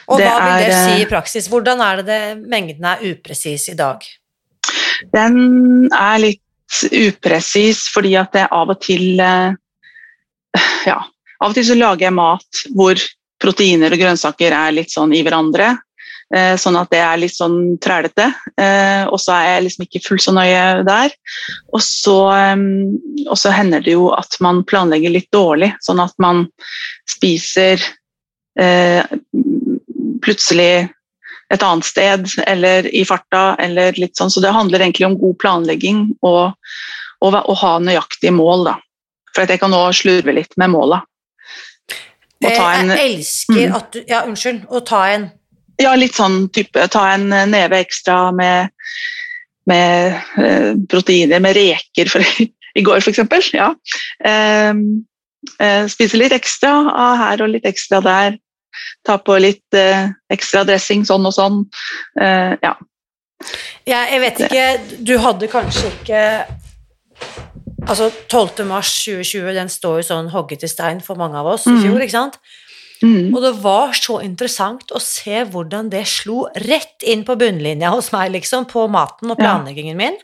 Og 0.08 0.18
Det 0.18 0.26
hva 0.28 0.44
vil 0.44 0.66
det 0.66 0.74
si 0.74 0.92
eh, 0.92 1.00
i 1.02 1.08
praksis? 1.10 1.48
Hvordan 1.48 1.80
er 1.80 1.96
det, 1.96 2.06
det 2.06 2.48
mengden 2.48 2.84
er 2.84 3.02
upresis 3.12 3.68
i 3.68 3.74
dag? 3.76 4.04
Den 5.12 5.88
er 5.92 6.18
litt 6.18 6.42
upresis 6.92 7.86
fordi 7.92 8.14
at 8.16 8.32
jeg 8.34 8.48
av 8.52 8.68
og 8.70 8.80
til 8.80 9.20
eh, 9.20 9.52
Ja, 10.86 11.00
av 11.40 11.50
og 11.50 11.54
til 11.54 11.64
så 11.68 11.74
lager 11.76 12.06
jeg 12.06 12.14
mat 12.16 12.62
hvor 12.74 12.94
proteiner 13.42 13.92
og 13.92 14.00
grønnsaker 14.00 14.52
er 14.52 14.72
litt 14.76 14.90
sånn 14.90 15.12
i 15.14 15.22
hverandre. 15.22 15.76
eh, 16.34 16.56
Sånn 16.56 16.76
at 16.76 16.90
det 16.90 16.98
er 16.98 17.16
litt 17.20 17.34
sånn 17.36 17.78
trælete. 17.78 18.32
eh, 18.58 19.04
Og 19.06 19.20
så 19.20 19.32
er 19.36 19.44
jeg 19.54 19.62
liksom 19.66 19.84
ikke 19.86 20.04
fullt 20.08 20.22
så 20.22 20.32
nøye 20.32 20.84
der. 20.84 21.10
Eh, 21.74 22.56
og 23.30 23.38
så 23.38 23.52
hender 23.52 23.80
det 23.84 23.92
jo 23.92 24.10
at 24.12 24.36
man 24.40 24.64
planlegger 24.64 25.10
litt 25.10 25.30
dårlig, 25.30 25.74
sånn 25.80 26.00
at 26.00 26.14
man 26.18 26.46
spiser 27.08 27.80
eh, 28.58 29.04
plutselig 30.22 30.88
et 31.50 31.62
annet 31.62 31.84
sted 31.84 32.26
eller 32.46 32.88
i 32.90 33.04
farta 33.04 33.54
eller 33.62 33.92
litt 34.00 34.16
sånn. 34.16 34.30
Så 34.30 34.40
det 34.42 34.50
handler 34.50 34.80
egentlig 34.80 35.06
om 35.06 35.18
god 35.20 35.38
planlegging 35.38 36.16
og, 36.26 36.56
å 37.22 37.54
ha 37.60 37.78
nøyaktige 37.78 38.34
mål, 38.34 38.64
da. 38.64 38.74
For 39.34 39.46
jeg 39.46 39.60
kan 39.60 39.70
nå 39.70 39.92
slurve 39.92 40.32
litt 40.34 40.56
med 40.56 40.72
måla. 40.72 41.02
Og 42.44 42.50
ta 42.52 42.72
Eh, 42.72 42.80
en, 42.80 42.90
Jeg 42.90 43.14
elsker 43.14 43.66
Mm. 43.68 43.74
at 43.76 43.92
du 43.92 44.02
Ja, 44.08 44.22
unnskyld. 44.26 44.66
Å 44.68 44.84
ta 44.84 45.06
en 45.14 45.30
ja, 45.78 45.94
litt 45.94 46.14
sånn 46.16 46.48
type 46.52 46.88
Ta 46.88 47.14
en 47.14 47.28
neve 47.28 47.76
ekstra 47.84 48.32
med, 48.32 48.70
med 49.66 50.14
eh, 50.38 50.72
proteiner, 50.88 51.40
med 51.40 51.56
reker 51.56 52.08
for, 52.08 52.20
i 52.76 52.82
går 52.82 53.00
f.eks. 53.02 53.52
Ja. 53.52 53.74
Eh, 54.24 54.72
eh, 55.60 55.86
spise 55.86 56.16
litt 56.16 56.32
ekstra 56.32 56.72
av 56.92 57.16
her 57.20 57.42
og 57.42 57.50
litt 57.54 57.64
ekstra 57.68 58.00
der. 58.04 58.38
Ta 59.06 59.16
på 59.18 59.36
litt 59.40 59.74
eh, 59.74 60.08
ekstra 60.32 60.64
dressing 60.64 61.04
sånn 61.08 61.26
og 61.28 61.32
sånn. 61.36 61.62
Eh, 62.20 62.56
ja. 62.62 62.74
jeg, 63.86 64.08
jeg 64.12 64.20
vet 64.20 64.40
ikke 64.40 65.04
Du 65.04 65.18
hadde 65.20 65.48
kanskje 65.52 65.90
ikke 65.92 66.20
Altså, 67.86 68.10
12. 68.28 68.64
mars 68.66 68.90
2020, 69.04 69.52
den 69.54 69.68
står 69.70 70.00
jo 70.00 70.06
sånn 70.08 70.30
hogget 70.32 70.64
i 70.66 70.70
stein 70.70 71.00
for 71.04 71.18
mange 71.18 71.38
av 71.38 71.46
oss 71.46 71.66
i 71.66 71.70
Mhm. 71.70 71.82
fjor, 71.84 72.00
ikke 72.02 72.10
sant? 72.10 72.38
Mm. 73.02 73.34
Og 73.36 73.42
det 73.42 73.54
var 73.62 73.92
så 73.92 74.22
interessant 74.24 74.86
å 74.90 75.00
se 75.00 75.44
hvordan 75.44 75.90
det 75.90 76.06
slo 76.06 76.48
rett 76.56 77.02
inn 77.02 77.24
på 77.24 77.36
bunnlinja 77.36 77.90
hos 77.90 78.10
meg, 78.12 78.32
liksom, 78.32 78.64
på 78.66 78.88
maten 78.90 79.30
og 79.30 79.38
planleggingen 79.38 79.96
min. 79.96 80.16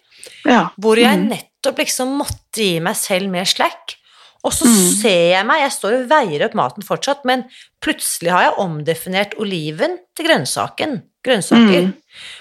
ja. 0.47 0.71
Hvor 0.81 0.97
jeg 0.97 1.19
Mhm. 1.19 1.29
nettopp 1.31 1.79
liksom 1.79 2.19
måtte 2.19 2.55
gi 2.55 2.79
meg 2.81 2.95
selv 2.95 3.29
mer 3.29 3.45
slack. 3.45 3.97
Og 4.45 4.53
så 4.53 4.65
Mm. 4.67 5.01
ser 5.01 5.31
jeg 5.35 5.47
meg, 5.47 5.61
jeg 5.61 5.71
står 5.71 6.03
og 6.03 6.09
veier 6.09 6.45
opp 6.45 6.55
maten 6.55 6.83
fortsatt, 6.83 7.25
men 7.25 7.45
plutselig 7.81 8.31
har 8.31 8.43
jeg 8.43 8.59
omdefinert 8.59 9.35
oliven 9.39 9.99
til 10.17 10.27
grønnsaken. 10.27 11.03
Grønnsaker. 11.25 11.87
Mm. 11.87 11.95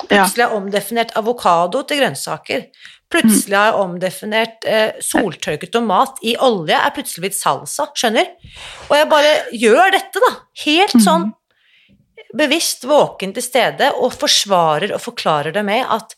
Ja. 0.09 0.25
Plutselig 0.25 0.43
har 0.43 0.49
jeg 0.49 0.61
omdefinert 0.61 1.11
avokado 1.13 1.83
til 1.87 1.99
grønnsaker. 1.99 2.65
Plutselig 3.11 3.57
har 3.57 3.65
jeg 3.71 3.79
omdefinert 3.81 4.65
eh, 4.65 4.91
soltørket 5.03 5.71
tomat 5.73 6.19
i 6.23 6.35
olje, 6.39 6.77
er 6.79 6.93
plutselig 6.95 7.25
blitt 7.27 7.35
salsa, 7.37 7.89
skjønner? 7.97 8.29
Og 8.89 8.95
jeg 8.95 9.09
bare 9.11 9.33
gjør 9.51 9.91
dette, 9.97 10.21
da. 10.23 10.31
Helt 10.65 10.95
Mm. 10.95 11.03
sånn 11.05 11.25
bevisst 12.37 12.85
våken 12.87 13.33
til 13.35 13.43
stede, 13.43 13.89
og 13.99 14.13
forsvarer 14.15 14.93
og 14.95 15.01
forklarer 15.03 15.51
det 15.55 15.63
med 15.67 15.83
at 15.89 16.15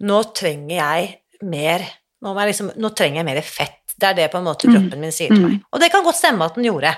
nå 0.00 0.22
trenger 0.34 0.76
jeg 0.78 1.18
mer 1.42 1.84
Nå, 2.22 2.36
jeg 2.38 2.52
liksom, 2.52 2.68
nå 2.78 2.88
trenger 2.94 3.18
jeg 3.18 3.26
mer 3.26 3.40
fett. 3.42 3.94
Det 3.98 4.06
er 4.06 4.14
det 4.14 4.28
på 4.30 4.38
en 4.38 4.44
måte 4.46 4.68
Mm. 4.68 4.74
kroppen 4.76 5.00
min 5.00 5.10
sier 5.10 5.28
til 5.34 5.40
meg. 5.42 5.56
Og 5.72 5.80
det 5.80 5.88
kan 5.90 6.04
godt 6.04 6.14
stemme 6.20 6.44
at 6.46 6.54
den 6.54 6.64
gjorde. 6.68 6.92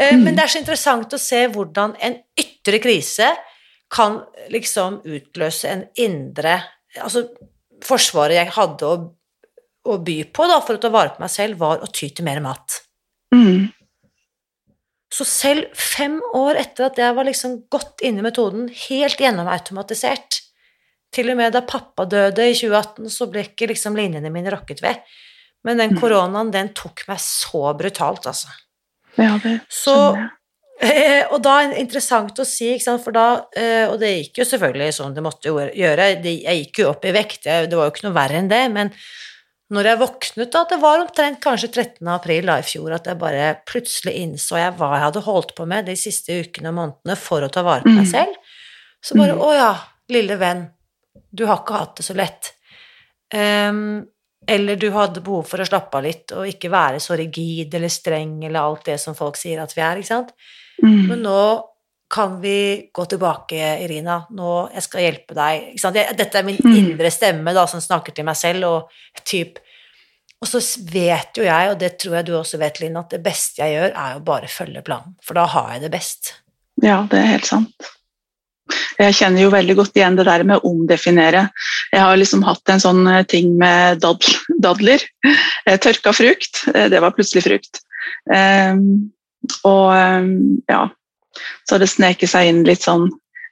Eh. 0.00 0.16
Men 0.16 0.34
det 0.34 0.42
er 0.44 0.48
så 0.48 0.58
interessant 0.62 1.12
å 1.12 1.18
se 1.20 1.46
hvordan 1.48 1.94
en 2.00 2.16
ytre 2.40 2.80
krise 2.80 3.36
kan 3.90 4.22
liksom 4.48 5.02
utløse 5.04 5.68
en 5.68 5.84
indre 5.96 6.62
Altså, 6.96 7.28
forsvaret 7.84 8.38
jeg 8.38 8.52
hadde 8.56 8.88
å, 8.88 8.98
å 9.84 9.96
by 10.04 10.18
på 10.34 10.46
da, 10.50 10.60
for 10.64 10.76
å 10.78 10.82
ta 10.82 10.90
vare 10.92 11.14
på 11.14 11.24
meg 11.24 11.32
selv, 11.32 11.58
var 11.60 11.82
å 11.84 11.88
ty 11.92 12.08
til 12.10 12.26
mer 12.26 12.40
mat. 12.44 12.80
Mm. 13.34 13.68
Så 15.14 15.26
selv 15.28 15.74
fem 15.78 16.16
år 16.34 16.58
etter 16.58 16.88
at 16.88 16.98
jeg 16.98 17.14
var 17.14 17.28
liksom 17.28 17.58
godt 17.70 18.02
inne 18.06 18.22
i 18.22 18.26
metoden, 18.26 18.66
helt 18.88 19.20
gjennomautomatisert 19.22 20.40
Til 21.14 21.28
og 21.30 21.36
med 21.38 21.52
da 21.54 21.60
pappa 21.62 22.02
døde 22.10 22.42
i 22.50 22.56
2018, 22.58 23.04
så 23.06 23.28
ble 23.30 23.44
ikke 23.46 23.68
liksom 23.70 23.94
linjene 23.94 24.32
mine 24.34 24.50
rokket 24.50 24.80
ved. 24.82 24.98
Men 25.62 25.78
den 25.78 25.92
Mm. 25.94 26.00
koronaen, 26.00 26.50
den 26.50 26.72
tok 26.74 27.04
meg 27.06 27.20
så 27.22 27.70
brutalt, 27.78 28.26
altså. 28.26 28.48
Ja, 29.16 29.38
det 29.38 29.60
skjønner 29.70 30.18
jeg. 30.24 30.30
Eh, 30.82 31.22
og 31.30 31.38
da 31.44 31.60
er 31.62 31.68
det 31.70 31.82
interessant 31.84 32.38
å 32.42 32.44
si, 32.44 32.72
for 32.82 33.14
da 33.14 33.24
eh, 33.54 33.84
Og 33.86 33.94
det 34.00 34.08
gikk 34.10 34.40
jo 34.40 34.46
selvfølgelig 34.48 34.88
som 34.96 35.12
det 35.14 35.22
måtte 35.22 35.52
gjøre, 35.70 36.08
det, 36.18 36.32
jeg 36.42 36.64
gikk 36.64 36.80
jo 36.82 36.88
opp 36.90 37.04
i 37.06 37.12
vekt, 37.14 37.46
jeg, 37.46 37.68
det 37.70 37.78
var 37.78 37.86
jo 37.86 37.92
ikke 37.94 38.08
noe 38.08 38.16
verre 38.16 38.40
enn 38.40 38.48
det, 38.50 38.64
men 38.74 38.90
når 39.74 39.86
jeg 39.88 40.00
våknet 40.02 40.50
da, 40.52 40.64
det 40.70 40.78
var 40.82 41.00
omtrent 41.00 41.38
kanskje 41.42 41.70
13. 41.70 42.08
april 42.12 42.50
da 42.50 42.58
i 42.58 42.66
fjor, 42.66 42.90
at 42.92 43.06
jeg 43.06 43.18
bare 43.22 43.46
plutselig 43.70 44.16
innså 44.24 44.58
jeg 44.60 44.74
hva 44.76 44.90
jeg 44.96 45.04
hadde 45.06 45.22
holdt 45.24 45.54
på 45.56 45.66
med 45.70 45.86
de 45.88 45.94
siste 45.98 46.36
ukene 46.42 46.68
og 46.72 46.76
månedene 46.80 47.16
for 47.18 47.46
å 47.46 47.48
ta 47.54 47.62
vare 47.64 47.86
på 47.86 47.94
meg 47.94 48.04
Mm. 48.04 48.10
selv, 48.10 48.34
så 49.02 49.16
bare 49.16 49.34
Mm. 49.38 49.40
å 49.46 49.54
ja, 49.54 49.70
lille 50.10 50.36
venn, 50.42 50.66
du 51.32 51.46
har 51.46 51.62
ikke 51.62 51.78
hatt 51.78 51.96
det 51.96 52.04
så 52.04 52.14
lett. 52.18 52.52
Um, 53.32 54.04
eller 54.46 54.76
du 54.76 54.90
hadde 54.92 55.22
behov 55.24 55.46
for 55.48 55.62
å 55.62 55.66
slappe 55.66 55.96
av 55.96 56.04
litt 56.04 56.32
og 56.36 56.46
ikke 56.46 56.70
være 56.70 57.00
så 57.00 57.16
rigid 57.16 57.72
eller 57.74 57.88
streng 57.88 58.44
eller 58.44 58.60
alt 58.60 58.84
det 58.84 58.98
som 59.00 59.14
folk 59.16 59.36
sier 59.40 59.62
at 59.62 59.72
vi 59.74 59.80
er, 59.80 59.96
ikke 60.02 60.10
sant? 60.12 60.34
Mm. 60.82 61.06
Men 61.08 61.22
nå 61.22 61.40
kan 62.14 62.40
vi 62.40 62.90
gå 62.94 63.04
tilbake, 63.10 63.58
Irina. 63.82 64.20
Nå, 64.30 64.70
jeg 64.74 64.82
skal 64.82 65.02
hjelpe 65.02 65.34
deg. 65.34 65.70
Dette 66.16 66.38
er 66.38 66.44
min 66.46 66.58
Mm. 66.62 66.74
indre 66.76 67.10
stemme 67.10 67.54
da, 67.54 67.66
som 67.66 67.80
snakker 67.80 68.14
til 68.14 68.24
meg 68.24 68.36
selv, 68.36 68.64
og 68.64 69.24
typ 69.24 69.58
Og 70.42 70.48
så 70.50 70.60
vet 70.92 71.38
jo 71.38 71.42
jeg, 71.46 71.70
og 71.70 71.78
det 71.80 71.98
tror 71.98 72.16
jeg 72.18 72.26
du 72.26 72.32
også 72.36 72.58
vet, 72.60 72.78
Linn, 72.82 72.96
at 73.00 73.08
det 73.08 73.22
beste 73.24 73.62
jeg 73.62 73.72
gjør, 73.78 73.92
er 73.96 74.16
å 74.18 74.24
bare 74.24 74.46
følge 74.46 74.82
planen. 74.84 75.14
For 75.24 75.32
da 75.32 75.46
har 75.46 75.70
jeg 75.72 75.80
det 75.86 75.90
best. 75.94 76.34
Ja, 76.82 77.06
det 77.08 77.16
er 77.18 77.30
helt 77.30 77.46
sant. 77.46 77.72
Jeg 78.98 79.14
kjenner 79.14 79.40
jo 79.40 79.50
veldig 79.54 79.76
godt 79.78 79.96
igjen 79.96 80.16
det 80.18 80.26
der 80.26 80.44
med 80.44 80.58
å 80.60 80.68
omdefinere. 80.68 81.46
Jeg 81.94 82.00
har 82.00 82.16
liksom 82.20 82.44
hatt 82.44 82.68
en 82.68 82.82
sånn 82.82 83.08
eh, 83.08 83.22
ting 83.24 83.56
med 83.56 84.04
dadler. 84.60 85.00
Eh, 85.66 85.78
Tørka 85.78 86.12
frukt, 86.12 86.60
eh, 86.74 86.90
det 86.92 87.00
var 87.00 87.16
plutselig 87.16 87.46
frukt. 87.46 87.80
Og 89.68 89.94
ehm, 89.96 90.34
ja, 90.70 90.86
så 91.64 91.76
har 91.76 91.82
det 91.82 91.90
sneket 91.92 92.30
seg 92.30 92.50
inn 92.50 92.64
litt 92.68 92.84
sånn 92.84 93.08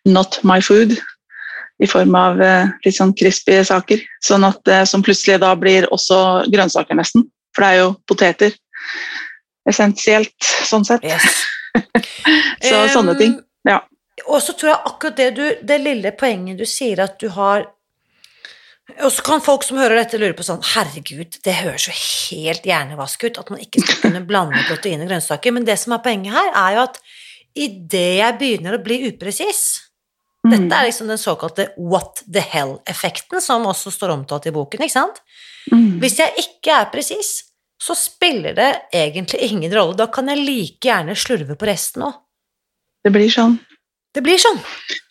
not 0.09 0.41
my 0.47 0.59
food 0.65 0.97
i 1.83 1.89
form 1.91 2.15
av 2.19 2.41
eh, 2.43 2.73
litt 2.85 2.99
sånn 2.99 3.15
crispy 3.19 3.59
saker. 3.67 4.03
Sånn 4.25 4.47
at, 4.47 4.75
som 4.89 5.03
plutselig 5.03 5.41
da 5.43 5.55
blir 5.59 5.89
også 5.95 6.45
grønnsaker 6.53 6.99
nesten. 6.99 7.27
For 7.57 7.65
det 7.65 7.71
er 7.71 7.81
jo 7.81 7.89
poteter. 8.09 8.55
Essensielt, 9.69 10.37
sånn 10.69 10.87
sett. 10.87 11.05
Yes. 11.07 11.43
Så 12.69 12.87
sånne 12.93 13.15
ting. 13.19 13.37
Ja. 13.69 13.81
Og 14.27 14.43
så 14.45 14.55
tror 14.59 14.73
jeg 14.73 14.81
akkurat 14.91 15.17
det 15.17 15.29
du 15.37 15.45
Det 15.65 15.79
lille 15.81 16.11
poenget 16.19 16.59
du 16.61 16.67
sier 16.69 17.01
at 17.05 17.15
du 17.21 17.31
har 17.33 17.65
Og 19.01 19.13
så 19.15 19.25
kan 19.25 19.43
folk 19.45 19.65
som 19.65 19.79
hører 19.81 20.01
dette, 20.01 20.19
lure 20.21 20.37
på 20.37 20.45
sånn 20.47 20.63
Herregud, 20.75 21.39
det 21.45 21.55
høres 21.63 21.87
jo 21.89 21.95
helt 21.97 22.67
hjernevask 22.69 23.25
ut 23.25 23.39
at 23.41 23.53
man 23.53 23.63
ikke 23.63 23.83
skal 23.85 24.01
kunne 24.03 24.25
blande 24.29 24.61
protein 24.69 25.05
og 25.05 25.09
grønnsaker, 25.09 25.55
men 25.55 25.67
det 25.69 25.79
som 25.81 25.95
er 25.97 26.03
poenget 26.05 26.37
her, 26.37 26.51
er 26.65 26.77
jo 26.77 26.85
at 26.85 27.01
idet 27.53 28.09
jeg 28.19 28.39
begynner 28.41 28.77
å 28.77 28.83
bli 28.85 29.03
upresis 29.11 29.63
Dette 30.43 30.75
er 30.75 30.89
liksom 30.89 31.07
den 31.07 31.21
såkalte 31.23 31.69
what 31.79 32.25
the 32.27 32.43
hell-effekten, 32.43 33.39
som 33.41 33.67
også 33.71 33.93
står 33.95 34.11
omtalt 34.17 34.49
i 34.51 34.53
boken, 34.55 34.83
ikke 34.83 34.95
sant? 34.97 35.21
Mm. 35.71 36.01
Hvis 36.03 36.19
jeg 36.19 36.35
ikke 36.43 36.75
er 36.81 36.89
presis, 36.91 37.31
så 37.79 37.95
spiller 37.95 38.57
det 38.57 38.71
egentlig 38.91 39.39
ingen 39.47 39.71
rolle. 39.75 39.95
Da 39.99 40.09
kan 40.11 40.27
jeg 40.31 40.43
like 40.43 40.89
gjerne 40.89 41.15
slurve 41.19 41.55
på 41.59 41.69
resten 41.71 42.09
òg. 42.09 42.17
Det 43.07 43.13
blir 43.15 43.31
sånn. 43.31 43.55
Det 44.13 44.23
blir 44.27 44.43
sånn. 44.43 44.59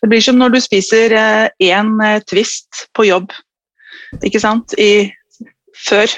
Det 0.04 0.10
blir 0.12 0.20
som 0.24 0.36
når 0.36 0.52
du 0.54 0.60
spiser 0.62 1.16
én 1.64 1.94
twist 2.28 2.84
på 2.96 3.08
jobb, 3.08 3.32
ikke 4.20 4.40
sant, 4.42 4.74
I, 4.78 5.08
før, 5.86 6.10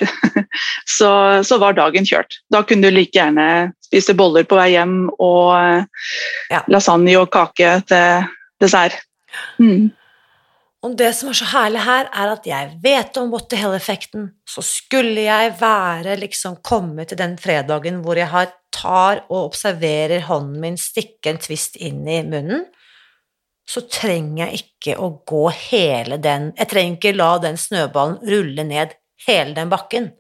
så, 0.98 1.10
så 1.46 1.58
var 1.62 1.76
dagen 1.78 2.06
kjørt. 2.08 2.40
Da 2.50 2.64
kunne 2.66 2.90
du 2.90 2.96
like 2.96 3.14
gjerne 3.14 3.72
spise 3.86 4.16
boller 4.18 4.46
på 4.48 4.58
vei 4.58 4.72
hjem 4.74 4.96
og 5.18 5.84
Ja. 6.50 6.64
lasagne 6.68 7.14
og 7.20 7.30
kake 7.34 7.76
til 7.88 8.26
dessert. 8.62 8.96
Mm. 9.58 9.92
Og 10.84 10.92
det 10.98 11.14
som 11.16 11.30
er 11.30 11.36
så 11.38 11.46
herlig 11.48 11.80
her, 11.86 12.10
er 12.12 12.32
at 12.34 12.44
jeg 12.46 12.74
vet 12.82 13.16
om 13.16 13.30
what 13.32 13.48
the 13.48 13.56
hell-effekten. 13.56 14.26
Så 14.44 14.60
skulle 14.60 15.22
jeg 15.24 15.54
være 15.60 16.18
liksom 16.20 16.58
komme 16.62 17.06
til 17.08 17.16
den 17.18 17.38
fredagen 17.40 18.02
hvor 18.04 18.20
jeg 18.20 18.28
har, 18.28 18.52
tar 18.74 19.22
og 19.30 19.46
observerer 19.52 20.26
hånden 20.26 20.60
min 20.60 20.76
stikke 20.76 21.30
en 21.30 21.38
twist 21.40 21.78
inn 21.80 22.02
i 22.10 22.18
munnen, 22.26 22.66
så 23.66 23.80
trenger 23.88 24.46
jeg 24.46 24.60
ikke 24.60 24.98
å 25.00 25.08
gå 25.26 25.46
hele 25.70 26.18
den 26.20 26.50
Jeg 26.58 26.68
trenger 26.68 26.98
ikke 26.98 27.16
la 27.16 27.30
den 27.40 27.56
snøballen 27.56 28.18
rulle 28.28 28.64
ned 28.68 28.92
hele 29.26 29.54
den 29.56 29.70
bakken. 29.72 30.10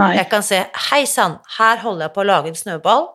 Nei. 0.00 0.16
Jeg 0.16 0.28
kan 0.32 0.42
se 0.42 0.64
Hei 0.90 1.04
sann, 1.06 1.38
her 1.58 1.76
holder 1.84 2.08
jeg 2.08 2.14
på 2.16 2.22
å 2.24 2.26
lage 2.26 2.48
en 2.48 2.58
snøball. 2.58 3.06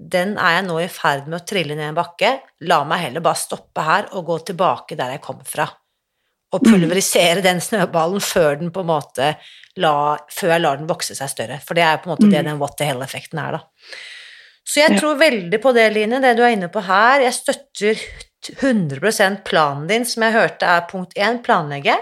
Den 0.00 0.36
er 0.38 0.60
jeg 0.60 0.66
nå 0.68 0.78
i 0.80 0.88
ferd 0.88 1.26
med 1.28 1.40
å 1.40 1.44
trille 1.44 1.74
ned 1.76 1.90
en 1.90 1.98
bakke. 1.98 2.30
La 2.70 2.84
meg 2.88 3.02
heller 3.06 3.20
bare 3.24 3.36
stoppe 3.40 3.82
her 3.84 4.06
og 4.16 4.26
gå 4.30 4.38
tilbake 4.52 4.96
der 4.96 5.16
jeg 5.16 5.20
kom 5.24 5.42
fra. 5.44 5.66
Og 6.52 6.64
pulverisere 6.66 7.42
den 7.44 7.60
snøballen 7.62 8.20
før 8.24 8.56
den 8.62 8.70
på 8.74 8.80
en 8.82 8.88
måte 8.90 9.34
la, 9.78 9.92
før 10.32 10.54
jeg 10.54 10.62
lar 10.64 10.80
den 10.80 10.88
vokse 10.90 11.14
seg 11.14 11.28
større. 11.30 11.60
For 11.62 11.74
det 11.78 11.84
er 11.86 12.00
på 12.02 12.08
en 12.08 12.14
måte 12.16 12.30
det 12.30 12.40
Mm. 12.40 12.48
den 12.48 12.58
what 12.58 12.76
the 12.78 12.84
hell-effekten 12.88 13.38
er, 13.38 13.52
da. 13.52 13.60
Så 14.66 14.80
jeg 14.80 14.90
Ja. 14.92 14.98
tror 15.00 15.18
veldig 15.18 15.60
på 15.62 15.74
det, 15.74 15.92
Line, 15.94 16.20
det 16.20 16.36
du 16.36 16.42
er 16.42 16.52
inne 16.56 16.68
på 16.68 16.82
her. 16.82 17.20
Jeg 17.20 17.32
støtter 17.34 17.94
100 18.48 19.42
planen 19.44 19.86
din, 19.90 20.04
som 20.08 20.22
jeg 20.22 20.32
hørte 20.32 20.66
er 20.66 20.86
punkt 20.90 21.12
én, 21.18 21.42
planlegge. 21.44 21.96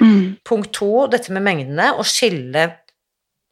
Mm. 0.00 0.38
Punkt 0.48 0.72
to, 0.72 1.06
dette 1.12 1.32
med 1.32 1.42
mengdene, 1.44 1.90
å 1.98 2.04
skille 2.06 2.70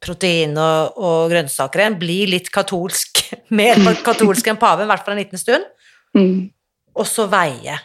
protein 0.01 0.55
og, 0.57 0.97
og 0.97 1.29
grønnsaker 1.29 1.83
igjen, 1.83 1.99
bli 2.01 2.15
litt 2.31 2.49
katolsk, 2.51 3.21
mer 3.59 3.77
katolsk 4.03 4.47
enn 4.49 4.57
paven, 4.57 4.87
i 4.87 4.91
hvert 4.91 5.05
fall 5.05 5.17
en 5.17 5.23
liten 5.25 5.41
stund, 5.41 5.65
Mm. 6.17 6.49
og 6.99 7.05
så 7.07 7.23
veie. 7.31 7.77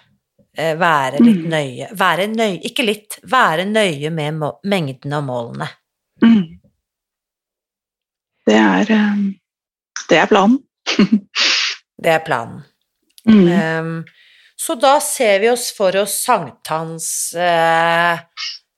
Eh, 0.58 0.72
Være 0.80 1.20
litt 1.22 1.44
Mm. 1.44 1.50
nøye. 1.52 1.86
Være 1.94 2.24
nøye, 2.32 2.56
ikke 2.66 2.82
litt, 2.82 3.18
være 3.22 3.66
nøye 3.68 4.10
med 4.10 4.40
mengdene 4.64 5.18
og 5.20 5.24
målene. 5.28 5.68
Mm. 6.24 6.58
Det 8.46 8.56
er 8.56 8.90
eh, 8.96 9.20
Det 10.08 10.18
er 10.18 10.26
planen. 10.26 10.58
Det 12.02 12.10
er 12.16 12.24
planen. 12.26 12.64
Mm. 13.28 13.48
Ehm, 13.52 13.96
så 14.56 14.76
da 14.80 14.96
ser 15.04 15.40
vi 15.42 15.50
oss 15.50 15.68
for 15.76 15.96
oss 16.00 16.16
sankthans 16.24 17.08
eh, 17.34 18.18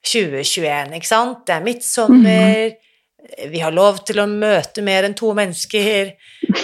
2021, 0.03 0.95
ikke 0.97 1.07
sant? 1.07 1.45
Det 1.47 1.55
er 1.55 1.65
midtsommer, 1.65 2.77
vi 3.51 3.61
har 3.61 3.73
lov 3.75 4.01
til 4.07 4.21
å 4.23 4.27
møte 4.29 4.83
mer 4.85 5.05
enn 5.07 5.15
to 5.17 5.31
mennesker. 5.37 6.13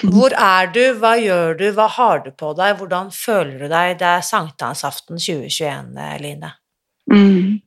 Hvor 0.07 0.33
er 0.33 0.71
du, 0.73 0.81
hva 0.99 1.15
gjør 1.19 1.57
du, 1.59 1.65
hva 1.75 1.87
har 1.97 2.23
du 2.25 2.31
på 2.35 2.53
deg, 2.57 2.77
hvordan 2.79 3.11
føler 3.13 3.59
du 3.59 3.67
deg? 3.69 3.97
Det 3.99 4.07
er 4.09 4.25
sankthansaften 4.25 5.19
2021, 5.21 5.93
Line. 6.23 6.53
Mm. 7.11 7.61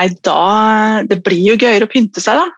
Nei, 0.00 0.08
da 0.26 1.02
Det 1.06 1.20
blir 1.24 1.52
jo 1.52 1.58
gøyere 1.60 1.86
å 1.86 1.92
pynte 1.92 2.22
seg, 2.24 2.40
da. 2.40 2.48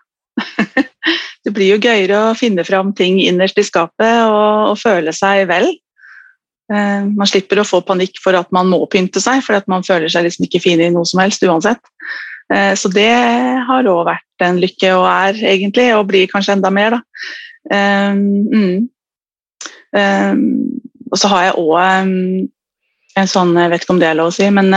det 1.45 1.53
blir 1.53 1.75
jo 1.75 1.81
gøyere 1.83 2.19
å 2.29 2.37
finne 2.37 2.65
fram 2.65 2.93
ting 2.97 3.19
innerst 3.21 3.59
i 3.61 3.67
skapet 3.67 4.23
og, 4.25 4.73
og 4.73 4.79
føle 4.81 5.13
seg 5.15 5.45
vel. 5.51 5.69
Eh, 6.71 7.05
man 7.11 7.27
slipper 7.27 7.59
å 7.59 7.67
få 7.67 7.81
panikk 7.83 8.19
for 8.23 8.37
at 8.39 8.51
man 8.55 8.69
må 8.71 8.79
pynte 8.91 9.21
seg, 9.23 9.43
for 9.43 9.57
at 9.57 9.67
man 9.71 9.83
føler 9.83 10.11
seg 10.11 10.27
liksom 10.27 10.47
ikke 10.47 10.63
fin 10.63 10.81
i 10.81 10.91
noe 10.93 11.07
som 11.07 11.19
helst 11.23 11.43
uansett. 11.43 11.81
Eh, 12.53 12.71
så 12.79 12.91
det 12.93 13.11
har 13.67 13.89
òg 13.91 14.05
vært 14.07 14.45
en 14.47 14.61
lykke, 14.63 14.93
og 14.95 15.07
er 15.09 15.43
egentlig, 15.53 15.89
og 15.95 16.07
blir 16.11 16.31
kanskje 16.31 16.57
enda 16.57 16.71
mer, 16.73 16.97
da. 16.97 17.01
Um, 17.63 18.17
mm. 18.51 18.89
og 21.13 21.15
så 21.15 21.29
har 21.31 21.45
jeg 21.45 21.61
òg 21.61 21.77
en 23.15 23.29
sånn, 23.29 23.53
jeg 23.55 23.71
vet 23.71 23.85
ikke 23.85 23.93
om 23.93 24.01
det 24.01 24.09
er 24.09 24.17
lov 24.19 24.33
å 24.33 24.35
si, 24.35 24.49
men 24.51 24.67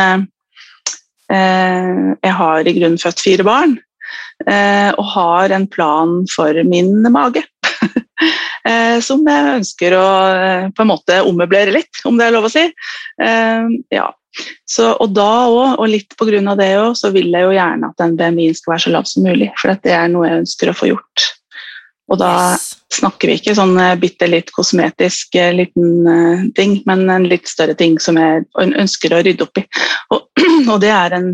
jeg 1.27 2.35
har 2.39 2.71
i 2.71 2.75
grunnen 2.77 3.01
født 3.03 3.25
fire 3.25 3.47
barn. 3.49 3.75
Og 4.47 5.05
har 5.17 5.57
en 5.57 5.67
plan 5.67 6.15
for 6.31 6.63
min 6.71 7.03
mage. 7.11 7.43
uh, 8.67 8.99
som 9.05 9.25
jeg 9.27 9.57
ønsker 9.61 9.97
å 9.97 10.07
på 10.77 10.85
en 10.85 10.91
måte 10.91 11.23
ommøblere 11.25 11.75
litt, 11.75 12.03
om 12.09 12.19
det 12.19 12.29
er 12.29 12.37
lov 12.37 12.49
å 12.49 12.53
si. 12.53 12.65
ja, 13.17 14.07
så, 14.69 14.91
og 15.01 15.15
da 15.17 15.31
òg, 15.49 15.79
og 15.81 15.89
litt 15.89 16.13
pga. 16.19 16.55
det 16.59 16.73
òg, 16.81 16.93
så 16.99 17.11
vil 17.15 17.33
jeg 17.33 17.47
jo 17.47 17.57
gjerne 17.57 17.89
at 17.89 18.03
den 18.03 18.17
BMI-en 18.19 18.59
skal 18.59 18.73
være 18.75 18.85
så 18.85 18.93
lav 18.93 19.05
som 19.09 19.25
mulig. 19.25 19.49
For 19.61 19.67
det 19.83 19.95
er 19.97 20.09
noe 20.13 20.29
jeg 20.29 20.41
ønsker 20.43 20.71
å 20.71 20.77
få 20.77 20.87
gjort. 20.91 21.19
Og 22.07 22.21
da 22.21 22.55
snakker 22.95 23.29
vi 23.29 23.35
ikke 23.41 23.55
sånn 23.59 23.75
eh, 23.83 23.99
bitte 23.99 24.29
litt 24.31 24.53
kosmetisk 24.55 25.35
eh, 25.41 25.57
liten 25.57 25.89
ting, 26.55 26.83
men 26.87 27.11
en 27.11 27.27
litt 27.27 27.49
større 27.51 27.75
ting 27.79 27.99
som 28.03 28.17
jeg 28.21 28.45
ønsker 28.63 29.13
å 29.13 29.23
rydde 29.27 29.45
opp 29.47 29.59
i. 29.59 29.65
Og, 30.15 30.21
og 30.73 30.79
det 30.85 30.93
er 30.95 31.11
en, 31.19 31.29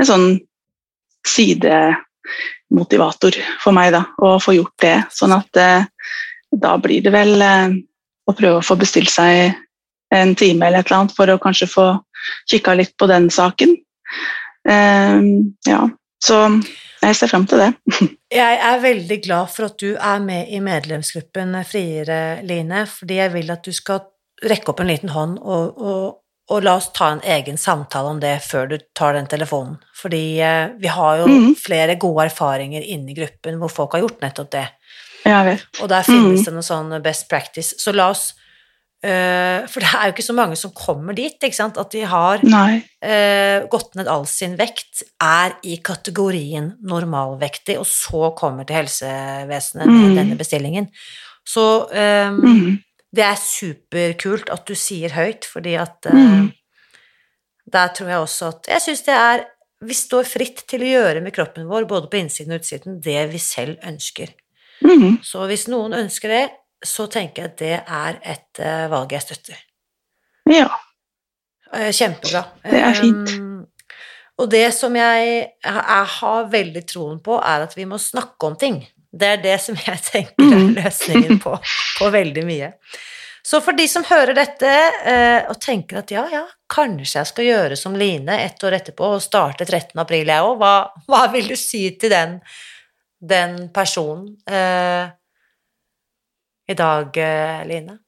en 0.00 0.08
sånn 0.08 0.28
sidemotivator 1.28 3.34
for 3.62 3.72
meg, 3.76 3.88
da, 3.96 4.02
å 4.20 4.38
få 4.42 4.50
gjort 4.58 4.78
det. 4.84 4.98
Sånn 5.16 5.32
at 5.36 5.50
uh, 5.60 5.80
da 6.56 6.76
blir 6.82 7.04
det 7.04 7.12
vel 7.14 7.36
uh, 7.38 7.74
å 8.26 8.34
prøve 8.36 8.60
å 8.60 8.66
få 8.66 8.76
bestilt 8.80 9.12
seg 9.12 9.54
en 10.14 10.34
time 10.34 10.66
eller 10.66 10.82
et 10.82 10.90
eller 10.90 11.04
annet 11.04 11.16
for 11.16 11.30
å 11.30 11.38
kanskje 11.42 11.70
få 11.70 11.86
kikka 12.50 12.74
litt 12.78 12.96
på 12.98 13.06
den 13.10 13.30
saken. 13.32 13.76
Um, 14.68 15.54
ja, 15.66 15.84
så 16.24 16.42
jeg 17.00 17.16
ser 17.16 17.30
frem 17.32 17.46
til 17.48 17.62
det. 17.62 17.70
jeg 18.42 18.62
er 18.70 18.82
veldig 18.82 19.20
glad 19.24 19.52
for 19.54 19.70
at 19.70 19.78
du 19.80 19.94
er 19.94 20.24
med 20.24 20.50
i 20.52 20.60
medlemsgruppen 20.64 21.54
Friere, 21.68 22.40
Line, 22.46 22.84
fordi 22.90 23.20
jeg 23.22 23.34
vil 23.36 23.54
at 23.54 23.64
du 23.64 23.72
skal 23.76 24.02
rekke 24.44 24.72
opp 24.72 24.82
en 24.82 24.90
liten 24.90 25.12
hånd 25.12 25.38
og, 25.40 25.80
og, 25.80 26.04
og 26.50 26.64
la 26.64 26.76
oss 26.80 26.90
ta 26.96 27.10
en 27.14 27.24
egen 27.36 27.58
samtale 27.60 28.12
om 28.14 28.20
det 28.20 28.38
før 28.44 28.70
du 28.72 28.76
tar 28.96 29.16
den 29.16 29.28
telefonen. 29.30 29.78
Fordi 29.96 30.24
eh, 30.44 30.76
vi 30.80 30.92
har 30.92 31.22
jo 31.22 31.28
mm. 31.28 31.50
flere 31.60 31.96
gode 32.00 32.28
erfaringer 32.30 32.84
inni 32.84 33.16
gruppen 33.16 33.60
hvor 33.60 33.72
folk 33.72 33.96
har 33.96 34.04
gjort 34.04 34.24
nettopp 34.24 34.52
det. 34.56 34.66
Og 35.80 35.90
der 35.92 36.06
finnes 36.06 36.40
mm. 36.40 36.46
det 36.46 36.54
noe 36.56 36.66
sånn 36.66 36.94
best 37.04 37.28
practice. 37.30 37.76
Så 37.80 37.94
la 37.96 38.10
oss 38.14 38.30
Uh, 39.00 39.64
for 39.72 39.80
det 39.80 39.88
er 39.96 40.10
jo 40.10 40.12
ikke 40.12 40.26
så 40.26 40.34
mange 40.36 40.56
som 40.60 40.74
kommer 40.76 41.16
dit, 41.16 41.32
ikke 41.40 41.56
sant? 41.56 41.78
at 41.80 41.88
de 41.94 42.02
har 42.04 42.42
uh, 42.44 43.68
gått 43.72 43.94
ned 43.96 44.10
all 44.12 44.26
sin 44.28 44.58
vekt, 44.60 45.00
er 45.24 45.54
i 45.64 45.78
kategorien 45.80 46.74
normalvektig, 46.84 47.78
og 47.80 47.88
så 47.88 48.28
kommer 48.36 48.68
til 48.68 48.82
helsevesenet 48.82 49.88
med 49.88 50.04
mm. 50.10 50.18
denne 50.18 50.36
bestillingen. 50.36 50.90
Så 51.48 51.64
um, 51.88 52.42
mm. 52.44 52.76
det 53.16 53.24
er 53.24 53.40
superkult 53.40 54.52
at 54.52 54.68
du 54.68 54.76
sier 54.76 55.16
høyt, 55.16 55.48
fordi 55.48 55.78
at 55.80 56.10
uh, 56.12 56.52
der 57.72 57.96
tror 57.96 58.12
jeg 58.12 58.26
også 58.26 58.52
at 58.52 58.68
Jeg 58.74 58.82
syns 58.82 59.02
det 59.06 59.14
er 59.14 59.42
Vi 59.86 59.94
står 59.94 60.26
fritt 60.28 60.64
til 60.68 60.82
å 60.84 60.88
gjøre 60.90 61.20
med 61.24 61.32
kroppen 61.32 61.68
vår, 61.70 61.88
både 61.88 62.12
på 62.12 62.20
innsiden 62.20 62.52
og 62.52 62.60
utsiden, 62.60 63.00
det 63.00 63.30
vi 63.32 63.40
selv 63.40 63.80
ønsker. 63.80 64.36
Mm. 64.90 65.18
Så 65.24 65.46
hvis 65.50 65.68
noen 65.70 65.94
ønsker 66.02 66.32
det, 66.32 66.44
så 66.86 67.06
tenker 67.12 67.44
jeg 67.44 67.50
at 67.50 67.58
det 67.60 67.74
er 67.80 68.20
et 68.34 68.62
uh, 68.64 68.86
valg 68.92 69.12
jeg 69.14 69.24
støtter. 69.24 69.58
Ja. 70.50 70.68
Uh, 71.70 71.90
kjempebra. 71.92 72.44
Det 72.64 72.80
er 72.80 72.96
fint. 72.98 73.34
Um, 73.36 73.50
og 74.40 74.48
det 74.48 74.70
som 74.72 74.94
jeg, 74.96 75.50
jeg, 75.60 76.06
har 76.14 76.48
veldig 76.52 76.82
troen 76.88 77.20
på, 77.20 77.36
er 77.36 77.66
at 77.66 77.76
vi 77.76 77.84
må 77.88 78.00
snakke 78.00 78.48
om 78.48 78.56
ting. 78.58 78.80
Det 79.10 79.34
er 79.34 79.42
det 79.42 79.56
som 79.60 79.76
jeg 79.76 80.00
tenker 80.06 80.46
er 80.46 80.62
mm. 80.64 80.74
løsningen 80.78 81.40
på, 81.42 81.56
på 81.98 82.10
veldig 82.14 82.44
mye. 82.48 82.72
Så 83.42 83.60
for 83.64 83.76
de 83.76 83.86
som 83.88 84.04
hører 84.04 84.36
dette 84.36 84.70
uh, 84.70 85.50
og 85.50 85.60
tenker 85.60 86.00
at 86.00 86.12
ja, 86.12 86.24
ja, 86.32 86.44
kanskje 86.70 87.20
jeg 87.20 87.30
skal 87.30 87.48
gjøre 87.48 87.78
som 87.78 87.96
Line 87.98 88.36
ett 88.44 88.60
år 88.64 88.76
etterpå 88.80 89.14
og 89.16 89.24
starte 89.24 89.66
13. 89.66 89.96
april, 90.00 90.28
jeg 90.28 90.44
òg, 90.44 90.58
hva, 90.60 90.74
hva, 91.08 91.22
vil 91.32 91.48
du 91.50 91.56
si 91.58 91.86
til 92.00 92.12
den, 92.12 92.38
den 93.20 93.68
personen? 93.72 94.36
eh, 94.50 95.10
i 96.70 96.74
dag, 96.74 97.16
eh, 97.16 97.66
Line? 97.66 97.98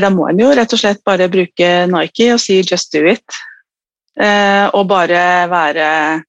Da 0.00 0.10
må 0.10 0.28
en 0.30 0.38
jo 0.38 0.50
rett 0.54 0.72
og 0.72 0.80
slett 0.80 1.02
bare 1.04 1.28
bruke 1.28 1.68
Nike 1.90 2.32
og 2.32 2.40
si 2.40 2.60
'just 2.62 2.92
do 2.92 3.04
it'. 3.04 3.40
Eh, 4.20 4.66
og 4.74 4.86
bare 4.86 5.48
være 5.48 6.22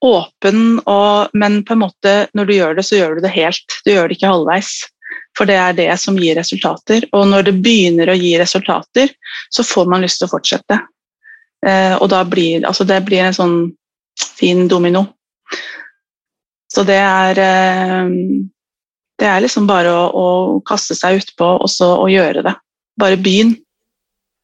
åpen, 0.00 0.80
og, 0.86 1.28
men 1.34 1.64
på 1.64 1.72
en 1.72 1.82
måte 1.82 2.14
når 2.34 2.46
du 2.46 2.54
gjør 2.54 2.76
det, 2.76 2.84
så 2.86 2.96
gjør 2.96 3.14
du 3.14 3.20
det 3.20 3.34
helt. 3.34 3.76
Du 3.84 3.92
gjør 3.92 4.08
det 4.08 4.16
ikke 4.16 4.32
halvveis. 4.32 4.72
For 5.38 5.46
det 5.46 5.56
er 5.56 5.72
det 5.72 5.90
som 6.00 6.18
gir 6.18 6.36
resultater. 6.36 7.06
Og 7.12 7.28
når 7.28 7.42
det 7.48 7.62
begynner 7.62 8.10
å 8.10 8.18
gi 8.18 8.38
resultater, 8.40 9.12
så 9.50 9.62
får 9.62 9.86
man 9.90 10.02
lyst 10.02 10.18
til 10.18 10.26
å 10.26 10.32
fortsette. 10.32 10.80
Eh, 11.66 11.94
og 12.00 12.08
da 12.10 12.24
blir 12.24 12.66
altså 12.66 12.84
det 12.88 13.02
blir 13.04 13.22
en 13.24 13.36
sånn 13.36 13.56
fin 14.18 14.66
domino. 14.68 15.06
Så 16.70 16.84
det 16.86 16.98
er 17.02 17.38
det 19.20 19.28
er 19.28 19.42
liksom 19.44 19.66
bare 19.68 19.90
å, 19.92 20.04
å 20.16 20.28
kaste 20.66 20.96
seg 20.96 21.20
utpå 21.20 21.56
og 21.60 21.68
så 21.70 21.92
å 22.00 22.06
gjøre 22.08 22.44
det. 22.46 22.54
Bare 23.00 23.20
begynn. 23.20 23.52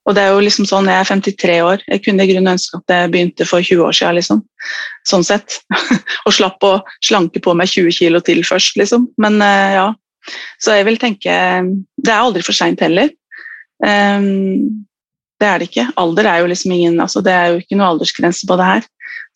Og 0.07 0.15
det 0.15 0.23
er 0.23 0.35
jo 0.37 0.43
liksom 0.45 0.67
sånn, 0.69 0.87
Jeg 0.87 1.03
er 1.03 1.09
53 1.09 1.55
år. 1.67 1.85
Jeg 1.89 2.03
kunne 2.05 2.23
i 2.23 2.31
grunnen 2.31 2.53
ønske 2.53 2.79
at 2.79 2.93
jeg 2.93 3.11
begynte 3.11 3.47
for 3.49 3.65
20 3.65 3.83
år 3.89 3.97
siden. 3.97 4.19
Liksom. 4.21 4.43
Sånn 5.09 5.25
sett. 5.27 5.57
og 6.27 6.35
slapp 6.37 6.63
å 6.67 6.77
slanke 7.03 7.43
på 7.43 7.55
meg 7.59 7.73
20 7.73 7.97
kilo 7.97 8.21
til 8.23 8.45
først, 8.47 8.77
liksom. 8.79 9.09
Men 9.23 9.41
uh, 9.43 9.71
ja. 9.75 9.87
Så 10.63 10.75
jeg 10.75 10.89
vil 10.89 10.97
tenke 10.99 11.31
Det 11.31 12.11
er 12.11 12.19
aldri 12.19 12.43
for 12.43 12.57
seint 12.57 12.81
heller. 12.83 13.11
Um, 13.83 14.85
det 15.41 15.49
er 15.49 15.61
det 15.61 15.71
ikke. 15.71 15.89
Alder 16.01 16.29
er 16.31 16.43
jo 16.43 16.51
liksom 16.51 16.73
ingen 16.75 17.01
altså 17.03 17.21
Det 17.23 17.33
er 17.33 17.53
jo 17.53 17.61
ikke 17.61 17.79
noe 17.79 17.91
aldersgrense 17.95 18.49
på 18.49 18.61
det 18.61 18.69
her. 18.69 18.87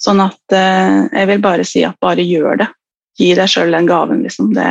Sånn 0.01 0.23
at 0.23 0.55
uh, 0.55 1.09
jeg 1.09 1.33
vil 1.33 1.43
bare 1.43 1.67
si 1.67 1.83
at 1.87 1.99
bare 2.03 2.27
gjør 2.27 2.63
det. 2.63 2.71
Gi 3.21 3.35
deg 3.37 3.51
sjøl 3.53 3.75
den 3.77 3.89
gaven, 3.89 4.25
liksom. 4.25 4.55
Det, 4.57 4.71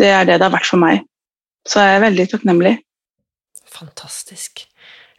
det 0.00 0.10
er 0.10 0.26
det 0.26 0.40
det 0.40 0.48
har 0.48 0.54
vært 0.56 0.70
for 0.70 0.82
meg. 0.82 1.04
Så 1.68 1.84
jeg 1.84 1.98
er 1.98 2.04
veldig 2.06 2.26
takknemlig. 2.32 2.74
Fantastisk. 3.78 4.64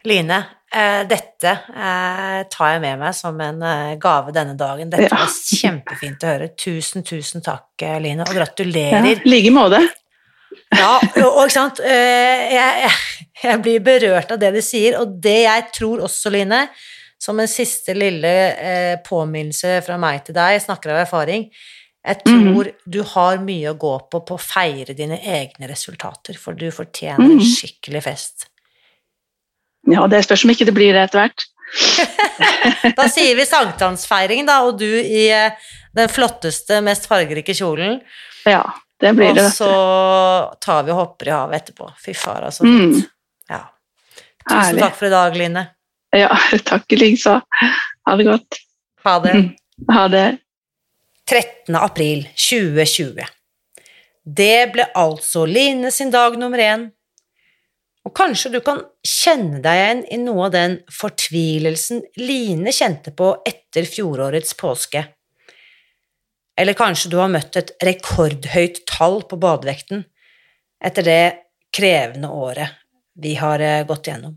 Line, 0.08 0.36
eh, 0.74 1.02
dette 1.08 1.50
eh, 1.52 2.40
tar 2.48 2.70
jeg 2.72 2.80
med 2.80 3.00
meg 3.02 3.16
som 3.16 3.36
en 3.44 3.62
eh, 3.62 3.96
gave 4.00 4.32
denne 4.32 4.56
dagen. 4.58 4.88
Dette 4.92 5.10
ja. 5.10 5.18
var 5.20 5.28
kjempefint 5.28 6.24
å 6.24 6.30
høre. 6.30 6.50
Tusen, 6.56 7.04
tusen 7.06 7.44
takk, 7.44 7.84
Line, 8.00 8.24
og 8.24 8.32
gratulerer. 8.34 9.04
I 9.04 9.18
like 9.28 9.52
måte. 9.54 9.82
Ja, 10.70 10.96
og 11.26 11.44
ikke 11.44 11.52
sant 11.52 11.80
jeg, 11.82 12.46
jeg, 12.54 12.90
jeg, 13.42 13.58
blir 13.62 13.82
berørt 13.86 14.32
av 14.34 14.38
det 14.40 14.50
du 14.54 14.60
sier, 14.64 14.96
og 14.98 15.18
det 15.22 15.42
jeg 15.44 15.66
tror 15.76 16.02
også, 16.06 16.32
Line, 16.34 16.64
som 17.20 17.38
en 17.38 17.50
siste 17.50 17.92
lille 17.94 18.32
påminnelse 19.06 19.80
fra 19.86 19.98
meg 20.00 20.24
til 20.26 20.34
deg, 20.38 20.56
jeg 20.56 20.64
snakker 20.64 20.94
av 20.94 21.02
erfaring, 21.04 21.44
jeg 22.00 22.22
tror 22.24 22.68
mm. 22.70 22.76
du 22.88 23.00
har 23.12 23.42
mye 23.44 23.72
å 23.72 23.78
gå 23.78 23.92
på 24.12 24.22
på 24.24 24.36
å 24.36 24.40
feire 24.40 24.96
dine 24.96 25.18
egne 25.20 25.68
resultater, 25.68 26.38
for 26.40 26.56
du 26.56 26.70
fortjener 26.72 27.20
mm. 27.20 27.30
en 27.34 27.40
mhm. 27.42 27.50
skikkelig 27.52 28.04
fest. 28.06 28.46
Ja, 29.88 30.06
det 30.08 30.22
spørs 30.24 30.44
om 30.46 30.52
ikke 30.52 30.68
det 30.68 30.76
blir 30.76 30.96
det 30.96 31.06
etter 31.08 31.24
hvert. 31.24 31.46
da 32.98 33.06
sier 33.08 33.36
vi 33.38 33.46
sankthansfeiring, 33.46 34.46
da, 34.48 34.60
og 34.66 34.80
du 34.80 34.88
i 34.88 35.26
eh, 35.32 35.72
den 35.96 36.10
flotteste, 36.12 36.80
mest 36.84 37.08
fargerike 37.10 37.54
kjolen. 37.56 38.00
Ja, 38.48 38.64
det 39.00 39.14
blir 39.16 39.36
det. 39.36 39.46
Og 39.46 39.54
så 39.54 39.70
tar 40.62 40.84
vi 40.86 40.94
og 40.94 41.02
hopper 41.02 41.30
i 41.30 41.36
havet 41.36 41.62
etterpå. 41.62 41.92
Fy 42.00 42.16
far, 42.16 42.48
altså. 42.48 42.64
Mm. 42.68 42.96
Ja. 43.50 43.62
Tusen 44.44 44.58
Herlig. 44.58 44.84
takk 44.86 44.98
for 44.98 45.08
i 45.08 45.14
dag, 45.14 45.38
Line. 45.40 45.64
Ja, 46.16 46.30
takk 46.70 46.92
i 46.92 47.00
likeså. 47.00 47.38
Ha 48.08 48.16
det 48.18 48.28
godt. 48.28 48.62
Ha 49.06 49.18
det. 49.26 49.40
Ha 49.88 50.02
det. 50.12 50.26
13. 51.30 51.76
april 51.78 52.24
2020. 52.34 53.22
Det 54.24 54.72
ble 54.74 54.86
altså 54.98 55.44
Line 55.46 55.92
sin 55.94 56.10
dag 56.10 56.34
nummer 56.38 56.58
én, 56.58 56.88
og 58.02 58.14
kanskje 58.18 58.50
du 58.56 58.58
kan 58.66 58.80
kjenne 59.06 59.60
deg 59.62 59.78
igjen 59.78 60.00
i 60.10 60.18
noe 60.24 60.48
av 60.48 60.56
den 60.56 60.74
fortvilelsen 60.90 62.02
Line 62.18 62.74
kjente 62.74 63.14
på 63.14 63.30
etter 63.46 63.86
fjorårets 63.86 64.58
påske. 64.58 65.04
Eller 66.58 66.74
kanskje 66.74 67.12
du 67.14 67.20
har 67.22 67.30
møtt 67.30 67.60
et 67.62 67.76
rekordhøyt 67.78 68.82
tall 68.90 69.20
på 69.30 69.38
badevekten 69.38 70.02
etter 70.82 71.06
det 71.06 71.24
krevende 71.70 72.32
året 72.34 72.74
vi 73.22 73.36
har 73.38 73.62
eh, 73.62 73.84
gått 73.86 74.10
gjennom. 74.10 74.34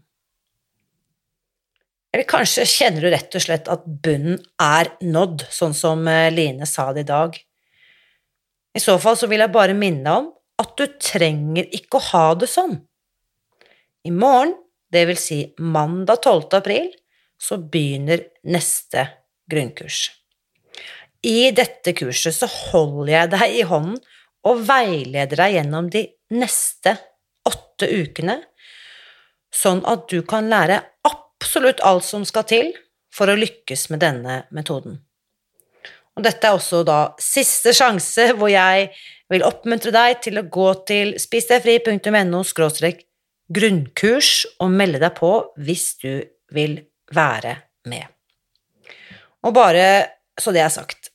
Eller 2.13 2.29
kanskje 2.29 2.65
kjenner 2.69 3.01
du 3.01 3.09
rett 3.09 3.33
og 3.33 3.41
slett 3.41 3.69
at 3.73 3.85
bunnen 3.85 4.37
er 4.61 4.91
nådd, 5.01 5.47
sånn 5.49 5.73
som 5.73 6.05
eh, 6.07 6.29
Line 6.33 6.67
sa 6.69 6.91
det 6.93 7.07
i 7.07 7.09
dag. 7.09 7.39
I 8.73 8.81
så 8.81 8.99
fall 9.01 9.17
så 9.17 9.29
vil 9.29 9.41
jeg 9.41 9.53
bare 9.53 9.77
minne 9.77 10.17
om 10.21 10.29
at 10.61 10.75
du 10.77 10.85
trenger 11.01 11.65
ikke 11.73 11.97
å 11.97 12.07
ha 12.11 12.25
det 12.37 12.49
sånn. 12.51 12.77
I 14.05 14.11
morgen, 14.13 14.53
det 14.93 15.07
vil 15.09 15.17
si 15.17 15.39
mandag 15.57 16.21
12. 16.21 16.53
april, 16.59 16.91
så 17.41 17.57
begynner 17.57 18.27
neste 18.45 19.07
grunnkurs. 19.49 20.05
I 21.25 21.49
dette 21.55 21.95
kurset 21.97 22.35
så 22.35 22.49
holder 22.51 23.13
jeg 23.13 23.33
deg 23.33 23.57
i 23.57 23.65
hånden 23.67 23.97
og 24.43 24.63
veileder 24.67 25.39
deg 25.39 25.57
gjennom 25.57 25.89
de 25.89 26.05
neste 26.35 26.97
åtte 27.47 27.89
ukene, 27.89 28.37
sånn 29.53 29.81
at 29.89 30.05
du 30.11 30.19
kan 30.27 30.49
lære 30.51 30.77
absolutt 30.77 31.22
alt 31.83 32.05
som 32.05 32.25
skal 32.25 32.45
til 32.49 32.73
for 33.13 33.29
å 33.29 33.37
lykkes 33.37 33.89
med 33.89 33.99
denne 33.99 34.43
metoden. 34.51 34.99
Og 36.13 36.23
dette 36.23 36.45
er 36.45 36.53
også 36.53 36.83
da 36.85 37.15
siste 37.21 37.73
sjanse 37.73 38.33
hvor 38.37 38.51
jeg 38.51 38.89
vil 39.33 39.45
oppmuntre 39.47 39.91
deg 39.93 40.21
til 40.21 40.37
å 40.37 40.45
gå 40.45 40.69
til 40.85 41.15
spisdegfri.no 41.17 42.43
grunnkurs 43.53 44.31
og 44.61 44.71
melde 44.71 45.01
deg 45.01 45.15
på 45.17 45.31
hvis 45.57 45.87
du 46.01 46.23
vil 46.53 46.77
være 47.13 47.57
med. 47.89 48.05
Og 49.43 49.53
bare 49.55 49.87
så 50.39 50.53
det 50.53 50.63
er 50.63 50.73
sagt 50.73 51.09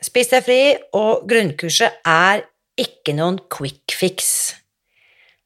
Spis 0.00 0.30
deg 0.32 0.44
fri 0.46 0.60
og 0.96 1.26
grunnkurset 1.28 2.00
er 2.08 2.40
ikke 2.80 3.12
noen 3.12 3.36
quick 3.52 3.92
fix. 3.92 4.54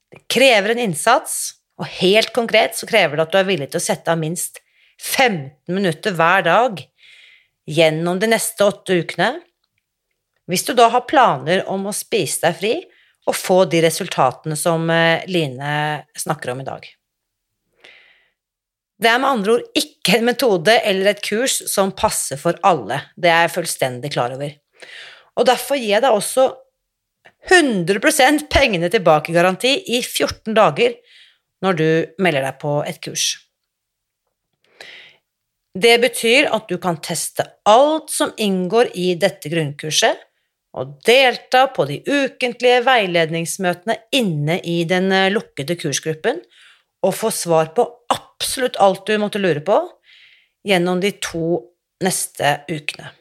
Det 0.06 0.20
krever 0.30 0.70
en 0.70 0.82
innsats, 0.84 1.56
og 1.80 1.90
helt 1.98 2.30
konkret 2.34 2.76
så 2.78 2.86
krever 2.86 3.18
det 3.18 3.26
at 3.26 3.34
du 3.34 3.40
er 3.40 3.48
villig 3.48 3.70
til 3.72 3.80
å 3.80 3.84
sette 3.84 4.12
av 4.12 4.20
minst 4.20 4.60
15 5.02 5.74
minutter 5.74 6.14
hver 6.14 6.44
dag 6.46 6.82
gjennom 7.66 8.20
de 8.22 8.30
neste 8.30 8.66
åtte 8.66 9.00
ukene. 9.02 9.32
Hvis 10.50 10.66
du 10.68 10.74
da 10.76 10.90
har 10.92 11.08
planer 11.08 11.64
om 11.72 11.88
å 11.88 11.96
spise 11.96 12.44
deg 12.44 12.58
fri 12.60 12.74
og 13.24 13.36
få 13.36 13.62
de 13.72 13.80
resultatene 13.86 14.56
som 14.58 14.84
eh, 14.92 15.24
Line 15.30 16.04
snakker 16.20 16.52
om 16.52 16.60
i 16.60 16.66
dag. 16.68 16.84
Det 19.00 19.10
er 19.10 19.20
med 19.20 19.30
andre 19.30 19.56
ord 19.56 19.78
ikke 19.80 20.18
en 20.18 20.28
metode 20.28 20.74
eller 20.86 21.10
et 21.10 21.22
kurs 21.24 21.56
som 21.70 21.92
passer 21.96 22.38
for 22.40 22.60
alle, 22.62 23.00
det 23.16 23.32
er 23.32 23.46
jeg 23.46 23.56
fullstendig 23.56 24.12
klar 24.14 24.36
over. 24.36 24.52
Og 25.34 25.48
derfor 25.48 25.80
gir 25.80 25.96
jeg 25.96 26.04
deg 26.04 26.14
også 26.14 26.46
100% 27.50 28.46
pengene 28.52 28.88
tilbake-garanti 28.92 29.74
i 29.96 29.98
14 30.00 30.54
dager 30.56 30.94
når 31.64 31.80
du 31.80 31.88
melder 32.22 32.44
deg 32.46 32.60
på 32.60 32.76
et 32.86 33.00
kurs. 33.04 33.32
Det 35.74 35.96
betyr 36.02 36.52
at 36.54 36.68
du 36.70 36.76
kan 36.78 37.00
teste 37.02 37.46
alt 37.66 38.12
som 38.14 38.30
inngår 38.38 38.92
i 38.94 39.14
dette 39.18 39.50
grunnkurset, 39.50 40.20
og 40.74 40.96
delta 41.06 41.66
på 41.70 41.86
de 41.86 42.00
ukentlige 42.02 42.80
veiledningsmøtene 42.86 43.96
inne 44.14 44.58
i 44.66 44.80
den 44.90 45.12
eh, 45.14 45.30
lukkede 45.30 45.76
kursgruppen, 45.78 46.40
og 47.04 47.14
få 47.14 47.30
svar 47.34 47.70
på 47.76 47.84
absolutt 48.10 48.78
alt 48.82 49.04
du 49.06 49.18
måtte 49.22 49.42
lure 49.42 49.62
på 49.62 49.76
gjennom 50.66 51.02
de 51.02 51.12
to 51.22 51.60
neste 52.02 52.56
ukene. 52.70 53.12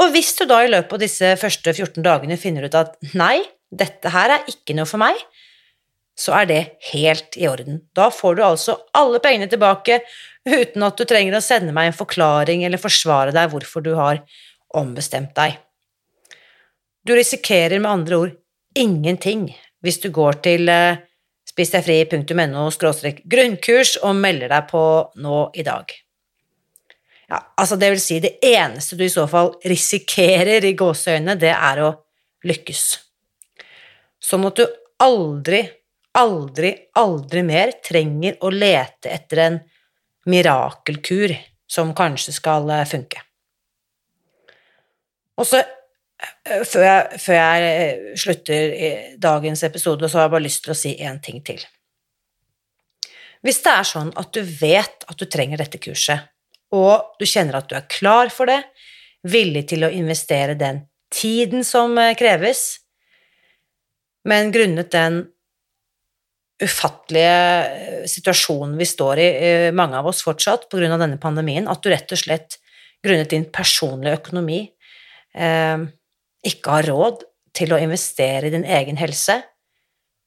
Og 0.00 0.10
hvis 0.14 0.32
du 0.38 0.44
da 0.50 0.62
i 0.64 0.70
løpet 0.70 0.96
av 0.96 1.02
disse 1.02 1.34
første 1.38 1.74
14 1.74 2.02
dagene 2.04 2.38
finner 2.40 2.66
ut 2.66 2.78
at 2.78 2.96
nei, 3.14 3.38
dette 3.70 4.10
her 4.14 4.36
er 4.36 4.48
ikke 4.50 4.76
noe 4.78 4.88
for 4.88 5.02
meg, 5.02 5.18
så 6.18 6.34
er 6.38 6.46
det 6.50 6.60
helt 6.92 7.36
i 7.36 7.48
orden. 7.50 7.80
Da 7.96 8.10
får 8.14 8.38
du 8.38 8.44
altså 8.46 8.76
alle 8.94 9.20
pengene 9.22 9.50
tilbake 9.50 10.00
uten 10.46 10.86
at 10.86 10.98
du 10.98 11.06
trenger 11.08 11.38
å 11.38 11.44
sende 11.44 11.74
meg 11.74 11.90
en 11.90 11.96
forklaring 11.96 12.64
eller 12.66 12.80
forsvare 12.80 13.34
deg 13.34 13.50
hvorfor 13.52 13.84
du 13.84 13.94
har 13.98 14.22
ombestemt 14.74 15.34
deg. 15.36 15.58
Du 17.04 17.14
risikerer 17.16 17.80
med 17.80 17.90
andre 17.90 18.20
ord 18.20 18.38
ingenting 18.78 19.48
hvis 19.84 20.00
du 20.00 20.08
går 20.14 20.40
til 20.44 20.70
eh, 20.72 21.02
spisdegfri.no 21.50 22.70
grunnkurs 23.30 23.98
og 24.02 24.16
melder 24.16 24.50
deg 24.54 24.70
på 24.70 24.84
nå 25.20 25.40
i 25.54 25.66
dag. 25.66 25.92
Ja, 27.28 27.40
altså 27.56 27.76
det 27.80 27.90
vil 27.92 28.02
si, 28.02 28.20
det 28.20 28.38
eneste 28.44 28.96
du 28.96 29.04
i 29.06 29.12
så 29.12 29.26
fall 29.28 29.54
risikerer 29.64 30.64
i 30.64 30.74
gåseøynene, 30.76 31.36
det 31.40 31.52
er 31.54 31.80
å 31.84 31.92
lykkes. 32.44 32.82
Sånn 34.24 34.44
at 34.48 34.60
du 34.60 34.64
aldri, 35.04 35.62
aldri, 36.18 36.72
aldri 37.00 37.42
mer 37.46 37.74
trenger 37.84 38.38
å 38.44 38.50
lete 38.54 39.10
etter 39.14 39.42
en 39.44 39.60
mirakelkur 40.30 41.34
som 41.66 41.94
kanskje 41.96 42.34
skal 42.36 42.70
eh, 42.70 42.84
funke. 42.88 43.22
Og 45.40 45.48
så, 45.48 45.60
eh, 45.60 46.62
før 46.62 46.86
jeg, 46.86 47.20
før 47.24 47.38
jeg 47.38 47.70
eh, 47.70 48.04
slutter 48.20 48.76
dagens 49.20 49.64
episode, 49.66 50.08
så 50.08 50.20
har 50.20 50.28
jeg 50.28 50.36
bare 50.36 50.46
lyst 50.46 50.64
til 50.64 50.74
å 50.74 50.78
si 50.78 50.94
én 51.02 51.20
ting 51.24 51.42
til. 51.44 51.60
Hvis 53.44 53.60
det 53.64 53.74
er 53.74 53.88
sånn 53.88 54.14
at 54.16 54.32
du 54.32 54.40
vet 54.40 55.04
at 55.10 55.20
du 55.20 55.26
trenger 55.28 55.60
dette 55.60 55.82
kurset, 55.82 56.30
og 56.74 57.18
du 57.20 57.26
kjenner 57.28 57.60
at 57.60 57.68
du 57.68 57.76
er 57.76 57.90
klar 57.90 58.32
for 58.32 58.48
det, 58.50 58.62
villig 59.28 59.66
til 59.72 59.84
å 59.86 59.92
investere 59.92 60.56
den 60.58 60.84
tiden 61.12 61.64
som 61.64 61.96
kreves, 62.18 62.64
men 64.24 64.50
grunnet 64.52 64.90
den 64.92 65.20
ufattelige 66.64 67.36
eh, 67.64 68.04
situasjonen 68.10 68.76
vi 68.78 68.86
står 68.88 69.20
i, 69.20 69.28
eh, 69.48 69.70
mange 69.76 69.98
av 69.98 70.08
oss 70.10 70.22
fortsatt, 70.24 70.68
på 70.70 70.80
grunn 70.80 70.94
av 70.94 71.02
denne 71.02 71.20
pandemien, 71.20 71.68
at 71.70 71.82
du 71.82 71.90
rett 71.92 72.12
og 72.12 72.20
slett 72.20 72.58
grunnet 73.04 73.32
din 73.32 73.46
personlige 73.52 74.18
økonomi 74.20 74.60
eh, 75.36 75.84
ikke 76.44 76.78
har 76.78 76.88
råd 76.90 77.24
til 77.54 77.74
å 77.74 77.80
investere 77.80 78.48
i 78.48 78.54
din 78.54 78.66
egen 78.66 78.98
helse, 79.00 79.38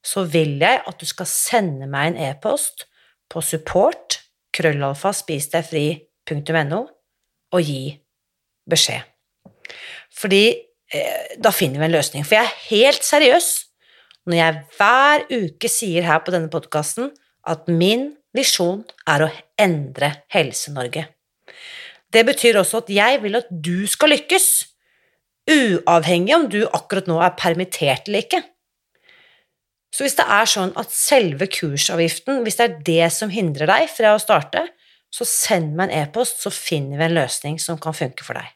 så 0.04 0.24
vil 0.30 0.56
jeg 0.62 0.80
at 0.86 1.00
du 1.00 1.06
skal 1.08 1.28
sende 1.28 1.88
meg 1.90 2.12
en 2.12 2.20
e-post 2.30 2.86
på 3.28 3.42
support 3.44 4.20
krøllalfa 4.54 5.12
spis 5.12 5.50
.no 5.50 6.80
og 7.52 7.60
gi 7.64 7.98
beskjed. 8.68 9.04
Fordi 10.12 10.44
da 11.40 11.52
finner 11.52 11.80
vi 11.80 11.88
en 11.88 11.96
løsning. 11.96 12.24
For 12.24 12.38
jeg 12.38 12.48
er 12.48 12.62
helt 12.70 13.04
seriøs 13.04 13.48
når 14.28 14.38
jeg 14.38 14.62
hver 14.76 15.24
uke 15.32 15.70
sier 15.72 16.04
her 16.06 16.20
på 16.24 16.34
denne 16.34 16.50
podkasten 16.52 17.12
at 17.48 17.68
min 17.72 18.10
visjon 18.36 18.82
er 19.08 19.24
å 19.24 19.30
endre 19.60 20.12
Helse-Norge. 20.34 21.06
Det 22.12 22.24
betyr 22.28 22.58
også 22.60 22.82
at 22.82 22.92
jeg 22.92 23.22
vil 23.24 23.40
at 23.40 23.48
du 23.50 23.86
skal 23.90 24.12
lykkes, 24.14 24.48
uavhengig 25.48 26.36
om 26.36 26.46
du 26.52 26.60
akkurat 26.66 27.08
nå 27.08 27.18
er 27.24 27.36
permittert 27.40 28.08
eller 28.08 28.24
ikke. 28.26 28.42
Så 29.94 30.04
hvis 30.04 30.18
det 30.18 30.26
er 30.28 30.48
sånn 30.48 30.74
at 30.78 30.92
selve 30.92 31.48
kursavgiften, 31.48 32.42
hvis 32.44 32.60
det 32.60 32.66
er 32.66 32.76
det 32.84 33.08
som 33.14 33.32
hindrer 33.32 33.70
deg 33.70 33.88
fra 33.92 34.12
å 34.14 34.20
starte, 34.20 34.66
så 35.08 35.24
send 35.24 35.72
meg 35.76 35.88
en 35.88 36.04
e-post, 36.04 36.42
så 36.44 36.52
finner 36.52 37.00
vi 37.00 37.08
en 37.08 37.16
løsning 37.16 37.56
som 37.62 37.80
kan 37.80 37.96
funke 37.96 38.26
for 38.26 38.36
deg. 38.36 38.52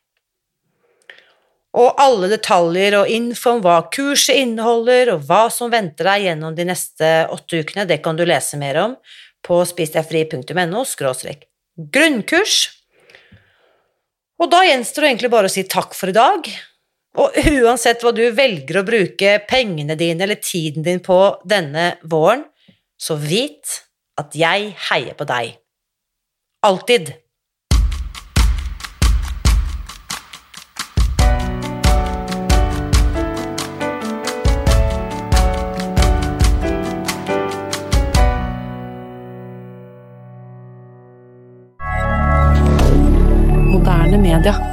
Og 1.72 1.96
alle 2.00 2.28
detaljer 2.28 2.98
og 2.98 3.08
info 3.08 3.54
om 3.54 3.62
hva 3.64 3.78
kurset 3.94 4.36
inneholder, 4.42 5.14
og 5.14 5.24
hva 5.28 5.46
som 5.52 5.72
venter 5.72 6.10
deg 6.10 6.26
gjennom 6.26 6.56
de 6.56 6.66
neste 6.68 7.12
åtte 7.32 7.62
ukene, 7.62 7.86
det 7.88 8.02
kan 8.04 8.18
du 8.18 8.26
lese 8.28 8.60
mer 8.60 8.80
om 8.82 8.96
på 9.42 9.62
spisdegfri.no 9.66 10.84
grunnkurs. 11.92 12.58
Og 14.42 14.50
da 14.50 14.60
gjenstår 14.66 15.04
det 15.04 15.10
egentlig 15.12 15.32
bare 15.32 15.48
å 15.48 15.54
si 15.54 15.64
takk 15.70 15.96
for 15.96 16.12
i 16.12 16.16
dag. 16.16 16.50
Og 17.22 17.36
uansett 17.62 18.02
hva 18.04 18.12
du 18.16 18.24
velger 18.34 18.80
å 18.80 18.86
bruke 18.86 19.36
pengene 19.48 19.96
dine 20.00 20.26
eller 20.26 20.40
tiden 20.42 20.84
din 20.84 21.02
på 21.04 21.18
denne 21.48 21.94
våren, 22.08 22.44
så 23.00 23.16
vit 23.20 23.80
at 24.20 24.34
jeg 24.36 24.72
heier 24.90 25.16
på 25.18 25.26
deg. 25.28 25.56
Alltid. 26.62 27.12
hebdomadaire. 44.44 44.71